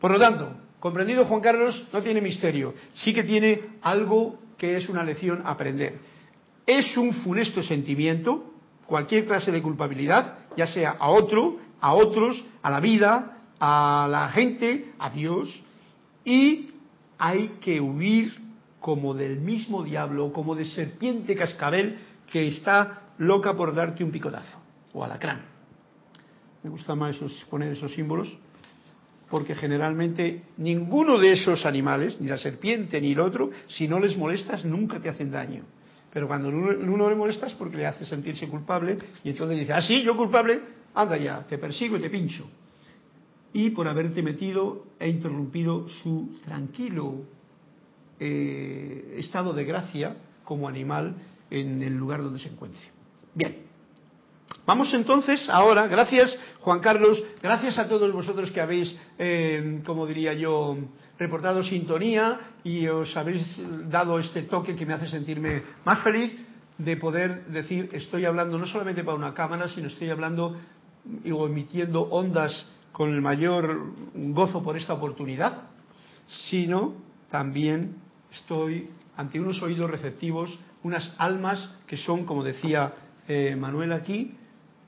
Por 0.02 0.10
lo 0.10 0.18
tanto, 0.18 0.50
comprendido 0.80 1.26
Juan 1.26 1.42
Carlos, 1.42 1.80
no 1.94 2.02
tiene 2.02 2.22
misterio. 2.22 2.74
Sí 2.94 3.14
que 3.14 3.24
tiene 3.24 3.62
algo 3.84 4.40
que 4.58 4.78
es 4.78 4.90
una 4.90 5.04
lección 5.04 5.44
a 5.46 5.52
aprender. 5.52 6.07
Es 6.68 6.98
un 6.98 7.14
funesto 7.14 7.64
sentimiento, 7.64 8.54
cualquier 8.86 9.26
clase 9.26 9.52
de 9.52 9.62
culpabilidad, 9.62 10.40
ya 10.58 10.68
sea 10.68 10.98
a 11.00 11.10
otro, 11.10 11.58
a 11.80 11.94
otros, 11.94 12.44
a 12.62 12.70
la 12.70 12.82
vida, 12.82 13.38
a 13.58 14.08
la 14.12 14.28
gente, 14.30 14.92
a 15.00 15.10
Dios, 15.10 15.64
y 16.26 16.72
hay 17.18 17.56
que 17.62 17.80
huir 17.80 18.34
como 18.82 19.14
del 19.14 19.40
mismo 19.40 19.82
diablo, 19.84 20.34
como 20.34 20.56
de 20.56 20.66
serpiente 20.66 21.36
cascabel 21.36 22.00
que 22.30 22.50
está 22.50 23.04
loca 23.18 23.56
por 23.56 23.74
darte 23.74 24.04
un 24.04 24.12
picotazo, 24.12 24.60
o 24.94 25.04
alacrán. 25.04 25.46
Me 26.64 26.70
gusta 26.70 26.96
más 26.96 27.16
esos, 27.16 27.46
poner 27.50 27.72
esos 27.72 27.94
símbolos, 27.94 28.30
porque 29.30 29.56
generalmente 29.56 30.44
ninguno 30.58 31.18
de 31.18 31.32
esos 31.32 31.66
animales, 31.66 32.20
ni 32.20 32.28
la 32.28 32.38
serpiente 32.38 33.00
ni 33.00 33.14
el 33.14 33.22
otro, 33.22 33.52
si 33.68 33.88
no 33.88 34.00
les 34.00 34.18
molestas, 34.18 34.66
nunca 34.66 35.00
te 35.00 35.08
hacen 35.08 35.32
daño. 35.32 35.64
Pero 36.18 36.28
cuando 36.28 36.50
uno, 36.50 37.10
le 37.10 37.16
molestas 37.16 37.54
porque 37.54 37.78
le 37.78 37.86
hace 37.86 38.04
sentirse 38.04 38.48
culpable, 38.48 38.98
y 39.24 39.30
entonces 39.30 39.60
dice, 39.60 39.72
ah, 39.72 39.84
sí, 39.84 40.02
yo 40.02 40.18
culpable, 40.18 40.62
anda 40.96 41.16
ya, 41.16 41.46
te 41.46 41.60
persigo 41.60 41.96
y 41.96 42.00
te 42.00 42.10
pincho. 42.10 42.44
Y 43.54 43.70
por 43.70 43.88
haberte 43.88 44.24
metido 44.24 44.86
e 44.98 45.10
interrumpido 45.10 45.88
su 45.88 46.40
tranquilo 46.44 47.22
eh, 48.20 49.18
estado 49.20 49.54
de 49.54 49.64
gracia 49.64 50.18
como 50.44 50.68
animal 50.68 51.18
en 51.52 51.84
el 51.84 51.94
lugar 51.96 52.24
donde 52.24 52.40
se 52.40 52.50
encuentre. 52.50 52.82
Bien, 53.36 53.67
vamos 54.66 54.94
entonces 54.94 55.50
ahora, 55.50 55.88
gracias 55.88 56.38
Juan 56.62 56.80
Carlos, 56.80 57.24
gracias 57.42 57.78
a 57.78 57.88
todos 57.88 58.12
vosotros 58.12 58.52
que 58.52 58.62
habéis, 58.62 58.98
eh, 59.18 59.82
como 59.86 60.06
diría 60.06 60.34
yo, 60.34 60.78
reportado 61.18 61.64
sintonía 61.64 62.40
y 62.64 62.88
os 62.88 63.16
habéis 63.16 63.44
dado 63.90 64.20
este 64.20 64.44
toque 64.44 64.76
que 64.76 64.86
me 64.86 64.94
hace 64.94 65.08
sentirme 65.08 65.64
más 65.86 66.04
feliz 66.04 66.34
de 66.78 66.98
poder 66.98 67.46
decir, 67.48 67.90
estoy 67.94 68.26
hablando 68.26 68.58
no 68.58 68.66
solamente 68.66 69.04
para 69.04 69.18
una 69.18 69.34
cámara, 69.34 69.68
sino 69.70 69.88
estoy 69.88 70.10
hablando 70.10 70.58
o 71.32 71.48
emitiendo 71.48 72.02
ondas 72.04 72.68
con 72.92 73.14
el 73.14 73.22
mayor 73.22 73.94
gozo 74.14 74.62
por 74.64 74.78
esta 74.78 74.94
oportunidad, 74.94 75.64
sino 76.50 76.96
también 77.30 77.96
estoy 78.32 78.90
ante 79.16 79.40
unos 79.40 79.62
oídos 79.62 79.90
receptivos, 79.90 80.60
unas 80.84 81.14
almas 81.18 81.72
que 81.88 81.98
son, 81.98 82.26
como 82.26 82.44
decía 82.44 82.94
eh, 83.28 83.56
Manuel 83.56 83.92
aquí, 83.94 84.34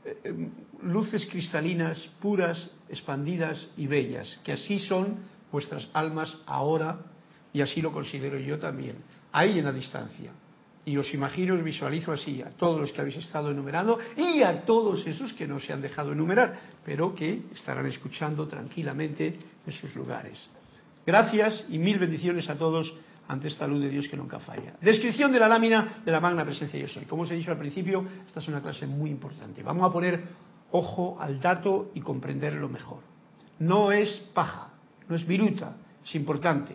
eh, 0.06 0.50
luces 0.84 1.26
cristalinas, 1.26 2.00
puras, 2.22 2.70
expandidas 2.90 3.68
y 3.78 3.88
bellas, 3.88 4.40
que 4.44 4.54
así 4.54 4.80
son 4.80 5.18
vuestras 5.52 5.88
almas 5.94 6.36
ahora 6.46 7.00
y 7.54 7.62
así 7.62 7.82
lo 7.82 7.92
considero 7.92 8.40
yo 8.40 8.60
también, 8.60 8.96
ahí 9.32 9.60
en 9.60 9.66
la 9.66 9.74
distancia. 9.74 10.32
Y 10.86 10.98
os 10.98 11.14
imagino, 11.14 11.54
os 11.56 11.64
visualizo 11.64 12.12
así, 12.12 12.42
a 12.42 12.50
todos 12.50 12.80
los 12.80 12.92
que 12.92 13.02
habéis 13.02 13.18
estado 13.18 13.52
enumerando 13.52 14.00
y 14.16 14.42
a 14.42 14.64
todos 14.66 15.06
esos 15.06 15.34
que 15.34 15.46
no 15.46 15.60
se 15.60 15.74
han 15.74 15.82
dejado 15.82 16.14
enumerar, 16.14 16.60
pero 16.86 17.14
que 17.14 17.42
estarán 17.54 17.86
escuchando 17.86 18.48
tranquilamente 18.48 19.38
en 19.68 19.74
sus 19.74 19.94
lugares. 19.96 20.40
Gracias 21.06 21.66
y 21.70 21.78
mil 21.78 22.00
bendiciones 22.00 22.50
a 22.50 22.56
todos 22.56 22.94
ante 23.30 23.48
esta 23.48 23.68
luz 23.68 23.82
de 23.82 23.90
Dios 23.90 24.08
que 24.08 24.18
nunca 24.18 24.40
falla. 24.40 24.74
Descripción 24.82 25.32
de 25.32 25.40
la 25.40 25.48
lámina 25.48 26.02
de 26.04 26.12
la 26.12 26.20
magna 26.20 26.44
presencia 26.44 26.80
yo 26.80 26.88
soy. 26.88 27.06
Como 27.06 27.22
os 27.22 27.32
he 27.32 27.36
dicho 27.36 27.52
al 27.52 27.60
principio, 27.60 28.04
esta 28.28 28.40
es 28.40 28.48
una 28.48 28.62
clase 28.62 28.88
muy 28.88 29.12
importante. 29.12 29.62
Vamos 29.62 29.88
a 29.88 29.94
poner 29.94 30.24
ojo 30.72 31.18
al 31.20 31.40
dato 31.40 31.92
y 31.94 32.02
comprenderlo 32.02 32.68
mejor. 32.68 33.00
No 33.60 33.92
es 33.92 34.10
paja, 34.34 34.70
no 35.08 35.16
es 35.16 35.26
viruta, 35.28 35.76
es 36.04 36.16
importante. 36.16 36.74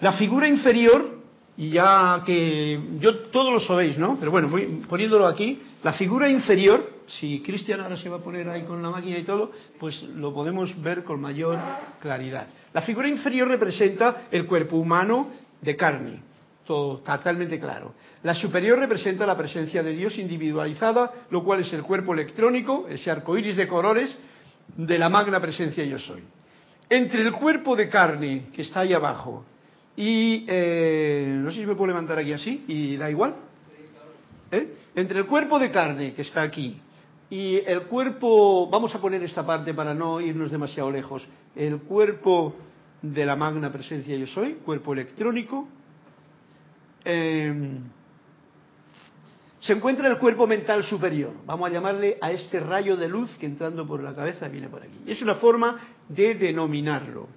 La 0.00 0.12
figura 0.12 0.46
inferior 0.46 1.20
y 1.56 1.70
ya 1.70 2.22
que 2.24 2.80
yo 3.00 3.18
todos 3.30 3.52
lo 3.52 3.60
sabéis, 3.60 3.96
¿no? 3.98 4.16
Pero 4.18 4.30
bueno, 4.30 4.48
voy 4.48 4.82
poniéndolo 4.88 5.26
aquí, 5.26 5.60
la 5.82 5.94
figura 5.94 6.28
inferior, 6.28 6.99
si 7.18 7.40
Cristian 7.40 7.80
ahora 7.80 7.96
se 7.96 8.08
va 8.08 8.18
a 8.18 8.20
poner 8.20 8.48
ahí 8.48 8.62
con 8.62 8.82
la 8.82 8.90
máquina 8.90 9.18
y 9.18 9.24
todo, 9.24 9.50
pues 9.78 10.02
lo 10.02 10.32
podemos 10.32 10.80
ver 10.80 11.02
con 11.02 11.20
mayor 11.20 11.58
claridad. 12.00 12.46
La 12.72 12.82
figura 12.82 13.08
inferior 13.08 13.48
representa 13.48 14.28
el 14.30 14.46
cuerpo 14.46 14.76
humano 14.76 15.30
de 15.60 15.76
carne, 15.76 16.22
todo 16.64 16.98
totalmente 16.98 17.58
claro. 17.58 17.94
La 18.22 18.34
superior 18.34 18.78
representa 18.78 19.26
la 19.26 19.36
presencia 19.36 19.82
de 19.82 19.92
Dios 19.92 20.16
individualizada, 20.18 21.12
lo 21.30 21.42
cual 21.42 21.60
es 21.60 21.72
el 21.72 21.82
cuerpo 21.82 22.14
electrónico, 22.14 22.86
ese 22.88 23.10
arco 23.10 23.36
iris 23.36 23.56
de 23.56 23.66
colores 23.66 24.16
de 24.76 24.98
la 24.98 25.08
magna 25.08 25.40
presencia 25.40 25.84
yo 25.84 25.98
soy. 25.98 26.22
Entre 26.88 27.22
el 27.22 27.32
cuerpo 27.32 27.74
de 27.74 27.88
carne 27.88 28.46
que 28.52 28.62
está 28.62 28.80
ahí 28.80 28.92
abajo 28.92 29.44
y 29.96 30.44
eh, 30.48 31.26
no 31.28 31.50
sé 31.50 31.58
si 31.60 31.66
me 31.66 31.74
puedo 31.74 31.88
levantar 31.88 32.18
aquí 32.18 32.32
así 32.32 32.64
y 32.68 32.96
da 32.96 33.10
igual. 33.10 33.34
¿Eh? 34.52 34.74
Entre 34.94 35.18
el 35.18 35.26
cuerpo 35.26 35.58
de 35.58 35.70
carne 35.70 36.14
que 36.14 36.22
está 36.22 36.42
aquí 36.42 36.80
y 37.30 37.58
el 37.64 37.82
cuerpo, 37.82 38.68
vamos 38.68 38.92
a 38.94 39.00
poner 39.00 39.22
esta 39.22 39.46
parte 39.46 39.72
para 39.72 39.94
no 39.94 40.20
irnos 40.20 40.50
demasiado 40.50 40.90
lejos, 40.90 41.26
el 41.54 41.78
cuerpo 41.82 42.54
de 43.00 43.24
la 43.24 43.36
magna 43.36 43.72
presencia 43.72 44.16
yo 44.16 44.26
soy, 44.26 44.54
cuerpo 44.54 44.92
electrónico, 44.92 45.68
em, 47.04 47.78
se 49.60 49.74
encuentra 49.74 50.08
el 50.08 50.18
cuerpo 50.18 50.46
mental 50.46 50.82
superior. 50.84 51.32
Vamos 51.46 51.68
a 51.68 51.72
llamarle 51.72 52.18
a 52.20 52.32
este 52.32 52.60
rayo 52.60 52.96
de 52.96 53.08
luz 53.08 53.30
que 53.38 53.46
entrando 53.46 53.86
por 53.86 54.02
la 54.02 54.14
cabeza 54.14 54.48
viene 54.48 54.68
por 54.68 54.82
aquí. 54.82 54.98
Es 55.06 55.22
una 55.22 55.34
forma 55.34 55.78
de 56.08 56.34
denominarlo. 56.34 57.28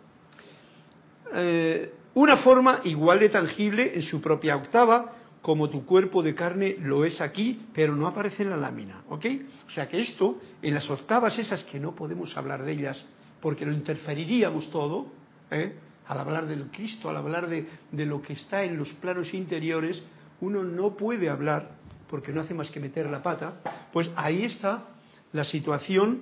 Eh, 1.34 1.94
una 2.16 2.38
forma 2.38 2.80
igual 2.86 3.20
de 3.20 3.30
tangible 3.30 3.91
en 3.94 4.04
su 4.04 4.22
propia 4.22 4.56
octava, 4.56 5.12
como 5.44 5.70
tu 5.70 5.86
cuerpo 5.86 6.24
de 6.24 6.34
carne 6.34 6.78
lo 6.80 7.04
es 7.04 7.20
aquí, 7.20 7.66
pero 7.74 7.94
no 7.94 8.08
aparece 8.08 8.44
en 8.44 8.50
la 8.50 8.56
lámina, 8.56 9.04
¿ok? 9.10 9.26
O 9.68 9.72
sea 9.72 9.89
que 9.89 10.00
esto, 10.00 10.39
en 10.62 10.74
las 10.74 10.89
octavas 10.89 11.38
esas 11.38 11.66
que 11.66 11.82
no 11.82 11.94
podemos 11.94 12.36
hablar 12.38 12.64
de 12.64 12.72
ellas, 12.72 13.06
porque 13.41 13.66
lo 13.66 13.74
interferiríamos 13.74 14.72
todo, 14.72 15.08
¿eh? 15.52 15.74
al 16.08 16.18
hablar 16.18 16.48
del 16.48 16.72
Cristo, 16.72 17.10
al 17.10 17.18
hablar 17.18 17.50
de, 17.50 17.68
lo 18.06 18.22
que 18.22 18.34
está 18.34 18.64
en 18.64 18.78
los 18.78 18.88
planos 18.94 19.34
interiores, 19.34 20.02
uno 20.39 20.64
no 20.64 20.96
puede 20.96 21.30
hablar, 21.30 21.72
porque 22.10 22.32
no 22.32 22.39
hace 22.39 22.54
más 22.54 22.72
que 22.72 22.80
meter 22.80 23.10
la 23.10 23.22
pata, 23.22 23.60
pues 23.91 24.10
ahí 24.16 24.46
está 24.46 24.86
la 25.34 25.44
situación 25.44 26.22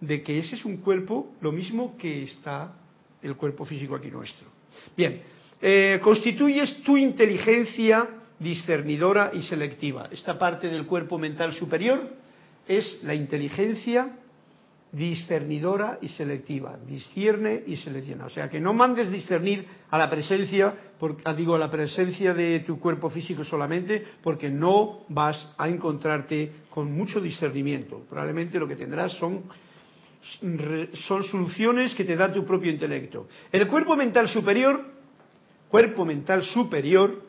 de 0.00 0.22
que 0.22 0.38
ese 0.38 0.54
es 0.54 0.64
un 0.64 0.76
cuerpo 0.76 1.34
lo 1.40 1.50
mismo 1.50 1.96
que 1.98 2.22
está 2.22 2.72
el 3.20 3.34
cuerpo 3.34 3.64
físico 3.64 3.96
aquí 3.96 4.12
nuestro. 4.12 4.46
Bien, 4.96 5.22
eh, 5.60 5.98
constituyes 6.00 6.84
tu 6.84 6.96
inteligencia 6.96 8.19
discernidora 8.40 9.30
y 9.32 9.42
selectiva. 9.42 10.08
Esta 10.10 10.38
parte 10.38 10.68
del 10.68 10.86
cuerpo 10.86 11.18
mental 11.18 11.52
superior 11.52 12.16
es 12.66 13.00
la 13.04 13.14
inteligencia 13.14 14.16
discernidora 14.92 15.98
y 16.02 16.08
selectiva, 16.08 16.76
discierne 16.84 17.62
y 17.64 17.76
selecciona. 17.76 18.26
O 18.26 18.30
sea, 18.30 18.48
que 18.48 18.58
no 18.58 18.72
mandes 18.72 19.10
discernir 19.10 19.64
a 19.88 19.96
la 19.96 20.10
presencia, 20.10 20.74
ah, 21.24 21.34
digo, 21.34 21.54
a 21.54 21.58
la 21.58 21.70
presencia 21.70 22.34
de 22.34 22.60
tu 22.60 22.80
cuerpo 22.80 23.08
físico 23.08 23.44
solamente, 23.44 24.04
porque 24.20 24.50
no 24.50 25.04
vas 25.08 25.54
a 25.56 25.68
encontrarte 25.68 26.50
con 26.70 26.90
mucho 26.90 27.20
discernimiento. 27.20 28.04
Probablemente 28.08 28.58
lo 28.58 28.66
que 28.66 28.74
tendrás 28.74 29.12
son 29.12 29.44
son 31.06 31.24
soluciones 31.24 31.94
que 31.94 32.04
te 32.04 32.16
da 32.16 32.32
tu 32.32 32.44
propio 32.44 32.70
intelecto. 32.70 33.26
El 33.50 33.66
cuerpo 33.68 33.96
mental 33.96 34.28
superior, 34.28 34.84
cuerpo 35.70 36.04
mental 36.04 36.42
superior, 36.42 37.22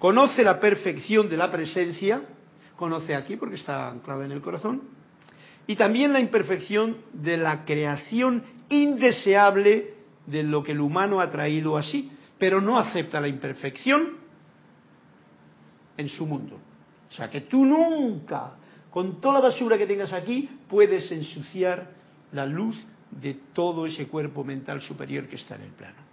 conoce 0.00 0.42
la 0.42 0.58
perfección 0.58 1.28
de 1.28 1.36
la 1.36 1.52
presencia, 1.52 2.22
conoce 2.74 3.14
aquí 3.14 3.36
porque 3.36 3.56
está 3.56 3.90
anclado 3.90 4.24
en 4.24 4.32
el 4.32 4.40
corazón, 4.40 4.82
y 5.66 5.76
también 5.76 6.12
la 6.12 6.18
imperfección 6.18 6.96
de 7.12 7.36
la 7.36 7.64
creación 7.64 8.42
indeseable 8.70 9.94
de 10.26 10.42
lo 10.42 10.64
que 10.64 10.72
el 10.72 10.80
humano 10.80 11.20
ha 11.20 11.30
traído 11.30 11.76
así, 11.76 12.10
pero 12.38 12.60
no 12.60 12.78
acepta 12.78 13.20
la 13.20 13.28
imperfección 13.28 14.16
en 15.98 16.08
su 16.08 16.26
mundo. 16.26 16.58
O 17.10 17.12
sea 17.12 17.28
que 17.28 17.42
tú 17.42 17.66
nunca, 17.66 18.54
con 18.90 19.20
toda 19.20 19.34
la 19.34 19.48
basura 19.48 19.76
que 19.76 19.86
tengas 19.86 20.14
aquí, 20.14 20.48
puedes 20.66 21.12
ensuciar 21.12 21.90
la 22.32 22.46
luz 22.46 22.76
de 23.10 23.34
todo 23.52 23.86
ese 23.86 24.08
cuerpo 24.08 24.44
mental 24.44 24.80
superior 24.80 25.28
que 25.28 25.36
está 25.36 25.56
en 25.56 25.62
el 25.62 25.72
plano. 25.72 26.09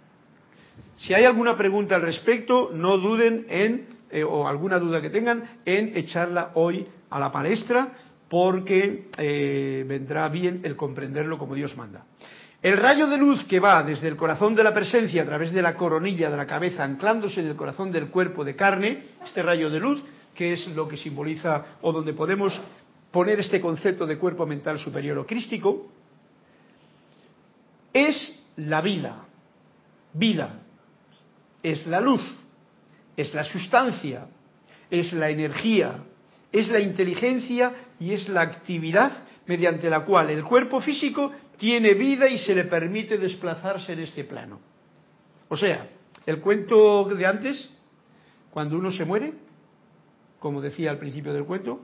Si 0.98 1.14
hay 1.14 1.24
alguna 1.24 1.56
pregunta 1.56 1.94
al 1.94 2.02
respecto, 2.02 2.70
no 2.72 2.98
duden 2.98 3.46
en, 3.48 3.86
eh, 4.10 4.24
o 4.24 4.48
alguna 4.48 4.78
duda 4.78 5.00
que 5.00 5.10
tengan, 5.10 5.44
en 5.64 5.96
echarla 5.96 6.50
hoy 6.54 6.86
a 7.10 7.20
la 7.20 7.30
palestra, 7.30 7.92
porque 8.28 9.08
eh, 9.16 9.84
vendrá 9.86 10.28
bien 10.28 10.60
el 10.64 10.76
comprenderlo 10.76 11.38
como 11.38 11.54
Dios 11.54 11.76
manda. 11.76 12.04
El 12.60 12.76
rayo 12.76 13.06
de 13.06 13.16
luz 13.16 13.44
que 13.44 13.60
va 13.60 13.84
desde 13.84 14.08
el 14.08 14.16
corazón 14.16 14.56
de 14.56 14.64
la 14.64 14.74
presencia 14.74 15.22
a 15.22 15.26
través 15.26 15.52
de 15.52 15.62
la 15.62 15.76
coronilla 15.76 16.28
de 16.28 16.36
la 16.36 16.46
cabeza, 16.46 16.82
anclándose 16.82 17.40
en 17.40 17.46
el 17.46 17.54
corazón 17.54 17.92
del 17.92 18.08
cuerpo 18.08 18.44
de 18.44 18.56
carne, 18.56 19.04
este 19.24 19.42
rayo 19.42 19.70
de 19.70 19.78
luz, 19.78 20.02
que 20.34 20.54
es 20.54 20.66
lo 20.74 20.88
que 20.88 20.96
simboliza 20.96 21.78
o 21.80 21.92
donde 21.92 22.12
podemos 22.12 22.60
poner 23.12 23.38
este 23.38 23.60
concepto 23.60 24.04
de 24.04 24.18
cuerpo 24.18 24.44
mental 24.44 24.80
superior 24.80 25.18
o 25.18 25.26
crístico, 25.26 25.86
es 27.92 28.44
la 28.56 28.80
vida. 28.80 29.24
Vida 30.12 30.62
es 31.62 31.86
la 31.86 32.00
luz, 32.00 32.22
es 33.16 33.34
la 33.34 33.44
sustancia, 33.44 34.26
es 34.90 35.12
la 35.12 35.30
energía, 35.30 36.04
es 36.52 36.68
la 36.68 36.80
inteligencia 36.80 37.72
y 38.00 38.12
es 38.12 38.28
la 38.28 38.42
actividad 38.42 39.24
mediante 39.46 39.90
la 39.90 40.04
cual 40.04 40.30
el 40.30 40.44
cuerpo 40.44 40.80
físico 40.80 41.32
tiene 41.56 41.94
vida 41.94 42.28
y 42.28 42.38
se 42.38 42.54
le 42.54 42.64
permite 42.64 43.18
desplazarse 43.18 43.92
en 43.92 44.00
este 44.00 44.24
plano. 44.24 44.60
O 45.48 45.56
sea, 45.56 45.88
el 46.26 46.40
cuento 46.40 47.04
de 47.04 47.26
antes, 47.26 47.70
cuando 48.50 48.76
uno 48.76 48.92
se 48.92 49.04
muere, 49.04 49.32
como 50.38 50.60
decía 50.60 50.90
al 50.90 50.98
principio 50.98 51.32
del 51.32 51.44
cuento, 51.44 51.82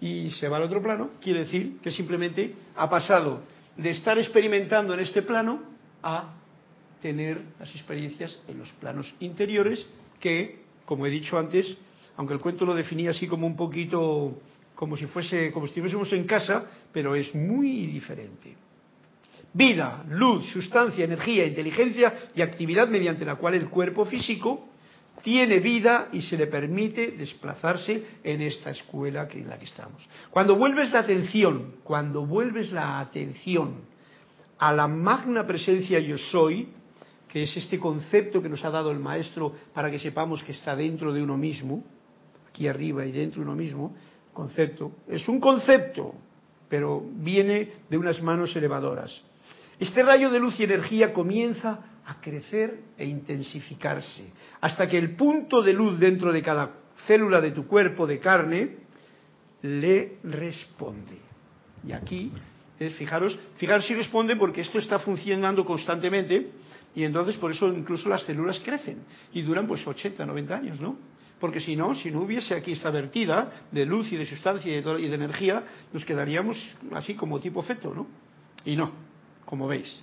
y 0.00 0.30
se 0.30 0.48
va 0.48 0.56
al 0.56 0.62
otro 0.62 0.82
plano, 0.82 1.10
quiere 1.20 1.40
decir 1.40 1.78
que 1.82 1.90
simplemente 1.90 2.54
ha 2.76 2.88
pasado 2.88 3.42
de 3.76 3.90
estar 3.90 4.18
experimentando 4.18 4.94
en 4.94 5.00
este 5.00 5.22
plano 5.22 5.62
a 6.02 6.34
tener 7.00 7.40
las 7.58 7.70
experiencias 7.74 8.38
en 8.48 8.58
los 8.58 8.68
planos 8.72 9.14
interiores 9.20 9.86
que, 10.18 10.60
como 10.84 11.06
he 11.06 11.10
dicho 11.10 11.38
antes, 11.38 11.76
aunque 12.16 12.34
el 12.34 12.40
cuento 12.40 12.66
lo 12.66 12.74
definía 12.74 13.10
así 13.10 13.26
como 13.26 13.46
un 13.46 13.56
poquito 13.56 14.38
como 14.74 14.96
si 14.96 15.06
fuese 15.06 15.52
como 15.52 15.66
si 15.66 15.72
estuviésemos 15.72 16.12
en 16.12 16.24
casa, 16.24 16.64
pero 16.92 17.14
es 17.14 17.34
muy 17.34 17.86
diferente. 17.86 18.56
Vida, 19.52 20.04
luz, 20.08 20.46
sustancia, 20.52 21.04
energía, 21.04 21.44
inteligencia 21.44 22.30
y 22.34 22.40
actividad 22.40 22.88
mediante 22.88 23.24
la 23.24 23.34
cual 23.34 23.54
el 23.54 23.68
cuerpo 23.68 24.06
físico 24.06 24.68
tiene 25.22 25.58
vida 25.60 26.08
y 26.12 26.22
se 26.22 26.36
le 26.36 26.46
permite 26.46 27.10
desplazarse 27.10 28.04
en 28.24 28.40
esta 28.40 28.70
escuela 28.70 29.28
que 29.28 29.40
en 29.40 29.48
la 29.48 29.58
que 29.58 29.66
estamos. 29.66 30.08
Cuando 30.30 30.56
vuelves 30.56 30.92
la 30.92 31.00
atención, 31.00 31.74
cuando 31.84 32.24
vuelves 32.24 32.72
la 32.72 33.00
atención 33.00 33.82
a 34.58 34.72
la 34.72 34.88
magna 34.88 35.46
presencia 35.46 35.98
yo 36.00 36.16
soy, 36.16 36.68
que 37.30 37.44
es 37.44 37.56
este 37.56 37.78
concepto 37.78 38.42
que 38.42 38.48
nos 38.48 38.64
ha 38.64 38.70
dado 38.70 38.90
el 38.90 38.98
maestro 38.98 39.54
para 39.72 39.90
que 39.90 40.00
sepamos 40.00 40.42
que 40.42 40.52
está 40.52 40.74
dentro 40.74 41.12
de 41.12 41.22
uno 41.22 41.36
mismo, 41.36 41.84
aquí 42.48 42.66
arriba 42.66 43.06
y 43.06 43.12
dentro 43.12 43.40
de 43.40 43.46
uno 43.46 43.56
mismo, 43.56 43.94
concepto, 44.32 44.92
es 45.06 45.28
un 45.28 45.38
concepto, 45.38 46.14
pero 46.68 47.02
viene 47.14 47.68
de 47.88 47.96
unas 47.96 48.20
manos 48.20 48.54
elevadoras. 48.56 49.22
Este 49.78 50.02
rayo 50.02 50.30
de 50.30 50.40
luz 50.40 50.58
y 50.58 50.64
energía 50.64 51.12
comienza 51.12 52.00
a 52.04 52.20
crecer 52.20 52.80
e 52.98 53.06
intensificarse, 53.06 54.32
hasta 54.60 54.88
que 54.88 54.98
el 54.98 55.14
punto 55.14 55.62
de 55.62 55.72
luz 55.72 56.00
dentro 56.00 56.32
de 56.32 56.42
cada 56.42 56.72
célula 57.06 57.40
de 57.40 57.52
tu 57.52 57.66
cuerpo 57.66 58.08
de 58.08 58.18
carne 58.18 58.76
le 59.62 60.18
responde. 60.24 61.18
Y 61.86 61.92
aquí, 61.92 62.32
es, 62.78 62.92
fijaros, 62.94 63.38
fijaros 63.56 63.86
si 63.86 63.94
responde 63.94 64.34
porque 64.34 64.62
esto 64.62 64.78
está 64.78 64.98
funcionando 64.98 65.64
constantemente 65.64 66.50
y 66.94 67.04
entonces 67.04 67.36
por 67.36 67.50
eso 67.52 67.68
incluso 67.68 68.08
las 68.08 68.22
células 68.22 68.58
crecen 68.60 68.98
y 69.32 69.42
duran 69.42 69.66
pues 69.66 69.86
80, 69.86 70.24
90 70.26 70.56
años, 70.56 70.80
¿no? 70.80 70.96
porque 71.40 71.60
si 71.60 71.74
no, 71.74 71.94
si 71.96 72.10
no 72.10 72.20
hubiese 72.20 72.54
aquí 72.54 72.72
esta 72.72 72.90
vertida 72.90 73.64
de 73.72 73.86
luz 73.86 74.12
y 74.12 74.16
de 74.16 74.26
sustancia 74.26 74.76
y 74.76 74.82
de, 74.82 75.00
y 75.00 75.08
de 75.08 75.14
energía, 75.14 75.64
nos 75.92 76.04
quedaríamos 76.04 76.56
así 76.92 77.14
como 77.14 77.40
tipo 77.40 77.62
feto, 77.62 77.94
¿no? 77.94 78.06
Y 78.64 78.76
no, 78.76 78.92
como 79.46 79.66
veis. 79.66 80.00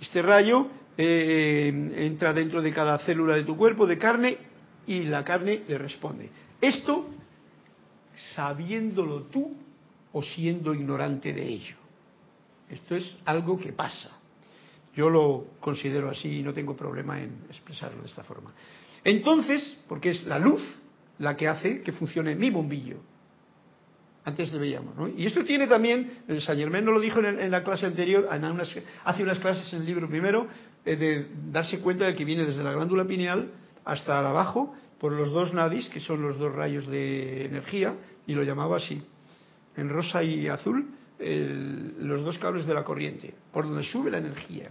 Este 0.00 0.20
rayo 0.20 0.66
eh, 0.98 1.68
entra 1.96 2.32
dentro 2.32 2.60
de 2.60 2.72
cada 2.72 2.98
célula 2.98 3.36
de 3.36 3.44
tu 3.44 3.56
cuerpo 3.56 3.86
de 3.86 3.96
carne 3.96 4.38
y 4.86 5.04
la 5.04 5.24
carne 5.24 5.62
le 5.68 5.78
responde. 5.78 6.30
Esto 6.60 7.08
sabiéndolo 8.34 9.22
tú 9.24 9.56
o 10.12 10.22
siendo 10.22 10.74
ignorante 10.74 11.32
de 11.32 11.46
ello. 11.46 11.76
Esto 12.68 12.96
es 12.96 13.16
algo 13.24 13.58
que 13.58 13.72
pasa. 13.72 14.10
Yo 14.94 15.08
lo 15.08 15.46
considero 15.60 16.10
así 16.10 16.40
y 16.40 16.42
no 16.42 16.52
tengo 16.52 16.76
problema 16.76 17.20
en 17.20 17.44
expresarlo 17.48 18.02
de 18.02 18.08
esta 18.08 18.22
forma. 18.22 18.52
Entonces, 19.04 19.78
porque 19.88 20.10
es 20.10 20.24
la 20.26 20.38
luz 20.38 20.62
la 21.18 21.36
que 21.36 21.48
hace 21.48 21.82
que 21.82 21.92
funcione 21.92 22.34
mi 22.34 22.50
bombillo. 22.50 22.98
Antes 24.24 24.52
le 24.52 24.58
veíamos. 24.58 24.94
Y 25.16 25.26
esto 25.26 25.44
tiene 25.44 25.66
también, 25.66 26.22
el 26.28 26.40
Saint 26.40 26.60
Germain 26.60 26.84
nos 26.84 26.94
lo 26.94 27.00
dijo 27.00 27.20
en, 27.20 27.50
la 27.50 27.64
clase 27.64 27.86
anterior, 27.86 28.28
hace 29.04 29.22
unas 29.22 29.38
clases 29.38 29.72
en 29.72 29.80
el 29.80 29.86
libro 29.86 30.08
primero, 30.08 30.46
eh, 30.84 30.96
de 30.96 31.26
darse 31.50 31.80
cuenta 31.80 32.06
de 32.06 32.14
que 32.14 32.24
viene 32.24 32.44
desde 32.44 32.62
la 32.62 32.72
glándula 32.72 33.04
pineal 33.04 33.50
hasta 33.84 34.20
abajo 34.20 34.74
por 35.00 35.12
los 35.12 35.30
dos 35.30 35.52
nadis, 35.52 35.88
que 35.88 35.98
son 35.98 36.22
los 36.22 36.38
dos 36.38 36.52
rayos 36.52 36.86
de 36.86 37.46
energía, 37.46 37.96
y 38.26 38.34
lo 38.34 38.44
llamaba 38.44 38.76
así, 38.76 39.02
en 39.76 39.88
rosa 39.88 40.22
y 40.22 40.46
azul, 40.46 40.86
los 41.18 42.22
dos 42.22 42.38
cables 42.38 42.66
de 42.66 42.74
la 42.74 42.84
corriente, 42.84 43.34
por 43.52 43.64
donde 43.64 43.82
sube 43.82 44.10
la 44.10 44.18
energía 44.18 44.70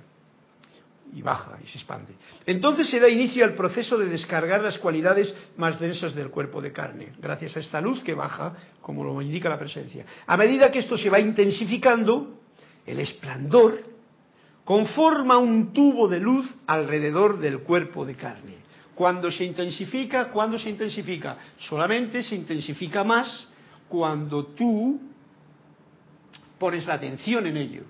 y 1.13 1.21
baja 1.21 1.57
y 1.63 1.67
se 1.67 1.77
expande. 1.77 2.13
Entonces 2.45 2.89
se 2.89 2.99
da 2.99 3.09
inicio 3.09 3.43
al 3.43 3.53
proceso 3.53 3.97
de 3.97 4.07
descargar 4.07 4.61
las 4.61 4.77
cualidades 4.77 5.33
más 5.57 5.79
densas 5.79 6.15
del 6.15 6.29
cuerpo 6.29 6.61
de 6.61 6.71
carne, 6.71 7.13
gracias 7.19 7.55
a 7.57 7.59
esta 7.59 7.81
luz 7.81 8.01
que 8.03 8.13
baja, 8.13 8.55
como 8.81 9.03
lo 9.03 9.21
indica 9.21 9.49
la 9.49 9.59
presencia. 9.59 10.05
A 10.25 10.37
medida 10.37 10.71
que 10.71 10.79
esto 10.79 10.97
se 10.97 11.09
va 11.09 11.19
intensificando, 11.19 12.39
el 12.85 12.99
esplendor 12.99 13.83
conforma 14.63 15.37
un 15.37 15.73
tubo 15.73 16.07
de 16.07 16.19
luz 16.19 16.49
alrededor 16.67 17.39
del 17.39 17.59
cuerpo 17.59 18.05
de 18.05 18.15
carne. 18.15 18.55
Cuando 18.95 19.31
se 19.31 19.43
intensifica, 19.43 20.29
cuando 20.31 20.59
se 20.59 20.69
intensifica, 20.69 21.37
solamente 21.57 22.23
se 22.23 22.35
intensifica 22.35 23.03
más 23.03 23.47
cuando 23.89 24.45
tú 24.47 25.01
pones 26.57 26.85
la 26.85 26.93
atención 26.93 27.47
en 27.47 27.57
ello, 27.57 27.83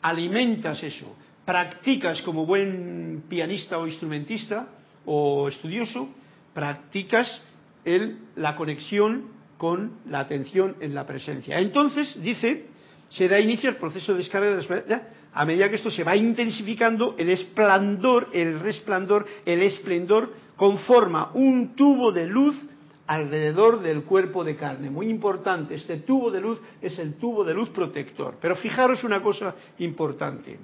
alimentas 0.00 0.82
eso, 0.82 1.16
practicas 1.48 2.20
como 2.20 2.44
buen 2.44 3.24
pianista 3.26 3.78
o 3.78 3.86
instrumentista 3.86 4.68
o 5.06 5.48
estudioso, 5.48 6.10
practicas 6.52 7.40
el, 7.86 8.18
la 8.36 8.54
conexión 8.54 9.30
con 9.56 9.92
la 10.10 10.20
atención 10.20 10.76
en 10.80 10.94
la 10.94 11.06
presencia. 11.06 11.58
Entonces, 11.58 12.20
dice, 12.20 12.66
se 13.08 13.28
da 13.28 13.40
inicio 13.40 13.70
al 13.70 13.76
proceso 13.76 14.12
de 14.12 14.18
descarga 14.18 14.56
de 14.56 15.00
a 15.32 15.44
medida 15.46 15.70
que 15.70 15.76
esto 15.76 15.90
se 15.90 16.04
va 16.04 16.14
intensificando, 16.16 17.14
el 17.16 17.30
esplendor, 17.30 18.28
el 18.34 18.60
resplandor, 18.60 19.24
el 19.46 19.62
esplendor 19.62 20.34
conforma 20.54 21.30
un 21.32 21.74
tubo 21.74 22.12
de 22.12 22.26
luz 22.26 22.62
alrededor 23.06 23.80
del 23.80 24.02
cuerpo 24.02 24.44
de 24.44 24.54
carne. 24.54 24.90
Muy 24.90 25.08
importante, 25.08 25.76
este 25.76 25.96
tubo 25.96 26.30
de 26.30 26.42
luz 26.42 26.60
es 26.82 26.98
el 26.98 27.14
tubo 27.14 27.42
de 27.42 27.54
luz 27.54 27.70
protector. 27.70 28.36
Pero 28.38 28.54
fijaros 28.54 29.02
una 29.02 29.22
cosa 29.22 29.54
importante. 29.78 30.58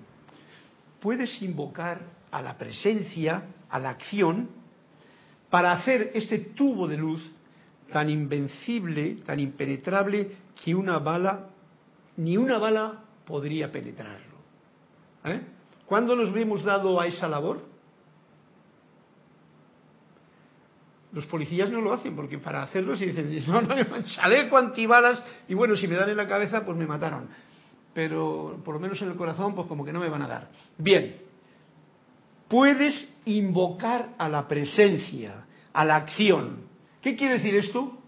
Puedes 1.04 1.42
invocar 1.42 2.00
a 2.30 2.40
la 2.40 2.56
presencia, 2.56 3.42
a 3.68 3.78
la 3.78 3.90
acción, 3.90 4.48
para 5.50 5.72
hacer 5.72 6.12
este 6.14 6.38
tubo 6.38 6.88
de 6.88 6.96
luz 6.96 7.22
tan 7.92 8.08
invencible, 8.08 9.16
tan 9.16 9.38
impenetrable, 9.38 10.30
que 10.64 10.74
una 10.74 10.98
bala, 11.00 11.50
ni 12.16 12.38
una 12.38 12.56
bala 12.56 13.04
podría 13.26 13.70
penetrarlo. 13.70 14.34
¿Eh? 15.24 15.42
¿Cuándo 15.84 16.16
nos 16.16 16.34
hemos 16.34 16.64
dado 16.64 16.98
a 16.98 17.06
esa 17.06 17.28
labor? 17.28 17.60
Los 21.12 21.26
policías 21.26 21.68
no 21.68 21.82
lo 21.82 21.92
hacen 21.92 22.16
porque 22.16 22.38
para 22.38 22.62
hacerlo 22.62 22.96
se 22.96 23.12
dicen, 23.12 23.44
no, 23.52 23.60
no, 23.60 23.76
chaleco 24.06 24.56
antibalas 24.56 25.22
y 25.48 25.52
bueno, 25.52 25.76
si 25.76 25.86
me 25.86 25.96
dan 25.96 26.08
en 26.08 26.16
la 26.16 26.26
cabeza 26.26 26.64
pues 26.64 26.78
me 26.78 26.86
mataron. 26.86 27.28
Pero 27.94 28.60
por 28.64 28.74
lo 28.74 28.80
menos 28.80 29.00
en 29.00 29.08
el 29.08 29.16
corazón 29.16 29.54
pues 29.54 29.66
como 29.68 29.84
que 29.84 29.92
no 29.92 30.00
me 30.00 30.08
van 30.08 30.22
a 30.22 30.28
dar. 30.28 30.50
Bien, 30.76 31.16
puedes 32.48 33.14
invocar 33.24 34.14
a 34.18 34.28
la 34.28 34.46
presencia, 34.46 35.46
a 35.72 35.84
la 35.84 35.96
acción. 35.96 36.64
¿Qué 37.00 37.16
quiere 37.16 37.34
decir 37.34 37.54
esto? 37.54 37.98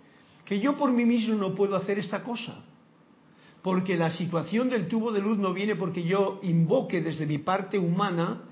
Que 0.45 0.61
yo 0.61 0.77
por 0.77 0.93
mí 0.93 1.05
mismo 1.05 1.35
no 1.35 1.55
puedo 1.55 1.77
hacer 1.77 1.99
esta 1.99 2.23
cosa 2.23 2.63
porque 3.67 3.97
la 3.97 4.11
situación 4.11 4.69
del 4.69 4.87
tubo 4.87 5.11
de 5.11 5.19
luz 5.19 5.39
no 5.39 5.53
viene 5.53 5.75
porque 5.75 6.05
yo 6.05 6.39
invoque 6.45 7.01
desde 7.03 7.27
mi 7.27 7.39
parte 7.39 7.77
humana 7.81 8.43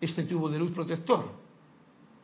este 0.00 0.22
tubo 0.22 0.48
de 0.48 0.60
luz 0.60 0.70
protector. 0.70 1.24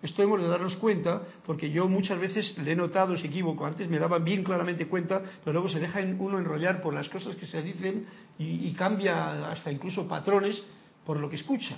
Esto 0.07 0.22
hemos 0.22 0.40
de 0.40 0.46
darnos 0.46 0.76
cuenta 0.76 1.22
porque 1.44 1.68
yo 1.70 1.88
muchas 1.88 2.18
veces 2.20 2.57
le 2.59 2.72
he 2.72 2.76
notado, 2.76 3.16
se 3.16 3.26
equivoco, 3.26 3.66
antes 3.66 3.88
me 3.88 3.98
daba 3.98 4.20
bien 4.20 4.44
claramente 4.44 4.86
cuenta, 4.86 5.20
pero 5.42 5.54
luego 5.54 5.68
se 5.68 5.80
deja 5.80 6.00
uno 6.18 6.38
enrollar 6.38 6.80
por 6.80 6.94
las 6.94 7.09
cosas 7.09 7.34
que 7.34 7.44
se 7.44 7.61
dicen 7.61 8.07
y, 8.38 8.68
y 8.68 8.72
cambia 8.72 9.50
hasta 9.50 9.72
incluso 9.72 10.07
patrones 10.07 10.62
por 11.04 11.18
lo 11.18 11.28
que 11.28 11.34
escucha. 11.34 11.74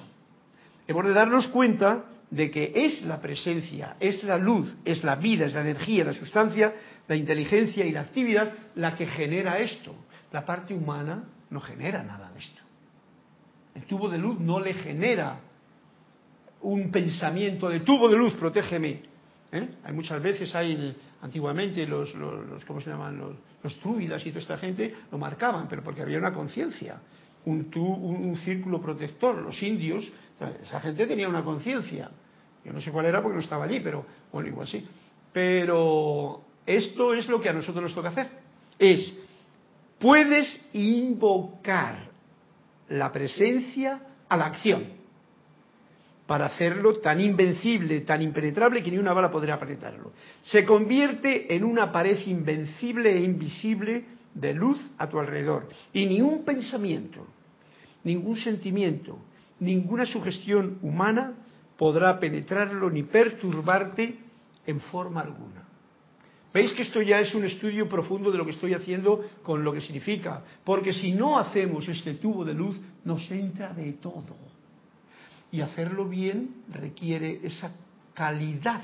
Hemos 0.87 1.07
de 1.07 1.15
darnos 1.15 1.49
cuenta 1.49 2.05
de 2.31 2.51
que 2.51 2.71
es 2.75 3.03
la 3.07 3.19
presencia, 3.19 3.97
es 3.99 4.23
la 4.25 4.37
luz, 4.37 4.77
es 4.85 5.03
la 5.05 5.17
vida, 5.17 5.47
es 5.47 5.55
la 5.55 5.63
energía, 5.63 6.05
la 6.05 6.13
sustancia, 6.13 6.75
la 7.07 7.17
inteligencia 7.17 7.87
y 7.87 7.93
la 7.93 8.03
actividad 8.03 8.53
la 8.75 8.95
que 8.95 9.07
genera 9.07 9.59
esto. 9.59 9.95
La 10.33 10.45
parte 10.45 10.75
humana 10.75 11.25
no 11.49 11.61
genera 11.61 12.03
nada 12.03 12.31
de 12.33 12.41
esto. 12.41 12.61
El 13.75 13.85
tubo 13.85 14.11
de 14.11 14.19
luz 14.19 14.39
no 14.39 14.61
le 14.61 14.75
genera 14.75 15.41
un 16.63 16.91
pensamiento 16.91 17.69
de 17.69 17.81
tubo 17.81 18.09
de 18.09 18.17
luz, 18.17 18.35
protégeme. 18.35 19.03
¿eh? 19.53 19.69
Hay 19.85 19.93
muchas 19.93 20.23
veces, 20.23 20.55
hay 20.55 20.97
antiguamente 21.23 21.87
los, 21.87 22.15
los, 22.15 22.65
¿cómo 22.65 22.81
se 22.81 22.91
llaman? 22.91 23.19
Los, 23.19 23.37
los, 23.63 23.79
truidas 23.81 24.25
y 24.27 24.31
toda 24.31 24.41
esta 24.41 24.59
gente 24.59 24.95
lo 25.11 25.19
marcaban, 25.19 25.69
pero 25.69 25.83
porque 25.83 26.03
había 26.03 26.19
una 26.19 26.33
conciencia, 26.33 27.01
un, 27.45 27.71
un, 27.75 28.37
círculo 28.37 28.81
protector. 28.81 29.37
Los 29.37 29.63
indios, 29.63 30.11
esa 30.63 30.81
gente 30.81 31.07
tenía 31.07 31.29
una 31.29 31.45
conciencia. 31.45 32.11
Yo 32.65 32.73
no 32.73 32.81
sé 32.81 32.91
cuál 32.91 33.07
era 33.07 33.23
porque 33.23 33.37
no 33.37 33.43
estaba 33.43 33.65
allí, 33.65 33.81
pero 33.81 34.05
bueno, 34.33 34.49
igual 34.49 34.69
sí. 34.69 34.87
Pero 35.33 36.43
esto 36.67 37.15
es 37.15 37.29
lo 37.29 37.41
que 37.41 37.49
a 37.49 37.53
nosotros 37.53 37.83
nos 37.83 37.95
toca 37.95 38.09
hacer. 38.11 38.29
Es 38.79 39.15
puedes 39.99 40.65
invocar 40.73 42.11
la 42.89 43.11
presencia 43.11 44.01
a 44.29 44.37
la 44.37 44.47
acción 44.47 44.98
para 46.29 46.45
hacerlo 46.45 46.99
tan 46.99 47.23
invencible, 47.23 48.03
tan 48.03 48.21
impenetrable 48.21 48.83
que 48.83 48.91
ni 48.91 48.99
una 48.99 49.15
bala 49.15 49.31
podría 49.31 49.59
penetrarlo. 49.59 50.13
Se 50.43 50.63
convierte 50.67 51.57
en 51.57 51.65
una 51.65 51.91
pared 51.91 52.19
invencible 52.27 53.17
e 53.17 53.25
invisible 53.25 54.05
de 54.35 54.53
luz 54.53 54.79
a 54.99 55.09
tu 55.09 55.19
alrededor. 55.19 55.71
Y 55.95 56.05
ni 56.05 56.21
un 56.21 56.45
pensamiento, 56.45 57.27
ningún 58.05 58.37
sentimiento, 58.37 59.19
ninguna 59.61 60.05
sugestión 60.05 60.79
humana 60.83 61.33
podrá 61.79 62.21
penetrarlo 62.21 62.91
ni 62.91 63.05
perturbarte 63.05 64.19
en 64.67 64.81
forma 64.81 65.23
alguna. 65.23 65.67
Veis 66.53 66.75
que 66.75 66.83
esto 66.83 67.01
ya 67.01 67.21
es 67.21 67.35
un 67.35 67.45
estudio 67.45 67.89
profundo 67.89 68.31
de 68.31 68.37
lo 68.37 68.45
que 68.45 68.51
estoy 68.51 68.75
haciendo 68.75 69.25
con 69.43 69.65
lo 69.65 69.73
que 69.73 69.81
significa, 69.81 70.45
porque 70.63 70.93
si 70.93 71.13
no 71.13 71.39
hacemos 71.39 71.89
este 71.89 72.15
tubo 72.15 72.45
de 72.45 72.53
luz, 72.53 72.79
nos 73.03 73.31
entra 73.31 73.73
de 73.73 73.95
todo. 73.95 74.58
Y 75.51 75.61
hacerlo 75.61 76.07
bien 76.07 76.65
requiere 76.73 77.41
esa 77.43 77.73
calidad 78.15 78.83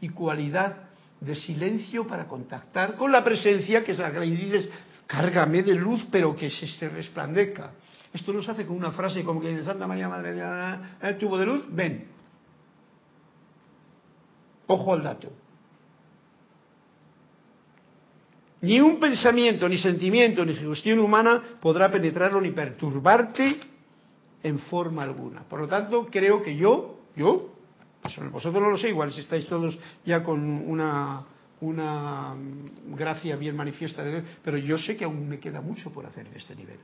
y 0.00 0.08
cualidad 0.08 0.88
de 1.20 1.34
silencio 1.34 2.06
para 2.06 2.26
contactar 2.26 2.96
con 2.96 3.12
la 3.12 3.22
presencia, 3.22 3.84
que 3.84 3.92
es 3.92 3.98
la 3.98 4.10
que 4.10 4.20
le 4.20 4.26
dices, 4.26 4.68
cárgame 5.06 5.62
de 5.62 5.74
luz, 5.74 6.06
pero 6.10 6.34
que 6.34 6.50
se, 6.50 6.66
se 6.66 6.88
resplandezca. 6.88 7.72
Esto 8.12 8.32
nos 8.32 8.48
hace 8.48 8.66
con 8.66 8.76
una 8.76 8.90
frase 8.90 9.22
como 9.22 9.40
que 9.40 9.54
de 9.54 9.64
Santa 9.64 9.86
María 9.86 10.08
Madre 10.08 10.32
de 10.32 10.78
el 11.02 11.18
tubo 11.18 11.38
de 11.38 11.46
luz, 11.46 11.64
ven. 11.68 12.06
Ojo 14.66 14.94
al 14.94 15.02
dato. 15.02 15.30
Ni 18.62 18.80
un 18.80 19.00
pensamiento, 19.00 19.68
ni 19.68 19.78
sentimiento, 19.78 20.44
ni 20.44 20.54
gestión 20.54 20.98
humana 20.98 21.42
podrá 21.60 21.90
penetrarlo 21.90 22.40
ni 22.40 22.50
perturbarte 22.50 23.58
en 24.42 24.58
forma 24.58 25.02
alguna. 25.02 25.42
Por 25.42 25.60
lo 25.60 25.68
tanto, 25.68 26.06
creo 26.10 26.42
que 26.42 26.56
yo, 26.56 26.98
yo, 27.16 27.54
vosotros 28.32 28.62
no 28.62 28.70
lo 28.70 28.78
sé, 28.78 28.88
igual 28.88 29.12
si 29.12 29.20
estáis 29.20 29.46
todos 29.46 29.78
ya 30.04 30.22
con 30.22 30.40
una, 30.40 31.24
una 31.60 32.34
gracia 32.96 33.36
bien 33.36 33.56
manifiesta, 33.56 34.04
pero 34.42 34.56
yo 34.58 34.78
sé 34.78 34.96
que 34.96 35.04
aún 35.04 35.28
me 35.28 35.38
queda 35.38 35.60
mucho 35.60 35.92
por 35.92 36.06
hacer 36.06 36.26
en 36.26 36.36
este 36.36 36.54
nivel. 36.56 36.78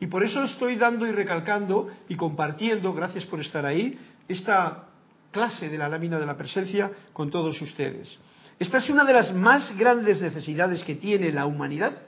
Y 0.00 0.06
por 0.06 0.22
eso 0.22 0.44
estoy 0.44 0.76
dando 0.76 1.06
y 1.06 1.12
recalcando 1.12 1.88
y 2.08 2.14
compartiendo, 2.14 2.92
gracias 2.92 3.24
por 3.24 3.40
estar 3.40 3.66
ahí, 3.66 3.98
esta 4.28 4.84
clase 5.32 5.68
de 5.68 5.78
la 5.78 5.88
lámina 5.88 6.18
de 6.18 6.26
la 6.26 6.36
presencia 6.36 6.90
con 7.12 7.30
todos 7.30 7.60
ustedes. 7.60 8.18
Esta 8.58 8.78
es 8.78 8.90
una 8.90 9.04
de 9.04 9.12
las 9.12 9.32
más 9.32 9.76
grandes 9.76 10.20
necesidades 10.20 10.84
que 10.84 10.96
tiene 10.96 11.32
la 11.32 11.46
humanidad 11.46 12.02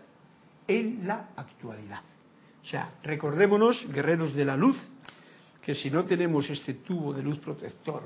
en 0.66 1.06
la 1.06 1.30
actualidad. 1.36 2.02
O 2.62 2.66
sea, 2.66 2.94
recordémonos, 3.02 3.86
guerreros 3.92 4.34
de 4.34 4.44
la 4.44 4.56
luz, 4.56 4.76
que 5.62 5.74
si 5.74 5.90
no 5.90 6.04
tenemos 6.04 6.48
este 6.50 6.74
tubo 6.74 7.12
de 7.12 7.22
luz 7.22 7.38
protector, 7.38 8.02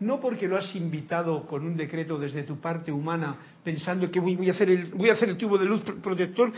no 0.00 0.20
porque 0.20 0.48
lo 0.48 0.56
has 0.56 0.74
invitado 0.74 1.46
con 1.46 1.64
un 1.64 1.76
decreto 1.76 2.18
desde 2.18 2.42
tu 2.42 2.58
parte 2.58 2.90
humana, 2.90 3.36
pensando 3.62 4.10
que 4.10 4.20
voy, 4.20 4.48
a, 4.48 4.52
hacer 4.52 4.68
el, 4.68 4.86
voy 4.86 5.08
a 5.08 5.14
hacer 5.14 5.28
el 5.28 5.36
tubo 5.36 5.56
de 5.56 5.66
luz 5.66 5.82
protector, 5.82 6.52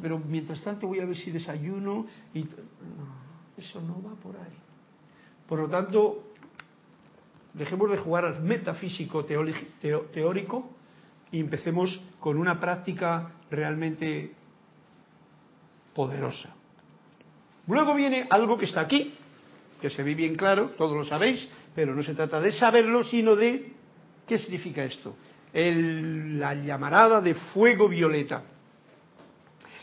pero 0.00 0.18
mientras 0.18 0.60
tanto 0.62 0.86
voy 0.86 1.00
a 1.00 1.06
ver 1.06 1.16
si 1.16 1.30
desayuno 1.30 2.06
y... 2.34 2.46
eso 3.56 3.80
no 3.80 4.02
va 4.02 4.14
por 4.16 4.36
ahí. 4.36 4.58
Por 5.48 5.60
lo 5.60 5.68
tanto, 5.68 6.32
dejemos 7.54 7.90
de 7.90 7.98
jugar 7.98 8.24
al 8.24 8.42
metafísico 8.42 9.24
teórico 9.24 10.70
y 11.30 11.40
empecemos 11.40 12.00
con 12.20 12.36
una 12.36 12.60
práctica 12.60 13.32
realmente 13.50 14.32
poderosa. 15.94 16.54
Luego 17.66 17.94
viene 17.94 18.26
algo 18.28 18.58
que 18.58 18.66
está 18.66 18.80
aquí, 18.80 19.14
que 19.80 19.90
se 19.90 20.02
ve 20.02 20.14
bien 20.14 20.34
claro, 20.34 20.70
todos 20.76 20.96
lo 20.96 21.04
sabéis, 21.04 21.48
pero 21.74 21.94
no 21.94 22.02
se 22.02 22.14
trata 22.14 22.40
de 22.40 22.52
saberlo, 22.52 23.04
sino 23.04 23.36
de 23.36 23.72
qué 24.26 24.38
significa 24.38 24.84
esto. 24.84 25.16
la 25.52 26.54
llamarada 26.54 27.20
de 27.20 27.34
fuego 27.34 27.88
violeta. 27.88 28.42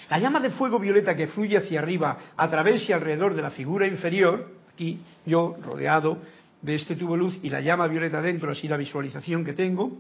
La 0.10 0.20
llama 0.20 0.42
de 0.42 0.52
fuego 0.52 0.78
violeta 0.78 1.16
que 1.16 1.28
fluye 1.28 1.58
hacia 1.58 1.80
arriba 1.80 2.18
a 2.36 2.50
través 2.50 2.88
y 2.90 2.92
alrededor 2.92 3.34
de 3.34 3.42
la 3.42 3.52
figura 3.52 3.88
inferior, 3.88 4.52
aquí 4.74 5.00
yo 5.26 5.56
rodeado 5.62 6.18
de 6.62 6.76
este 6.76 6.98
tubo 6.98 7.14
de 7.14 7.20
luz 7.20 7.40
y 7.42 7.50
la 7.50 7.62
llama 7.62 7.88
violeta 7.88 8.22
dentro, 8.22 8.52
así 8.52 8.68
la 8.68 8.76
visualización 8.76 9.46
que 9.46 9.54
tengo, 9.54 9.98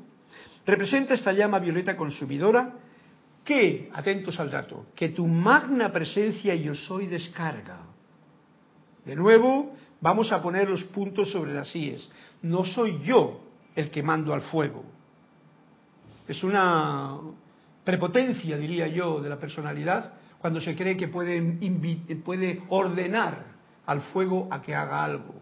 representa 0.65 1.13
esta 1.13 1.31
llama 1.31 1.59
violeta 1.59 1.95
consumidora 1.95 2.73
que, 3.43 3.89
atentos 3.93 4.39
al 4.39 4.51
dato, 4.51 4.87
que 4.95 5.09
tu 5.09 5.27
magna 5.27 5.91
presencia 5.91 6.55
yo 6.55 6.75
soy 6.75 7.07
descarga. 7.07 7.79
De 9.05 9.15
nuevo, 9.15 9.75
vamos 9.99 10.31
a 10.31 10.41
poner 10.41 10.69
los 10.69 10.83
puntos 10.85 11.31
sobre 11.31 11.53
las 11.53 11.75
IES. 11.75 12.09
No 12.43 12.63
soy 12.63 12.99
yo 13.03 13.41
el 13.75 13.89
que 13.89 14.03
mando 14.03 14.33
al 14.33 14.41
fuego. 14.43 14.83
Es 16.27 16.43
una 16.43 17.17
prepotencia, 17.83 18.57
diría 18.57 18.87
yo, 18.87 19.19
de 19.21 19.29
la 19.29 19.39
personalidad 19.39 20.13
cuando 20.41 20.59
se 20.59 20.75
cree 20.75 20.97
que 20.97 21.07
puede, 21.07 21.39
puede 22.25 22.63
ordenar 22.69 23.45
al 23.85 24.01
fuego 24.01 24.47
a 24.49 24.59
que 24.59 24.73
haga 24.73 25.03
algo. 25.03 25.35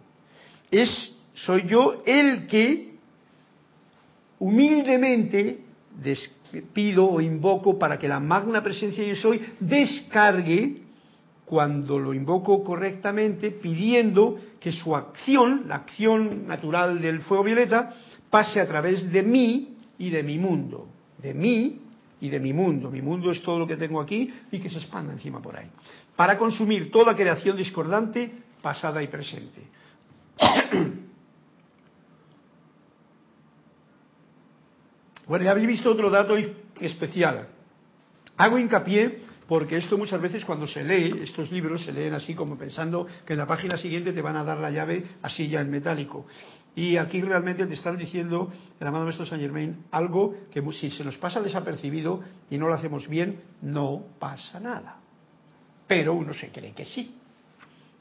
Es, 0.70 1.16
soy 1.34 1.66
yo 1.68 2.04
el 2.06 2.48
que 2.48 2.96
humildemente 4.40 5.64
pido 6.74 7.10
o 7.10 7.22
invoco 7.22 7.78
para 7.78 7.98
que 7.98 8.08
la 8.08 8.20
magna 8.20 8.64
presencia 8.64 9.04
yo 9.04 9.16
soy 9.16 9.42
descargue 9.60 10.84
cuando 11.46 11.98
lo 11.98 12.14
invoco 12.14 12.64
correctamente, 12.64 13.50
pidiendo 13.50 14.38
que 14.60 14.72
su 14.72 14.96
acción, 14.96 15.64
la 15.68 15.78
acción 15.78 16.48
natural 16.48 17.02
del 17.02 17.22
fuego 17.22 17.44
violeta, 17.44 17.92
pase 18.30 18.62
a 18.62 18.68
través 18.68 19.12
de 19.12 19.24
mí 19.24 19.76
y 19.98 20.12
de 20.12 20.22
mi 20.22 20.38
mundo. 20.38 20.88
De 21.18 21.34
mí 21.34 21.82
y 22.22 22.30
de 22.30 22.40
mi 22.40 22.54
mundo. 22.54 22.92
Mi 22.92 23.02
mundo 23.02 23.32
es 23.32 23.42
todo 23.42 23.58
lo 23.58 23.66
que 23.66 23.78
tengo 23.78 24.00
aquí 24.00 24.32
y 24.52 24.60
que 24.60 24.70
se 24.70 24.78
expanda 24.78 25.12
encima 25.12 25.42
por 25.42 25.58
ahí. 25.58 25.68
Para 26.16 26.38
consumir 26.38 26.92
toda 26.92 27.16
creación 27.16 27.58
discordante, 27.58 28.32
pasada 28.62 29.02
y 29.02 29.08
presente. 29.08 29.64
Bueno, 35.30 35.46
ya 35.46 35.52
habéis 35.52 35.68
visto 35.68 35.92
otro 35.92 36.10
dato 36.10 36.36
especial. 36.82 37.50
Hago 38.36 38.58
hincapié 38.58 39.22
porque 39.48 39.78
esto 39.78 39.96
muchas 39.96 40.20
veces 40.20 40.44
cuando 40.44 40.66
se 40.66 40.84
lee, 40.84 41.20
estos 41.22 41.52
libros 41.52 41.84
se 41.84 41.92
leen 41.92 42.16
así 42.16 42.34
como 42.34 42.58
pensando 42.58 43.06
que 43.28 43.34
en 43.34 43.40
la 43.40 43.46
página 43.46 43.78
siguiente 43.78 44.12
te 44.12 44.24
van 44.24 44.36
a 44.38 44.44
dar 44.44 44.58
la 44.58 44.72
llave 44.72 45.06
así 45.22 45.48
ya 45.48 45.62
en 45.62 45.70
metálico. 45.70 46.26
Y 46.76 46.98
aquí 46.98 47.22
realmente 47.22 47.68
te 47.68 47.76
están 47.76 47.96
diciendo, 47.96 48.52
el 48.80 48.88
amado 48.88 49.04
Maestro 49.04 49.28
Saint 49.28 49.44
Germain, 49.44 49.86
algo 49.92 50.34
que 50.52 50.64
si 50.72 50.90
se 50.90 51.04
nos 51.04 51.16
pasa 51.18 51.42
desapercibido 51.42 52.22
y 52.50 52.58
no 52.58 52.68
lo 52.68 52.74
hacemos 52.74 53.08
bien, 53.08 53.40
no 53.62 54.06
pasa 54.18 54.60
nada. 54.60 54.98
Pero 55.86 56.16
uno 56.16 56.34
se 56.34 56.50
cree 56.50 56.74
que 56.74 56.86
sí. 56.86 57.16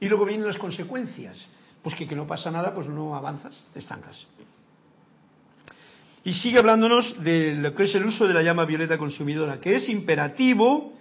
Y 0.00 0.08
luego 0.08 0.24
vienen 0.24 0.46
las 0.46 0.56
consecuencias. 0.56 1.46
Pues 1.82 1.94
que, 1.94 2.08
que 2.08 2.16
no 2.16 2.26
pasa 2.26 2.50
nada, 2.50 2.74
pues 2.74 2.86
no 2.86 3.14
avanzas, 3.14 3.66
te 3.74 3.80
estancas. 3.80 4.26
Y 6.24 6.34
sigue 6.34 6.58
hablándonos 6.58 7.22
de 7.22 7.54
lo 7.54 7.74
que 7.74 7.84
es 7.84 7.94
el 7.94 8.04
uso 8.04 8.26
de 8.26 8.34
la 8.34 8.42
llama 8.42 8.64
violeta 8.64 8.98
consumidora, 8.98 9.60
que 9.60 9.76
es 9.76 9.88
imperativo. 9.88 10.94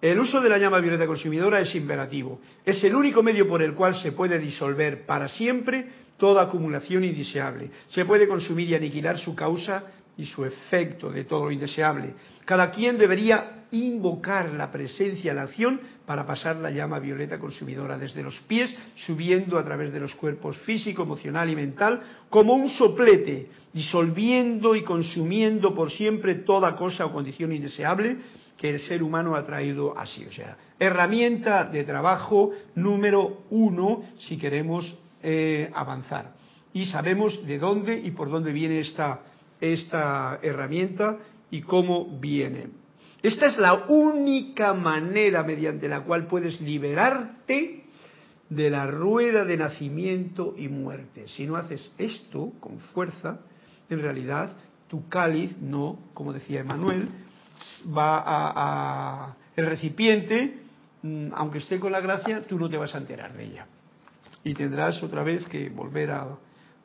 El 0.00 0.20
uso 0.20 0.40
de 0.40 0.48
la 0.48 0.58
llama 0.58 0.80
violeta 0.80 1.06
consumidora 1.06 1.60
es 1.60 1.74
imperativo. 1.74 2.40
Es 2.64 2.82
el 2.84 2.94
único 2.94 3.22
medio 3.22 3.48
por 3.48 3.62
el 3.62 3.74
cual 3.74 3.94
se 3.94 4.12
puede 4.12 4.38
disolver 4.38 5.04
para 5.06 5.28
siempre 5.28 5.86
toda 6.16 6.42
acumulación 6.42 7.04
indeseable. 7.04 7.70
Se 7.88 8.04
puede 8.04 8.28
consumir 8.28 8.70
y 8.70 8.74
aniquilar 8.74 9.18
su 9.18 9.34
causa 9.34 9.84
y 10.16 10.26
su 10.26 10.44
efecto 10.44 11.10
de 11.10 11.24
todo 11.24 11.46
lo 11.46 11.52
indeseable. 11.52 12.14
Cada 12.44 12.70
quien 12.70 12.96
debería 12.96 13.65
invocar 13.84 14.52
la 14.52 14.70
presencia, 14.70 15.34
la 15.34 15.42
acción, 15.42 15.80
para 16.04 16.26
pasar 16.26 16.56
la 16.56 16.70
llama 16.70 16.98
violeta 16.98 17.38
consumidora 17.38 17.98
desde 17.98 18.22
los 18.22 18.38
pies, 18.40 18.74
subiendo 18.94 19.58
a 19.58 19.64
través 19.64 19.92
de 19.92 20.00
los 20.00 20.14
cuerpos 20.14 20.56
físico, 20.58 21.02
emocional 21.02 21.50
y 21.50 21.56
mental, 21.56 22.00
como 22.30 22.54
un 22.54 22.68
soplete, 22.68 23.48
disolviendo 23.72 24.74
y 24.74 24.82
consumiendo 24.82 25.74
por 25.74 25.90
siempre 25.90 26.36
toda 26.36 26.76
cosa 26.76 27.06
o 27.06 27.12
condición 27.12 27.52
indeseable 27.52 28.16
que 28.56 28.70
el 28.70 28.80
ser 28.80 29.02
humano 29.02 29.36
ha 29.36 29.44
traído 29.44 29.98
así. 29.98 30.24
O 30.24 30.32
sea, 30.32 30.56
herramienta 30.78 31.64
de 31.64 31.84
trabajo 31.84 32.52
número 32.74 33.42
uno 33.50 34.02
si 34.18 34.38
queremos 34.38 34.94
eh, 35.22 35.70
avanzar. 35.74 36.34
Y 36.72 36.86
sabemos 36.86 37.46
de 37.46 37.58
dónde 37.58 38.00
y 38.02 38.10
por 38.12 38.30
dónde 38.30 38.52
viene 38.52 38.80
esta 38.80 39.20
esta 39.60 40.38
herramienta 40.42 41.18
y 41.50 41.62
cómo 41.62 42.18
viene. 42.20 42.68
Esta 43.26 43.46
es 43.46 43.58
la 43.58 43.86
única 43.88 44.72
manera 44.72 45.42
mediante 45.42 45.88
la 45.88 46.02
cual 46.04 46.28
puedes 46.28 46.60
liberarte 46.60 47.82
de 48.48 48.70
la 48.70 48.86
rueda 48.86 49.44
de 49.44 49.56
nacimiento 49.56 50.54
y 50.56 50.68
muerte. 50.68 51.26
Si 51.26 51.44
no 51.44 51.56
haces 51.56 51.92
esto 51.98 52.52
con 52.60 52.78
fuerza, 52.78 53.40
en 53.90 54.00
realidad 54.00 54.52
tu 54.86 55.08
cáliz 55.08 55.56
no, 55.60 55.98
como 56.14 56.32
decía 56.32 56.60
Emanuel, 56.60 57.08
va 57.86 58.22
a, 58.24 59.34
el 59.56 59.66
recipiente, 59.66 60.60
mm, 61.02 61.30
aunque 61.34 61.58
esté 61.58 61.80
con 61.80 61.90
la 61.90 62.00
gracia, 62.00 62.44
tú 62.46 62.60
no 62.60 62.70
te 62.70 62.76
vas 62.76 62.94
a 62.94 62.98
enterar 62.98 63.36
de 63.36 63.42
ella. 63.42 63.66
Y 64.44 64.54
tendrás 64.54 65.02
otra 65.02 65.24
vez 65.24 65.44
que 65.48 65.68
volver 65.68 66.12
a, 66.12 66.28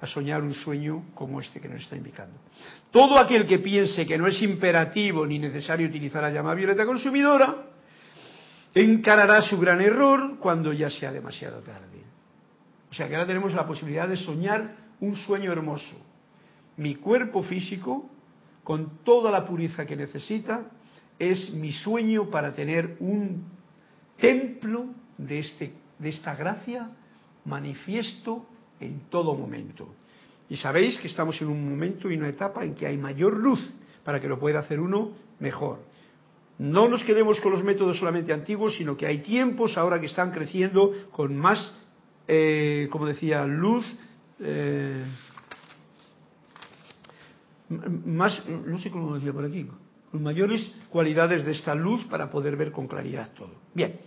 a 0.02 0.08
soñar 0.08 0.42
un 0.42 0.54
sueño 0.54 1.06
como 1.14 1.40
este 1.40 1.62
que 1.62 1.70
nos 1.70 1.84
está 1.84 1.96
indicando. 1.96 2.40
Todo 2.90 3.20
aquel 3.20 3.46
que 3.46 3.60
piense 3.60 4.06
que 4.06 4.18
no 4.18 4.26
es 4.26 4.42
imperativo 4.42 5.26
ni 5.26 5.38
necesario 5.38 5.88
utilizar 5.88 6.24
la 6.24 6.32
llama 6.32 6.56
violeta 6.56 6.86
consumidora, 6.88 7.68
encarará 8.74 9.44
su 9.44 9.60
gran 9.60 9.80
error 9.80 10.40
cuando 10.40 10.74
ya 10.74 10.90
sea 10.90 11.12
demasiado 11.12 11.60
tarde. 11.60 12.02
O 12.90 12.94
sea 12.94 13.08
que 13.08 13.16
ahora 13.16 13.28
tenemos 13.28 13.54
la 13.54 13.68
posibilidad 13.68 14.08
de 14.08 14.18
soñar 14.18 14.76
un 15.00 15.16
sueño 15.16 15.52
hermoso. 15.52 15.96
Mi 16.78 16.96
cuerpo 16.96 17.44
físico, 17.44 18.10
con 18.64 19.04
toda 19.04 19.30
la 19.30 19.46
pureza 19.46 19.86
que 19.86 19.96
necesita, 19.96 20.66
es 21.20 21.54
mi 21.54 21.72
sueño 21.72 22.32
para 22.32 22.54
tener 22.54 22.98
un 23.00 23.46
templo 24.20 24.88
de, 25.18 25.40
este, 25.40 25.74
de 26.00 26.10
esta 26.10 26.36
gracia 26.36 26.90
manifiesto 27.46 28.48
en 28.82 29.10
todo 29.10 29.36
momento. 29.36 29.88
Y 30.50 30.58
sabéis 30.58 30.98
que 31.00 31.08
estamos 31.08 31.42
en 31.42 31.48
un 31.48 31.70
momento 31.70 32.12
y 32.12 32.18
una 32.18 32.30
etapa 32.30 32.66
en 32.66 32.76
que 32.76 32.86
hay 32.86 32.98
mayor 32.98 33.38
luz 33.38 33.60
para 34.04 34.20
que 34.20 34.28
lo 34.28 34.40
pueda 34.40 34.60
hacer 34.60 34.80
uno 34.80 35.12
mejor. 35.40 35.80
No 36.60 36.88
nos 36.88 37.04
quedemos 37.04 37.40
con 37.40 37.54
los 37.54 37.64
métodos 37.64 37.98
solamente 37.98 38.34
antiguos, 38.34 38.76
sino 38.76 38.96
que 38.98 39.08
hay 39.08 39.20
tiempos 39.20 39.78
ahora 39.78 40.00
que 40.00 40.06
están 40.06 40.32
creciendo 40.32 40.92
con 41.12 41.36
más, 41.36 41.74
eh, 42.28 42.88
como 42.92 43.08
decía, 43.08 43.46
luz, 43.46 43.86
eh, 44.40 45.06
más, 48.06 48.46
no 48.48 48.78
sé 48.80 48.92
cómo 48.92 49.16
decía 49.16 49.34
por 49.34 49.46
aquí, 49.46 49.66
con 50.12 50.22
mayores 50.22 50.72
cualidades 50.90 51.46
de 51.46 51.54
esta 51.54 51.74
luz 51.74 52.04
para 52.06 52.30
poder 52.30 52.58
ver 52.58 52.72
con 52.72 52.88
claridad 52.88 53.32
todo. 53.34 53.56
Bien, 53.74 54.00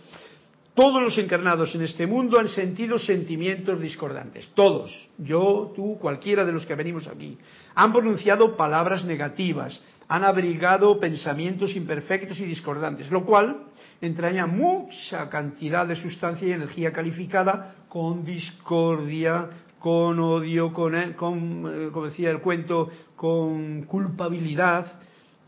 todos 0.75 1.01
los 1.01 1.17
encarnados 1.17 1.73
en 1.73 1.83
este 1.83 2.05
mundo 2.05 2.37
han 2.37 2.49
sentido 2.49 2.99
sentimientos 2.99 3.79
discordantes. 3.79 4.49
Todos. 4.53 4.91
Yo, 5.17 5.71
tú, 5.73 5.97
cualquiera 5.99 6.43
de 6.43 6.51
los 6.51 6.65
que 6.65 6.75
venimos 6.75 7.07
aquí. 7.07 7.37
Han 7.75 7.93
pronunciado 7.93 8.57
palabras 8.57 9.05
negativas. 9.05 9.81
Han 10.09 10.25
abrigado 10.25 10.99
pensamientos 10.99 11.77
imperfectos 11.77 12.41
y 12.41 12.45
discordantes. 12.45 13.09
Lo 13.09 13.25
cual 13.25 13.67
entraña 14.01 14.47
mucha 14.47 15.29
cantidad 15.29 15.87
de 15.87 15.95
sustancia 15.95 16.45
y 16.45 16.51
energía 16.51 16.91
calificada 16.91 17.75
con 17.87 18.25
discordia, 18.25 19.49
con 19.79 20.19
odio, 20.19 20.73
con, 20.73 20.93
eh, 20.93 21.15
con 21.15 21.71
eh, 21.73 21.89
como 21.93 22.07
decía 22.07 22.31
el 22.31 22.41
cuento, 22.41 22.89
con 23.15 23.83
culpabilidad, 23.83 24.99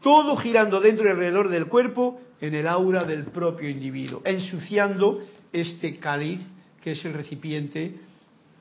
todo 0.01 0.38
girando 0.38 0.80
dentro 0.80 1.05
y 1.05 1.11
alrededor 1.11 1.49
del 1.49 1.65
cuerpo 1.65 2.21
en 2.39 2.53
el 2.53 2.67
aura 2.67 3.03
del 3.03 3.25
propio 3.25 3.69
individuo, 3.69 4.21
ensuciando 4.23 5.21
este 5.51 5.97
cáliz 5.97 6.41
que 6.81 6.91
es 6.91 7.05
el 7.05 7.13
recipiente 7.13 7.95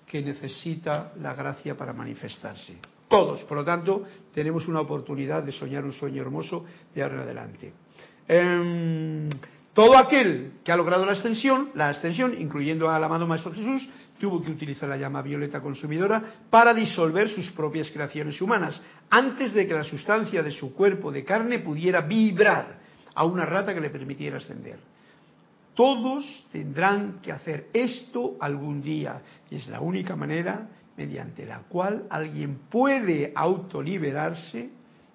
que 0.07 0.23
necesita 0.23 1.13
la 1.21 1.35
gracia 1.35 1.77
para 1.77 1.93
manifestarse. 1.93 2.77
Todos, 3.09 3.43
por 3.45 3.59
lo 3.59 3.65
tanto, 3.65 4.05
tenemos 4.35 4.67
una 4.67 4.81
oportunidad 4.81 5.43
de 5.43 5.53
soñar 5.53 5.85
un 5.85 5.93
sueño 5.93 6.23
hermoso 6.23 6.65
de 6.95 7.03
ahora 7.03 7.17
en 7.17 7.21
adelante. 7.21 7.73
Em, 8.27 9.31
todo 9.73 9.97
aquel 9.97 10.55
que 10.65 10.73
ha 10.73 10.77
logrado 10.77 11.05
la 11.07 11.13
ascensión, 11.13 11.71
la 11.75 11.91
ascensión, 11.91 12.35
incluyendo 12.41 12.91
al 12.91 13.05
amado 13.05 13.27
Maestro 13.27 13.53
Jesús, 13.53 13.89
tuvo 14.19 14.43
que 14.43 14.51
utilizar 14.51 14.89
la 14.89 14.97
llama 14.97 15.23
violeta 15.23 15.61
consumidora 15.61 16.23
para 16.51 16.73
disolver 16.73 17.29
sus 17.29 17.51
propias 17.53 17.91
creaciones 17.91 18.41
humanas, 18.41 18.81
antes 19.11 19.53
de 19.53 19.69
que 19.69 19.75
la 19.75 19.85
sustancia 19.85 20.43
de 20.43 20.51
su 20.51 20.75
cuerpo 20.75 21.13
de 21.13 21.25
carne 21.25 21.59
pudiera 21.59 22.01
vibrar 22.01 22.86
a 23.17 23.25
una 23.25 23.47
rata 23.47 23.75
que 23.75 23.81
le 23.81 23.91
permitiera 23.91 24.37
ascender. 24.37 24.79
Todos 25.75 26.47
tendrán 26.53 27.21
que 27.21 27.33
hacer 27.33 27.69
esto 27.73 28.37
algún 28.41 28.83
día, 28.83 29.23
y 29.51 29.57
es 29.57 29.67
la 29.69 29.81
única 29.81 30.15
manera 30.15 30.69
mediante 30.97 31.45
la 31.45 31.61
cual 31.61 32.07
alguien 32.09 32.61
puede 32.71 33.33
autoliberarse 33.35 34.71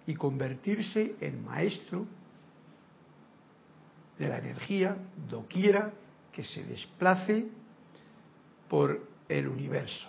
y 0.06 0.14
convertirse 0.16 1.16
en 1.22 1.46
maestro 1.46 2.06
de 4.18 4.28
la 4.28 4.40
energía 4.40 4.98
doquiera 5.30 5.94
que 6.32 6.44
se 6.44 6.64
desplace 6.64 7.48
por 8.68 9.08
el 9.30 9.48
universo. 9.48 10.08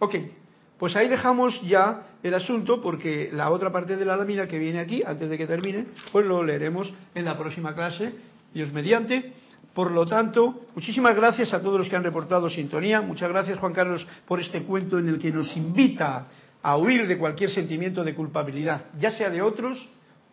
Ok, 0.00 0.14
pues 0.82 0.96
ahí 0.96 1.06
dejamos 1.06 1.62
ya 1.62 2.08
el 2.24 2.34
asunto 2.34 2.80
porque 2.80 3.30
la 3.32 3.50
otra 3.50 3.70
parte 3.70 3.96
de 3.96 4.04
la 4.04 4.16
lámina 4.16 4.48
que 4.48 4.58
viene 4.58 4.80
aquí, 4.80 5.00
antes 5.06 5.30
de 5.30 5.38
que 5.38 5.46
termine, 5.46 5.86
pues 6.10 6.26
lo 6.26 6.42
leeremos 6.42 6.92
en 7.14 7.24
la 7.24 7.38
próxima 7.38 7.72
clase, 7.72 8.12
Dios 8.52 8.72
mediante. 8.72 9.32
Por 9.74 9.92
lo 9.92 10.04
tanto, 10.06 10.62
muchísimas 10.74 11.14
gracias 11.14 11.54
a 11.54 11.62
todos 11.62 11.78
los 11.78 11.88
que 11.88 11.94
han 11.94 12.02
reportado 12.02 12.50
sintonía. 12.50 13.00
Muchas 13.00 13.28
gracias, 13.28 13.60
Juan 13.60 13.72
Carlos, 13.72 14.04
por 14.26 14.40
este 14.40 14.64
cuento 14.64 14.98
en 14.98 15.06
el 15.06 15.20
que 15.20 15.30
nos 15.30 15.56
invita 15.56 16.26
a 16.60 16.76
huir 16.76 17.06
de 17.06 17.16
cualquier 17.16 17.50
sentimiento 17.50 18.02
de 18.02 18.16
culpabilidad, 18.16 18.86
ya 18.98 19.12
sea 19.12 19.30
de 19.30 19.40
otros 19.40 19.88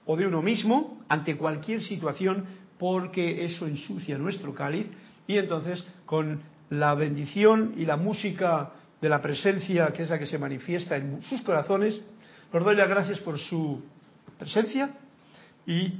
o 0.08 0.18
de 0.18 0.26
uno 0.26 0.42
mismo, 0.42 1.00
ante 1.10 1.38
cualquier 1.38 1.84
situación, 1.84 2.46
porque 2.80 3.46
eso 3.46 3.68
ensucia 3.68 4.18
nuestro 4.18 4.56
cáliz 4.56 4.88
y 5.28 5.38
entonces 5.38 5.86
con 6.08 6.42
la 6.72 6.96
bendición 6.96 7.76
y 7.78 7.86
la 7.86 7.98
música 7.98 8.72
de 9.02 9.10
la 9.10 9.22
presencia, 9.22 9.88
que 9.94 10.04
es 10.04 10.10
la 10.10 10.20
que 10.20 10.26
se 10.26 10.38
manifiesta 10.38 10.98
en 10.98 11.22
sus 11.22 11.42
corazones, 11.42 12.02
os 12.52 12.64
doy 12.64 12.76
las 12.76 12.90
gracias 12.90 13.20
por 13.20 13.38
su 13.40 13.82
presencia 14.38 14.90
y 15.66 15.94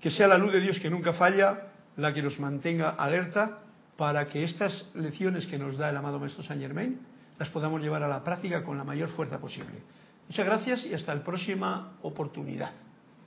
que 0.00 0.10
sea 0.10 0.26
la 0.26 0.38
luz 0.38 0.52
de 0.52 0.60
Dios 0.60 0.80
que 0.80 0.90
nunca 0.90 1.12
falla 1.12 1.68
la 1.96 2.12
que 2.12 2.22
nos 2.22 2.40
mantenga 2.40 2.90
alerta 2.90 3.58
para 3.96 4.26
que 4.26 4.44
estas 4.44 4.90
lecciones 4.94 5.46
que 5.46 5.58
nos 5.58 5.76
da 5.76 5.90
el 5.90 5.96
amado 5.96 6.18
Maestro 6.18 6.42
Saint 6.42 6.62
Germain 6.62 6.98
las 7.38 7.48
podamos 7.50 7.82
llevar 7.82 8.02
a 8.02 8.08
la 8.08 8.24
práctica 8.24 8.64
con 8.64 8.78
la 8.78 8.84
mayor 8.84 9.10
fuerza 9.10 9.38
posible. 9.38 9.82
Muchas 10.28 10.46
gracias 10.46 10.86
y 10.86 10.94
hasta 10.94 11.14
la 11.14 11.22
próxima 11.22 11.92
oportunidad. 12.02 12.72